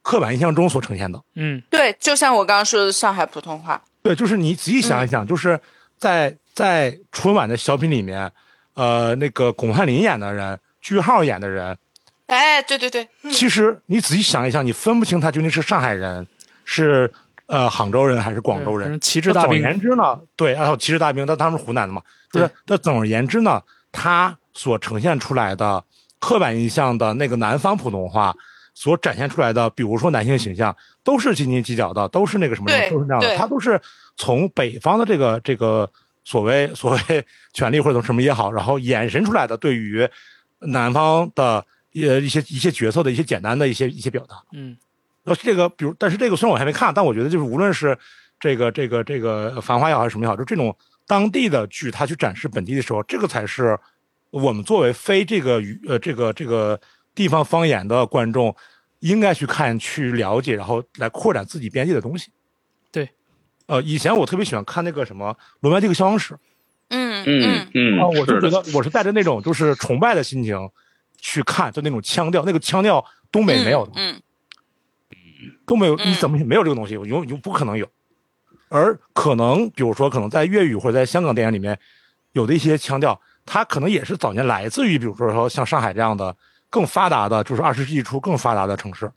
[0.02, 1.22] 刻板印象中所呈现的。
[1.36, 5.58] 嗯对，就像我刚刚说的上海普通话，对，就是你仔细想一想，就是
[5.96, 8.30] 在在春晚的小品里面，
[8.74, 11.76] 呃，那个巩汉林演的人，句号演的人，
[12.26, 16.26] 哎，对对对，其实你仔细想一想，你分不清他究竟是上海人，
[16.64, 17.12] 是
[17.46, 18.98] 呃杭州人还是广州人。
[19.00, 22.00] 旗帜大兵总而言之呢，对，然后旗帜大兵，但他们是湖南的嘛，
[22.30, 22.54] 就是对。
[22.66, 23.60] 那总而言之呢，
[23.90, 25.82] 他所呈现出来的
[26.20, 28.34] 刻板印象的那个南方普通话
[28.74, 33.80] 所展现出来的，比如说男性形象，都是斤斤计较的，都是那个什么，对都是那样的，他都是
[34.16, 35.90] 从北方的这个这个
[36.24, 40.08] 所谓 所谓权力或者什么也好，然后衍生出来的对于
[40.60, 41.64] 南方的
[41.94, 44.42] 呃一些一些角色的一些简单的一些一些表达。
[44.52, 44.76] 嗯
[45.22, 47.96] 然后这个，比如，但是这个虽然我还没看，但我觉得就是无论是
[48.38, 50.76] 这个这个这个繁花也好，还是什么也好，就这种
[51.06, 53.78] 当地的剧，它去展示本地的时候，这个才是
[54.30, 56.78] 我们作为非这个语呃这个这个
[57.14, 58.54] 地方方言的观众
[59.00, 62.30] 应该去看、去了解，然后来扩展自己边界的东西。
[63.66, 65.30] 对，呃，以前我特别喜欢看那个什么
[65.60, 66.34] 《罗曼蒂克消亡史》
[66.88, 70.70] 嗯嗯嗯啊，我就是觉得我是带着那种就是崇拜的心情
[71.18, 73.92] 去看，就那种腔调，那个腔调东北没有的。
[73.96, 74.20] 嗯，
[75.66, 76.94] 都没有，嗯你怎么没有这个东西？
[76.94, 77.88] 永永不可能有。
[78.68, 81.78] 而可能，比如说，可能在粤语或者在香港电影里面，
[82.32, 86.36] 有的一些腔调，它可能也是早年来自于，比如说说像上海这样的
[86.68, 89.10] 更发达的，就是二十世纪初更发达的城市。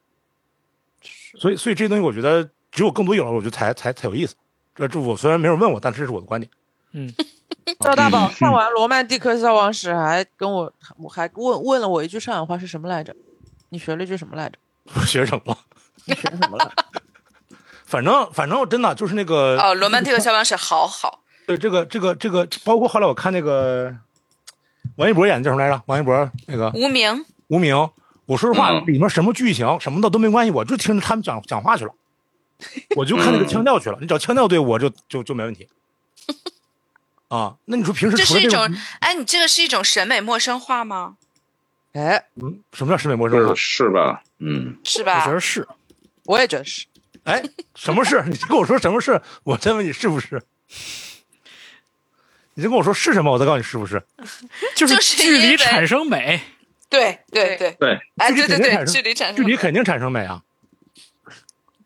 [1.39, 4.35] 所以，所以这些东西，我觉得只有更多有了，我觉得才才才有意思。
[4.75, 6.51] 这这我虽然没人问我，但这是我的观点。
[6.93, 7.11] 嗯，
[7.79, 13.15] 赵大宝看完《罗曼蒂克消亡史》，还跟我，我还问问了我一句上海话是什么来着？
[13.69, 14.57] 你学了一句什么来着？
[15.05, 15.57] 学什么？
[16.05, 16.71] 你学什么了？
[17.85, 23.93] 反正反正真的就是那个哦，罗曼蒂克消亡史好好，对这个这个这个，包括后来我看那个
[24.95, 25.81] 王一博演的叫什么来着？
[25.87, 27.75] 王一博那个无名，无名，
[28.25, 31.91] 我说实话，嗯里面什么剧情什么的都没关系，我就听着他们讲讲话去了，
[32.95, 33.97] 我就看那个腔调去了。
[34.01, 35.67] 你只要腔调对，我就就就没问题。
[37.29, 41.17] 啊，那你说平时这是一种种，哎，你这个是一种审美陌生化吗？
[41.93, 43.53] 哎，嗯，什么叫审美陌生化？
[43.55, 44.23] 是是吧？
[44.39, 45.33] 嗯，是吧我觉？
[45.33, 45.67] 得是。
[46.25, 46.85] 我也觉得是。
[47.23, 47.43] 哎，
[47.75, 48.23] 什么事？
[48.27, 49.21] 你跟我说什么事？
[49.43, 50.41] 我再问你是不是？
[52.53, 54.01] 你就跟我说是什么，我再告诉你是不是。
[54.75, 56.41] 就是距离产生美。
[56.89, 60.41] 对对对，对，哎，对对对，距离产生距离肯定产生美啊，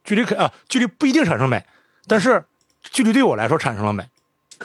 [0.03, 1.63] 距离可啊，距离不一定产生美，
[2.07, 2.43] 但是
[2.83, 4.03] 距离对我来说产生了美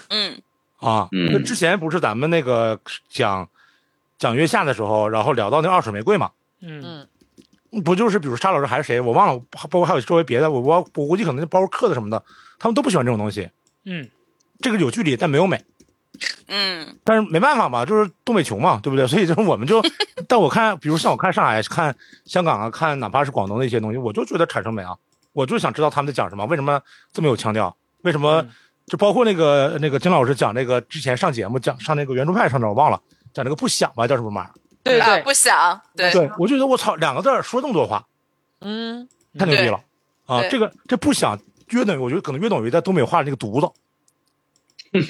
[0.08, 0.40] 嗯
[0.78, 1.08] 啊。
[1.12, 3.48] 嗯那之前不是咱们那个讲
[4.18, 6.30] 讲月下的时候，然后聊到那二手玫瑰嘛，
[6.60, 7.06] 嗯
[7.72, 12.22] 嗯，不就是比如沙老师还是谁，我忘了，包括还有周围别的，我我我估计可能包括客的什么的，
[12.58, 13.50] 他们都不喜欢这种东西。
[13.84, 14.08] 嗯，
[14.60, 15.62] 这个有距离，但没有美。
[16.48, 19.06] 嗯但是没办法嘛，就是东北穷嘛，对不对？
[19.06, 19.82] 所以就是我们就，
[20.26, 21.94] 但我看，比如像我看上海、看
[22.24, 24.96] 香港啊，看哪怕是广东的一些东西，我就觉得产生美啊，
[25.36, 26.80] 我就想知道他们在讲什么，为什么
[27.12, 27.76] 这么有腔调？
[28.00, 28.50] 为什么嗯
[28.86, 32.98] 就包括那个那个金老师讲那个之前上节目讲上那个圆桌派上哪儿我忘了，
[33.34, 34.50] 讲那个不响吧，叫什么玩意儿？
[34.50, 38.06] 啊，对对，不想，对对，我就觉得我操，两个字儿说这么多话，
[38.60, 39.80] 嗯，太牛逼了
[40.26, 40.40] 啊！
[40.48, 41.36] 这个这不响
[41.70, 43.66] 约等于我觉得可能约等于在东北话那个犊子，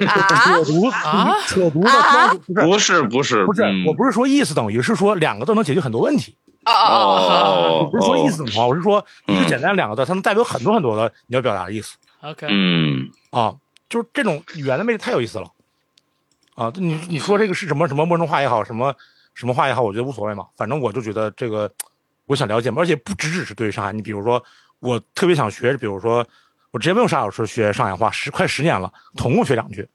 [0.06, 6.34] 啊 扯犊子啊扯犊子，啊不是不是不是不是，嗯我不是说意思等于，是说两个字能解决很多问题。
[6.66, 13.54] 哦哦哦，我哦不是说意思等于话，我是说一个嗯简单两个字，它能代表很多很多的你要表达的意思，OK，嗯啊。
[13.88, 15.48] 就是这种语言的魅力太有意思了
[16.56, 16.72] 啊！
[16.74, 18.92] 你你说这个是什么什么陌生话也好，什么
[19.32, 20.44] 什么话也好，我觉得无所谓嘛。
[20.56, 21.70] 反正我就觉得这个
[22.26, 23.92] 我想了解嘛，而且不只只是对于上海。
[23.92, 24.42] 你比如说，
[24.80, 26.26] 我特别想学，比如说
[26.72, 29.88] 我之前没有沙老师学上海话，十快十年了，总共学两句。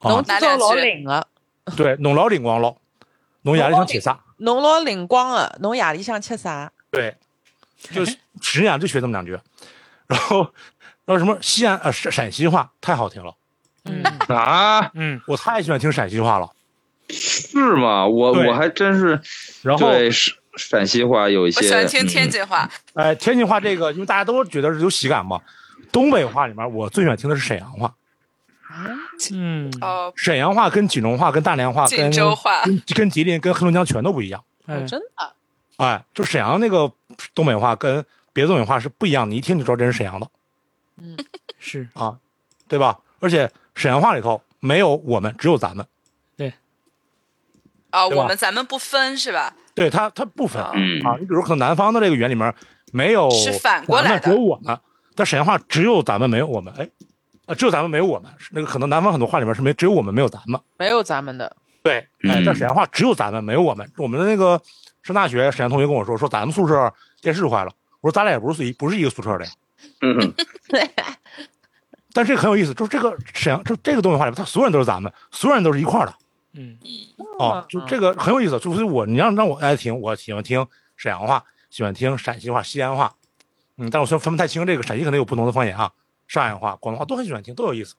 [0.00, 1.22] 侬 啊，知道老灵啊，
[1.76, 2.74] 对，侬老灵光了，
[3.42, 4.18] 侬夜里想吃啥？
[4.42, 6.70] 侬老灵光啊，侬夜里想吃啥？
[6.90, 7.16] 对，
[7.90, 8.04] 就
[8.40, 9.38] 十年就学这么两句，
[10.06, 10.52] 然后
[11.04, 13.34] 然后什么西安呃陕陕西话太好听了，
[13.84, 16.50] 嗯啊，嗯，我太喜欢听陕西话了。
[17.08, 18.06] 是吗？
[18.06, 19.20] 我我还真是
[19.62, 25.40] 然后对陕陕西话有一些，我喜欢听天嗯津话，哎，天津话这个，因为大家都觉得是有喜感嘛。
[25.90, 27.94] 东北话里面，我最喜欢听的是沈阳话。
[29.32, 34.42] 嗯，哦，沈阳话跟锦州话、跟大连话、跟锦州话跟跟吉林、跟黑龙江全都不一样。
[34.66, 35.32] 真的？
[35.76, 36.90] 哎，就沈阳那个
[37.34, 40.26] 东北话跟别的东北话是不一样，你一听就知道这是沈阳的
[40.98, 41.16] 嗯
[41.58, 42.16] 是，啊，
[42.68, 42.98] 对吧？
[43.20, 45.84] 而且沈阳话里头没有我们，只有咱们。
[45.84, 45.88] 哦，
[46.36, 46.52] 对
[47.90, 49.54] 啊我们咱们不分是吧？
[49.74, 50.70] 对他，他不分啊。
[50.74, 52.54] 嗯你比如可能南方的这个语言里面
[52.92, 54.78] 没有是反过来的只有我们，
[55.14, 56.72] 但沈阳话只有咱们没有我们。
[56.78, 56.88] 哎，
[57.52, 58.30] 啊，只有咱们没有我们。
[58.50, 60.60] 那个可能南方很多话里面是没只有我们没有咱们。
[60.78, 61.98] 没有咱们的，对，
[62.28, 63.88] 哎，嗯但沈阳话只有咱们没有我们。
[63.96, 64.60] 我们的那个
[65.02, 67.72] 上大学，沈阳同学跟我说，说咱们宿舍电视坏了。
[68.00, 69.50] 我说咱俩也不是一不是一个宿舍的呀。
[70.68, 70.90] 对
[72.14, 76.14] 但是这个很有意思，就是这个沈阳这这个东北话里面，他所有人都是咱们，所有人都是一块儿的。
[76.54, 76.76] 嗯
[77.38, 78.58] 哦，就这个很有意思。
[78.58, 80.66] 就是我，你让让我爱听，我喜欢听
[80.96, 83.14] 沈阳话，喜欢听陕西话、西安话。
[83.78, 85.90] 嗯，但我虽然分不太清这个陕西可能有不同的方言啊，
[86.28, 87.94] 上海话、广东话都很喜欢听，都有意思。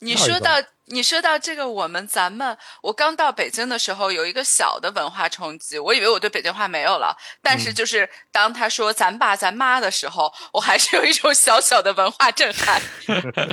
[0.00, 12.82] 你说到你说到这个，我们咱们我刚到北京的时候有一个小的文化冲击，我以为我对北京话没有了，但是就是当他说咱爸咱妈的时候，我还是有一种小小的文化震撼。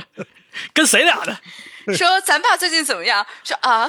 [0.74, 1.38] 跟谁俩的？
[1.96, 3.24] 说咱爸最近怎么样？
[3.44, 3.88] 说啊，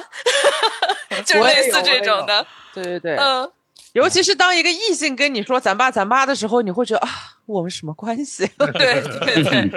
[1.26, 3.52] 就类似这种的，对对对，嗯。
[3.92, 7.10] 尤其是当一个异性跟你说咱爸咱妈的时候，你会觉得啊，
[7.52, 8.46] 我们什么关系？
[8.56, 9.70] 对 对对，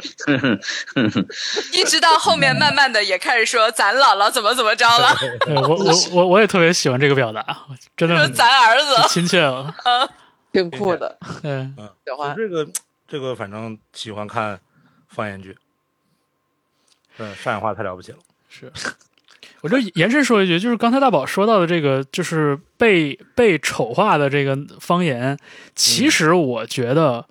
[1.73, 5.15] 一直到后面慢慢的也开始说咱姥姥怎么怎么着了，
[5.47, 7.45] 我我我我也特别喜欢这个表达，
[7.97, 9.75] 真的说咱儿子，亲切了。
[10.53, 12.33] 挺酷的，嗯，嗯，喜欢。
[12.33, 12.65] 这个
[13.09, 14.57] 这个，反正喜欢看
[15.09, 15.57] 方言剧。
[17.17, 18.17] 嗯，上海话太了不起了。
[18.47, 18.71] 是。
[19.59, 25.37] 我这延伸说一句，就是刚才大宝说到的这个，就是被被丑化的这个方言，
[25.75, 27.25] 其实我觉得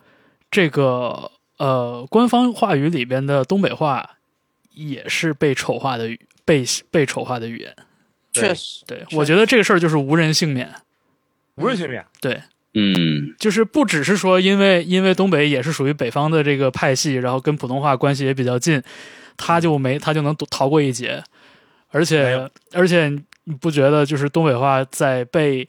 [0.55, 4.09] 这个呃官方话语里边的东北话
[4.73, 7.75] 也是被丑化的语，被被丑化的语言。
[8.33, 10.73] 确实，对，我觉得这个事儿就是无人幸免。
[11.57, 12.07] 无人幸免。
[12.21, 12.41] 对，
[12.75, 18.81] 嗯就是不只是说因为因为东北也是属于北方的这个派系，然后跟普通话关系也比较近，
[19.37, 21.21] 他就没他就能逃过一劫，
[21.89, 23.09] 而且而且
[23.43, 25.69] 你不觉得就是东北话在被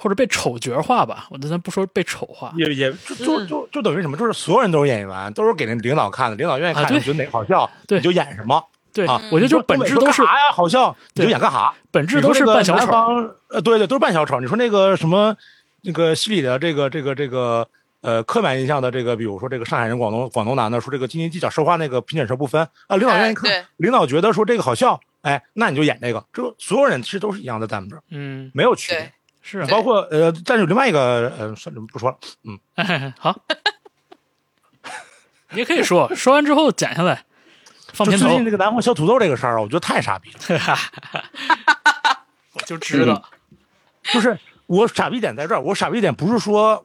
[0.00, 1.26] 或者被丑角化吧？
[1.30, 4.16] 我咱不说被丑化，也也就就就就等于什么？
[4.16, 8.64] 就是所有人都是演员，都是给那领导看的，领导愿意看，啊你觉得哪个好笑，对你就演什么。
[8.90, 11.72] 对，啊我觉得就本质都是啥呀，好笑，你就演干啥。
[11.90, 12.92] 本质都是扮小丑。
[13.48, 14.40] 呃，对对，都是扮小丑。
[14.40, 15.36] 你说那个什么，
[15.82, 17.68] 那个戏里的这个这个这个
[18.00, 26.24] 呃刻板印象的这个，比如说这个上海人、广东广东男的说这个斤斤计较说话那个品检舌不分啊，领导愿意看，哎领导觉得说这个好笑，哎，那你就演这个。
[26.32, 29.12] 这所有人其实都是一样的，在我们这儿嗯，没有区别对。
[29.48, 29.60] 是。
[29.60, 33.34] 啊包括呃，但是有另外一个呃，算了不说了，嗯，哎，好，
[35.50, 37.24] 你也可以说，说完之后剪下来
[37.92, 40.38] 放片头最近，这个南方小土豆这个事儿啊，我觉得太傻逼了。
[42.52, 43.24] 我就知道，
[44.02, 46.84] 就是我傻逼点在这儿，我傻逼点不是说，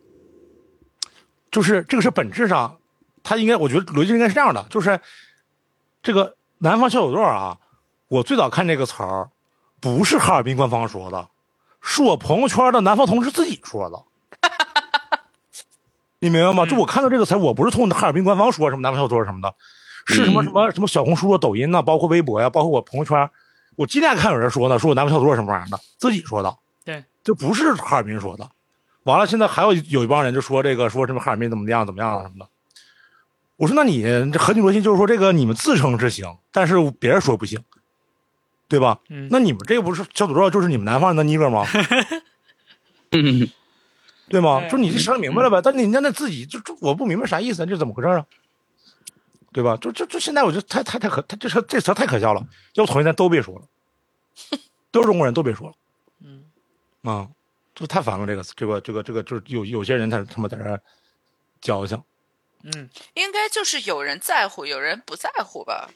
[1.51, 2.79] 就是这个是本质上，
[3.23, 5.01] 他应该，我觉得逻辑应该是这样的，就是
[6.01, 7.57] 这个南方小土豆啊，
[8.07, 9.29] 我最早看这个词儿，
[9.81, 11.27] 不是哈尔滨官方说的，
[11.83, 14.01] 是我朋友圈的南方同事自己说的。
[16.19, 16.65] 你明白吗？
[16.65, 19.53] 就我看到这个词，我不是从哈尔滨官方说什么南方小土豆什么的，
[20.05, 23.29] 是什么什么什么小红书啊、抖音呐、包括微博呀、包括我朋友圈，
[23.75, 26.55] 我今天看有人说呢，说我南方小土豆什么玩意儿的，自己说的。
[26.85, 28.49] 对，这不是哈尔滨说的。
[29.03, 32.47] 完了，现在还有有一帮人就说这个说什么哈尔滨怎么样怎么样什么的。
[33.57, 34.01] 我说那你
[34.31, 37.61] 这核心逻辑就是说这个你们自称是行，但是别人说不行，
[38.73, 38.99] 对吧？
[39.09, 41.63] 嗯那你们这个不是小土豆，就是你们南方人的尼哥吗？
[43.11, 43.47] 嗯
[44.29, 44.61] 对吗？
[44.61, 45.61] 对就你这说明白了呗？
[45.61, 48.25] 但你那那自己就就我不明白啥意思，这怎么回事啊？
[49.51, 49.77] 对吧？
[49.77, 52.43] 就就就现在我觉得太太太可，他这车这词太可笑了，
[52.73, 54.57] 要重新咱都别说了，
[54.89, 55.73] 都是中国人都别说了。
[56.23, 56.45] 嗯
[57.03, 57.29] 啊，
[57.75, 60.81] 就太烦了，这个这个这个这个就是有有些人他他妈在这儿
[61.61, 62.01] 矫情，
[62.63, 65.87] 嗯，应该就是有人在乎，有人不在乎吧？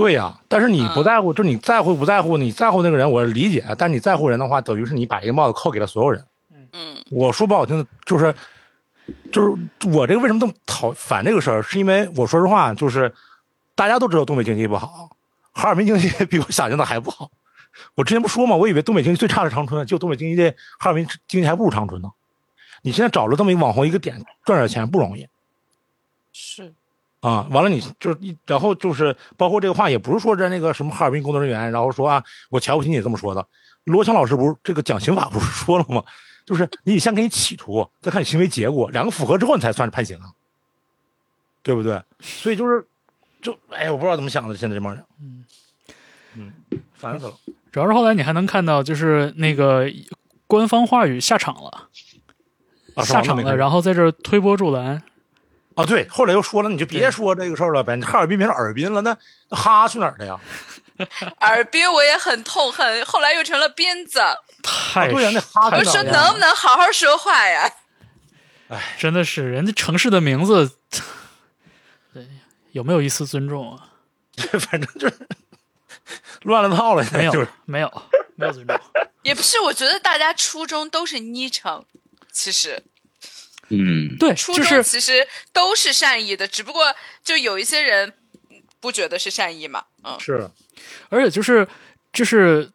[0.00, 2.38] 对呀、但是你不嗯在乎，就你在乎不在乎？
[2.38, 6.24] 你在乎那个人，我理解，但你在乎人的话，等于是你把一个帽子扣给了所有人。
[6.72, 8.34] 嗯我说不好听的，就是
[9.30, 9.52] 就是
[9.90, 13.12] 我这个为什么这么讨反这个事儿，是因为我说实话，就是
[13.74, 15.10] 大家都知道东北经济不好，
[15.52, 17.30] 哈尔滨经济比我想象的还不好。
[17.94, 22.08] 我之前不说嘛，我以为东北经济最差是长春，就东北经济这哈尔滨经济还不如长春呢。
[22.80, 24.16] 你现在找了这么一个网红一个点
[24.46, 25.29] 赚点钱不容易是
[27.20, 27.46] 啊！
[27.50, 33.46] 完了你就是一，然后就是包括这个话也不是说在那个什么哈尔滨工作人员，然后说啊我瞧不起你这么说的。
[33.84, 36.02] 罗强老师不是这个讲刑法不是说了吗？
[36.46, 40.32] 就是你得先给你企图，再看你行为结果，两个符合之后你才算是判刑啊，
[41.62, 42.02] 对不对？
[42.20, 42.84] 所以就是，
[43.40, 45.44] 就哎呀，我不知道怎么想的，现在这帮人，嗯
[46.36, 46.52] 嗯，
[46.94, 47.34] 烦死了。
[47.70, 49.88] 主要是后来你还能看到，就是那个
[50.46, 51.88] 官方话语下场了，
[52.94, 55.02] 啊，下场了，然后后在这儿推波助澜。
[55.76, 59.16] 啊，对，后来又说了，你就别说这个事儿了呗，你哈尔滨变成尔滨了，那
[59.48, 60.38] 那哈去哪儿了呀？
[61.40, 64.20] 尔滨我也很痛恨，后来又成了鞭子。
[64.62, 66.02] 太、啊对呀，那哈我说？
[66.02, 67.72] 能不能好好说话呀？
[68.68, 70.76] 哎真的是人家城市的名字，
[72.12, 72.28] 对，
[72.72, 73.88] 有没有一丝尊重啊？
[74.60, 75.26] 反正就是
[76.42, 78.02] 乱了套了，没有，就是没有，
[78.36, 78.78] 没有尊重。
[79.22, 81.84] 也不是，我觉得大家初衷都是昵称，
[82.32, 82.82] 其实
[83.70, 86.94] 嗯，对，初衷其实都是善意的，只不过
[87.24, 88.12] 就有一些人
[88.80, 89.84] 不觉得是善意嘛。
[90.04, 90.50] 嗯，是。
[91.08, 91.66] 而且就是
[92.12, 92.70] 就是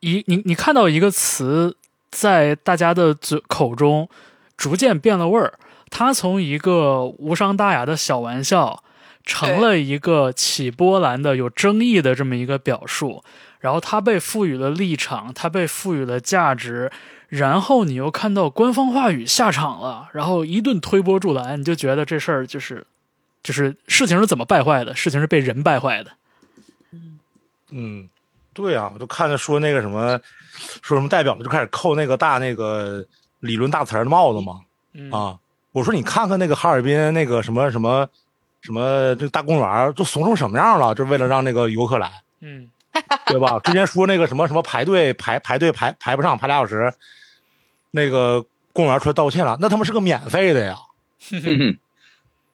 [0.00, 1.76] 一你你看到一个词
[2.10, 4.08] 在大家的嘴口中
[4.56, 5.58] 逐渐变了味儿，
[5.90, 8.84] 它从一个无伤大雅的小玩笑，
[9.24, 13.24] 成了一个起波澜的、有争议的这么一个表述，
[13.60, 16.90] 然后它被赋予了立场，它被赋予了价值，
[17.28, 22.86] 然后你又看到官方话语下场了，然后一顿推波助澜，你就觉得这事儿就是
[23.42, 24.96] 就是事情是怎么败坏的？
[24.96, 26.10] 事情是被人败坏的。
[27.70, 28.08] 嗯，
[28.54, 30.18] 对啊，我就看着说那个什么，
[30.80, 33.04] 说什么代表就开始扣那个大那个
[33.40, 34.60] 理论大词儿的帽子嘛。
[34.94, 35.38] 嗯啊，
[35.72, 38.08] 我说你看看那个哈尔滨那个什么什么
[38.62, 42.10] 什么这个大公园都怂成什么样了，就为了让那个游客来，
[42.40, 42.70] 嗯
[43.26, 43.60] 对吧？
[43.62, 46.92] 之前说那个什么什么排队排排队排排不上，排俩小时，
[47.98, 50.76] 那个公园出来道歉了，那他妈是个免费的呀，
[51.32, 51.76] 嗯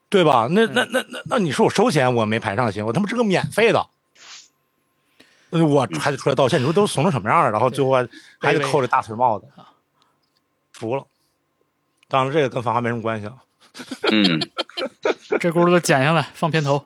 [0.08, 0.46] 对吧？
[0.50, 3.86] 那那那那那你说我收钱我没排上行，我他妈是个免费的。
[5.50, 7.50] 那我还得出来道歉，你说都怂成什么样了？
[7.50, 8.08] 然后最后还
[8.40, 9.46] 还得扣着大腿帽子，
[10.72, 11.04] 服了。
[12.08, 13.34] 当然，这个跟繁花没什么关系啊。
[14.10, 14.40] 嗯，
[15.40, 16.84] 这轱辘都剪下来放片头。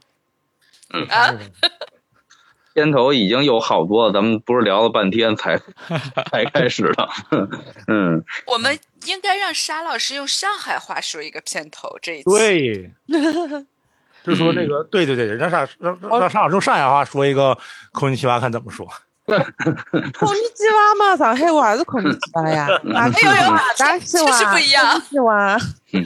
[1.11, 1.35] 啊，
[2.79, 5.59] 片头已经有好多了，咱们不是聊了半天才
[6.31, 7.09] 才开始的。
[7.89, 11.89] 嗯，我们应该让沙老师用上海话说一个片头。
[12.01, 12.89] 这一次， 对，
[14.23, 17.59] 就说这个，对对对，让沙让让沙老师用上海话说一个
[17.91, 18.87] 空气奇葩，看怎么说。
[19.29, 24.31] 孔尼基娃嘛，上海话是孔尼基娃呀，哪个有有大西娃？
[24.31, 25.01] 确实 不一样。
[25.09, 25.59] 西娃，
[25.93, 26.03] 嗯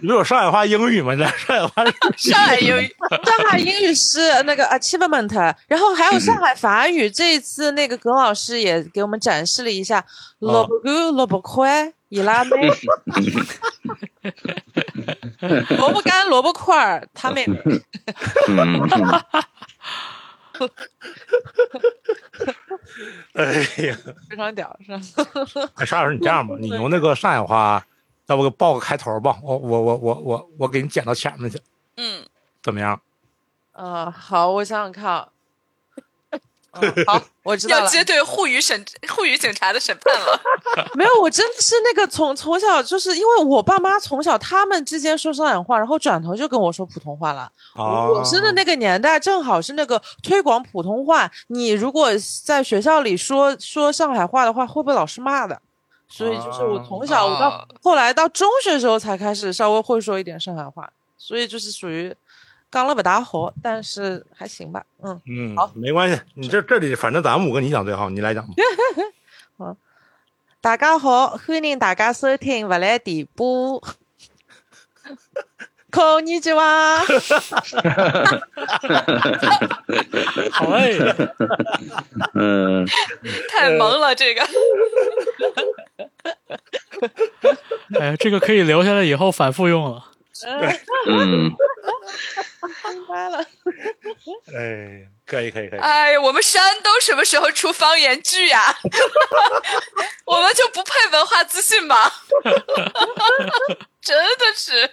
[0.00, 1.12] 你不有上海话英语吗？
[1.14, 1.84] 你在上海话
[2.16, 7.10] 上海英语，上海英语是那个 achievement，然后还有上海法语。
[7.10, 10.04] 这一次那个葛老师也给我们展示了一下。
[10.40, 12.50] 萝卜干、萝卜块、伊拉妹、
[15.78, 17.56] 萝卜干、萝卜块儿，他妹妹。
[20.60, 20.68] 嗯，
[23.34, 23.52] 哎
[23.86, 23.96] 呀，
[24.30, 25.00] 非常屌，是吧？
[25.76, 27.84] 哎，沙老师，你这样吧， 你用那个上海话，
[28.26, 29.38] 要不给报个开头吧？
[29.42, 31.60] 我我我我我我给你剪到前面去，
[31.96, 32.24] 嗯，
[32.62, 33.00] 怎么样？
[33.72, 35.28] 呃，好，我想想看啊。
[36.80, 37.84] 嗯好， 我知道了。
[37.84, 40.40] 要接对沪语审沪语警察的审判了。
[40.94, 47.42] 没有，我真的是那个从从小就是因为我爸妈从小他们之间说上海话，然后转头就跟我说普通话了。
[47.74, 52.10] 啊，我真的那个年代正好是那个推广普通话，你如果
[52.44, 55.60] 在学校里说说上海话的话，会被老师骂的。
[56.06, 60.88] 所以就是我从小我到哦后来到中学时候才开始稍微会说一点上海话，
[61.18, 62.14] 所以就是属于
[62.74, 64.82] 刚了不大好，但是还行吧。
[65.00, 68.52] 嗯，嗯，好，没关系，你这这里反正咱们五个你讲最好，你来讲吧。
[70.60, 73.80] 大家好，欢迎大家收听《勿来电波》。
[75.92, 76.98] 孔尼基哇，
[80.50, 80.90] 好哎，
[82.34, 82.84] 嗯，
[83.48, 84.42] 太萌了，这个
[88.00, 90.06] 哎，这个可以留下来以后反复用了。
[90.46, 91.54] 嗯，
[92.92, 93.38] 明白了。
[94.56, 98.76] 哎，可以可以可以，哎呀，我们山东什么时候出方言剧呀？
[100.26, 102.10] 我们就不配文化自信吗？
[104.02, 104.90] 真的是，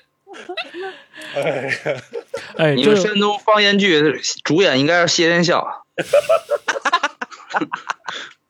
[2.58, 5.86] 哎，你这个们山东方言剧主演应该是谢天笑。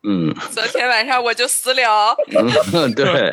[0.04, 2.12] 嗯，昨天晚上我就私聊，
[2.74, 3.32] 嗯，对，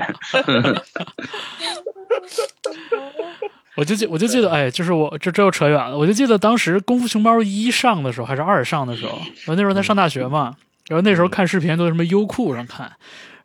[3.78, 5.98] 我就记我就记得，哎，就是我这这又扯远了。
[5.98, 10.58] 我就记得当时《功夫熊猫一》上的时候，还是二上的时候，然后那时候在上大学嘛，
[10.88, 12.92] 然后那时候看视频都在什么优酷上看，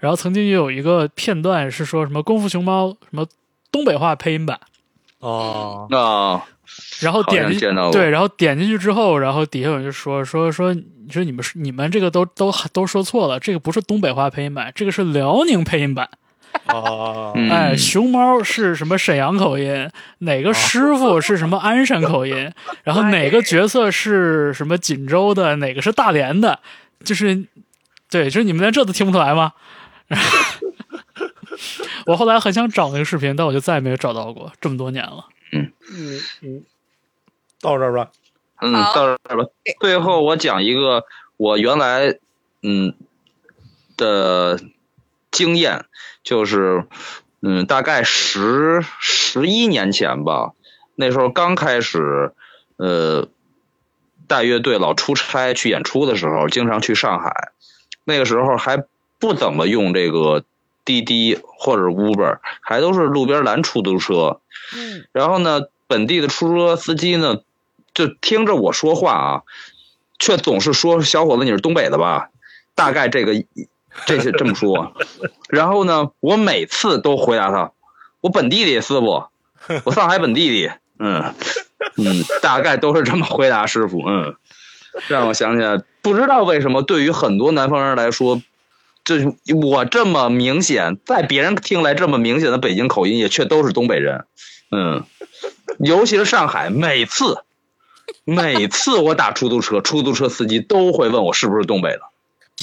[0.01, 3.27] 然后曾经有一个片段是说什么《功夫熊猫》什么
[3.71, 4.59] 东北话配音版，
[5.21, 6.43] 哦，啊，
[7.01, 7.61] 然后点进
[7.93, 16.09] 对，然后点进去之后，然后底下有人就说说说，你说你们是你们这个都都都说错了，这个不是东北话配音版，这个是辽宁配音版。
[17.51, 19.91] 哎，熊猫是什么沈阳口音？
[20.19, 22.53] 哪个师傅是什么鞍山口音？
[22.83, 25.57] 然后哪个角色是什么锦州的？
[25.57, 26.59] 哪个是大连的？
[27.05, 27.45] 就是，
[28.11, 29.53] 对，就是你们连这都听不出来吗？
[32.07, 35.27] 我后来很想找那个视频，但我就再也没有找到过，这么多年了。
[35.53, 36.63] 嗯嗯嗯，
[37.61, 38.11] 到这儿吧。
[38.61, 39.45] 嗯，到这儿吧。
[39.81, 41.05] 最后我讲一个
[41.37, 42.19] 我原来
[42.63, 42.95] 嗯
[43.97, 44.59] 的
[45.35, 45.85] 经验，
[46.23, 46.87] 就是
[47.43, 50.53] 嗯大概十十一年前吧，
[50.95, 52.33] 那时候刚开始
[52.77, 53.29] 呃
[54.27, 57.51] 带乐队老出差去演出的时候，经常去上海，
[58.05, 58.85] 那个时候还
[59.19, 60.45] 不怎么用这个
[60.85, 64.41] 滴滴或者 Uber，还都是路边拦出租车。
[64.75, 67.43] 嗯，然后呢，本地的出租车司机呢，
[67.93, 69.43] 就听着我说话啊，
[70.19, 72.31] 却总是说：“小伙子，你是东北的吧？”
[72.75, 73.35] 大概这个
[74.07, 74.95] 这些这么说。
[75.49, 77.73] 然后呢，我每次都回答他，
[78.21, 79.25] 我本地的师傅，
[79.85, 81.35] 我上海本地的，嗯
[81.97, 84.35] 嗯，大概都是这么回答师傅，嗯，
[85.09, 88.43] 让我想起来，不知道为什么对于很多南方人来说，
[89.05, 94.25] 这我这么明显，在别人听来这么明显的北京口音，也却都是东北人，
[94.71, 95.05] 嗯，
[95.79, 97.45] 尤其是上海，每次
[98.25, 102.01] 每次我打出租车，出租车司机都会问我是不是东北的。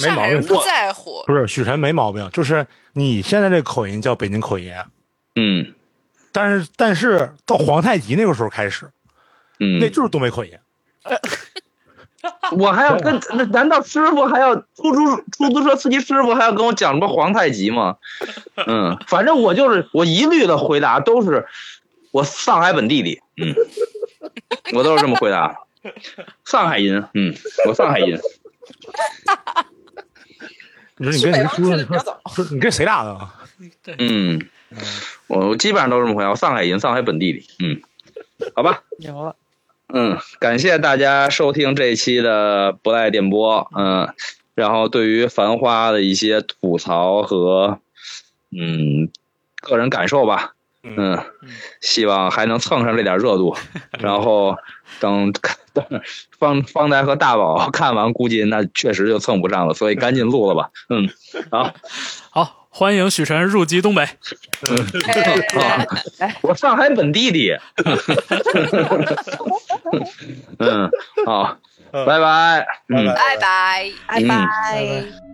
[0.00, 0.42] 没毛病。
[0.42, 1.22] 不在乎。
[1.26, 4.72] 不是许晨没毛病，就是你现在这口音叫北京口音，
[5.36, 5.74] 嗯
[6.32, 8.90] 但是但是到皇太极那个时候开始，
[9.60, 10.52] 嗯，那就是东北口音。
[12.52, 17.96] 我还要跟 那难道师傅还要出租出租车司机师傅还要跟我讲什么皇太极吗？
[18.66, 21.46] 嗯，反正我就是我一律的回答都是
[22.12, 23.54] 我上海本地的，嗯，
[24.74, 25.56] 我都是这么回答，
[26.44, 27.34] 上海人，嗯，
[27.68, 28.20] 我上海人，
[31.10, 31.86] 你说你跟谁
[32.34, 33.18] 说你跟谁俩的？
[33.98, 34.40] 嗯，
[35.26, 37.80] 我我基本上都是这么回答，我上海人，上海本地的，嗯，
[38.54, 39.36] 好吧，牛了，
[39.88, 44.12] 嗯，感谢大家收听这一期的不赖电波，嗯，
[44.54, 47.78] 然后对于《繁花》的一些吐槽和
[48.50, 49.10] 嗯
[49.60, 51.22] 个人感受吧，嗯，
[51.80, 53.56] 希望还能蹭上这点热度，
[54.00, 54.56] 然后
[54.98, 55.32] 等
[55.72, 55.84] 等
[56.38, 61.08] 方方才和大宝 看完，估计那确实就蹭不上了，所以赶紧录了吧，嗯，
[61.50, 61.72] 好，
[62.30, 64.06] 好，欢迎许晨入籍东北。
[65.54, 65.86] 好，
[66.42, 67.60] 我上海本地的，
[70.58, 70.90] 嗯，
[71.26, 71.56] 好，
[71.90, 73.06] 拜拜，嗯。
[73.06, 73.90] 拜拜。
[74.06, 75.31] 拜嗯拜。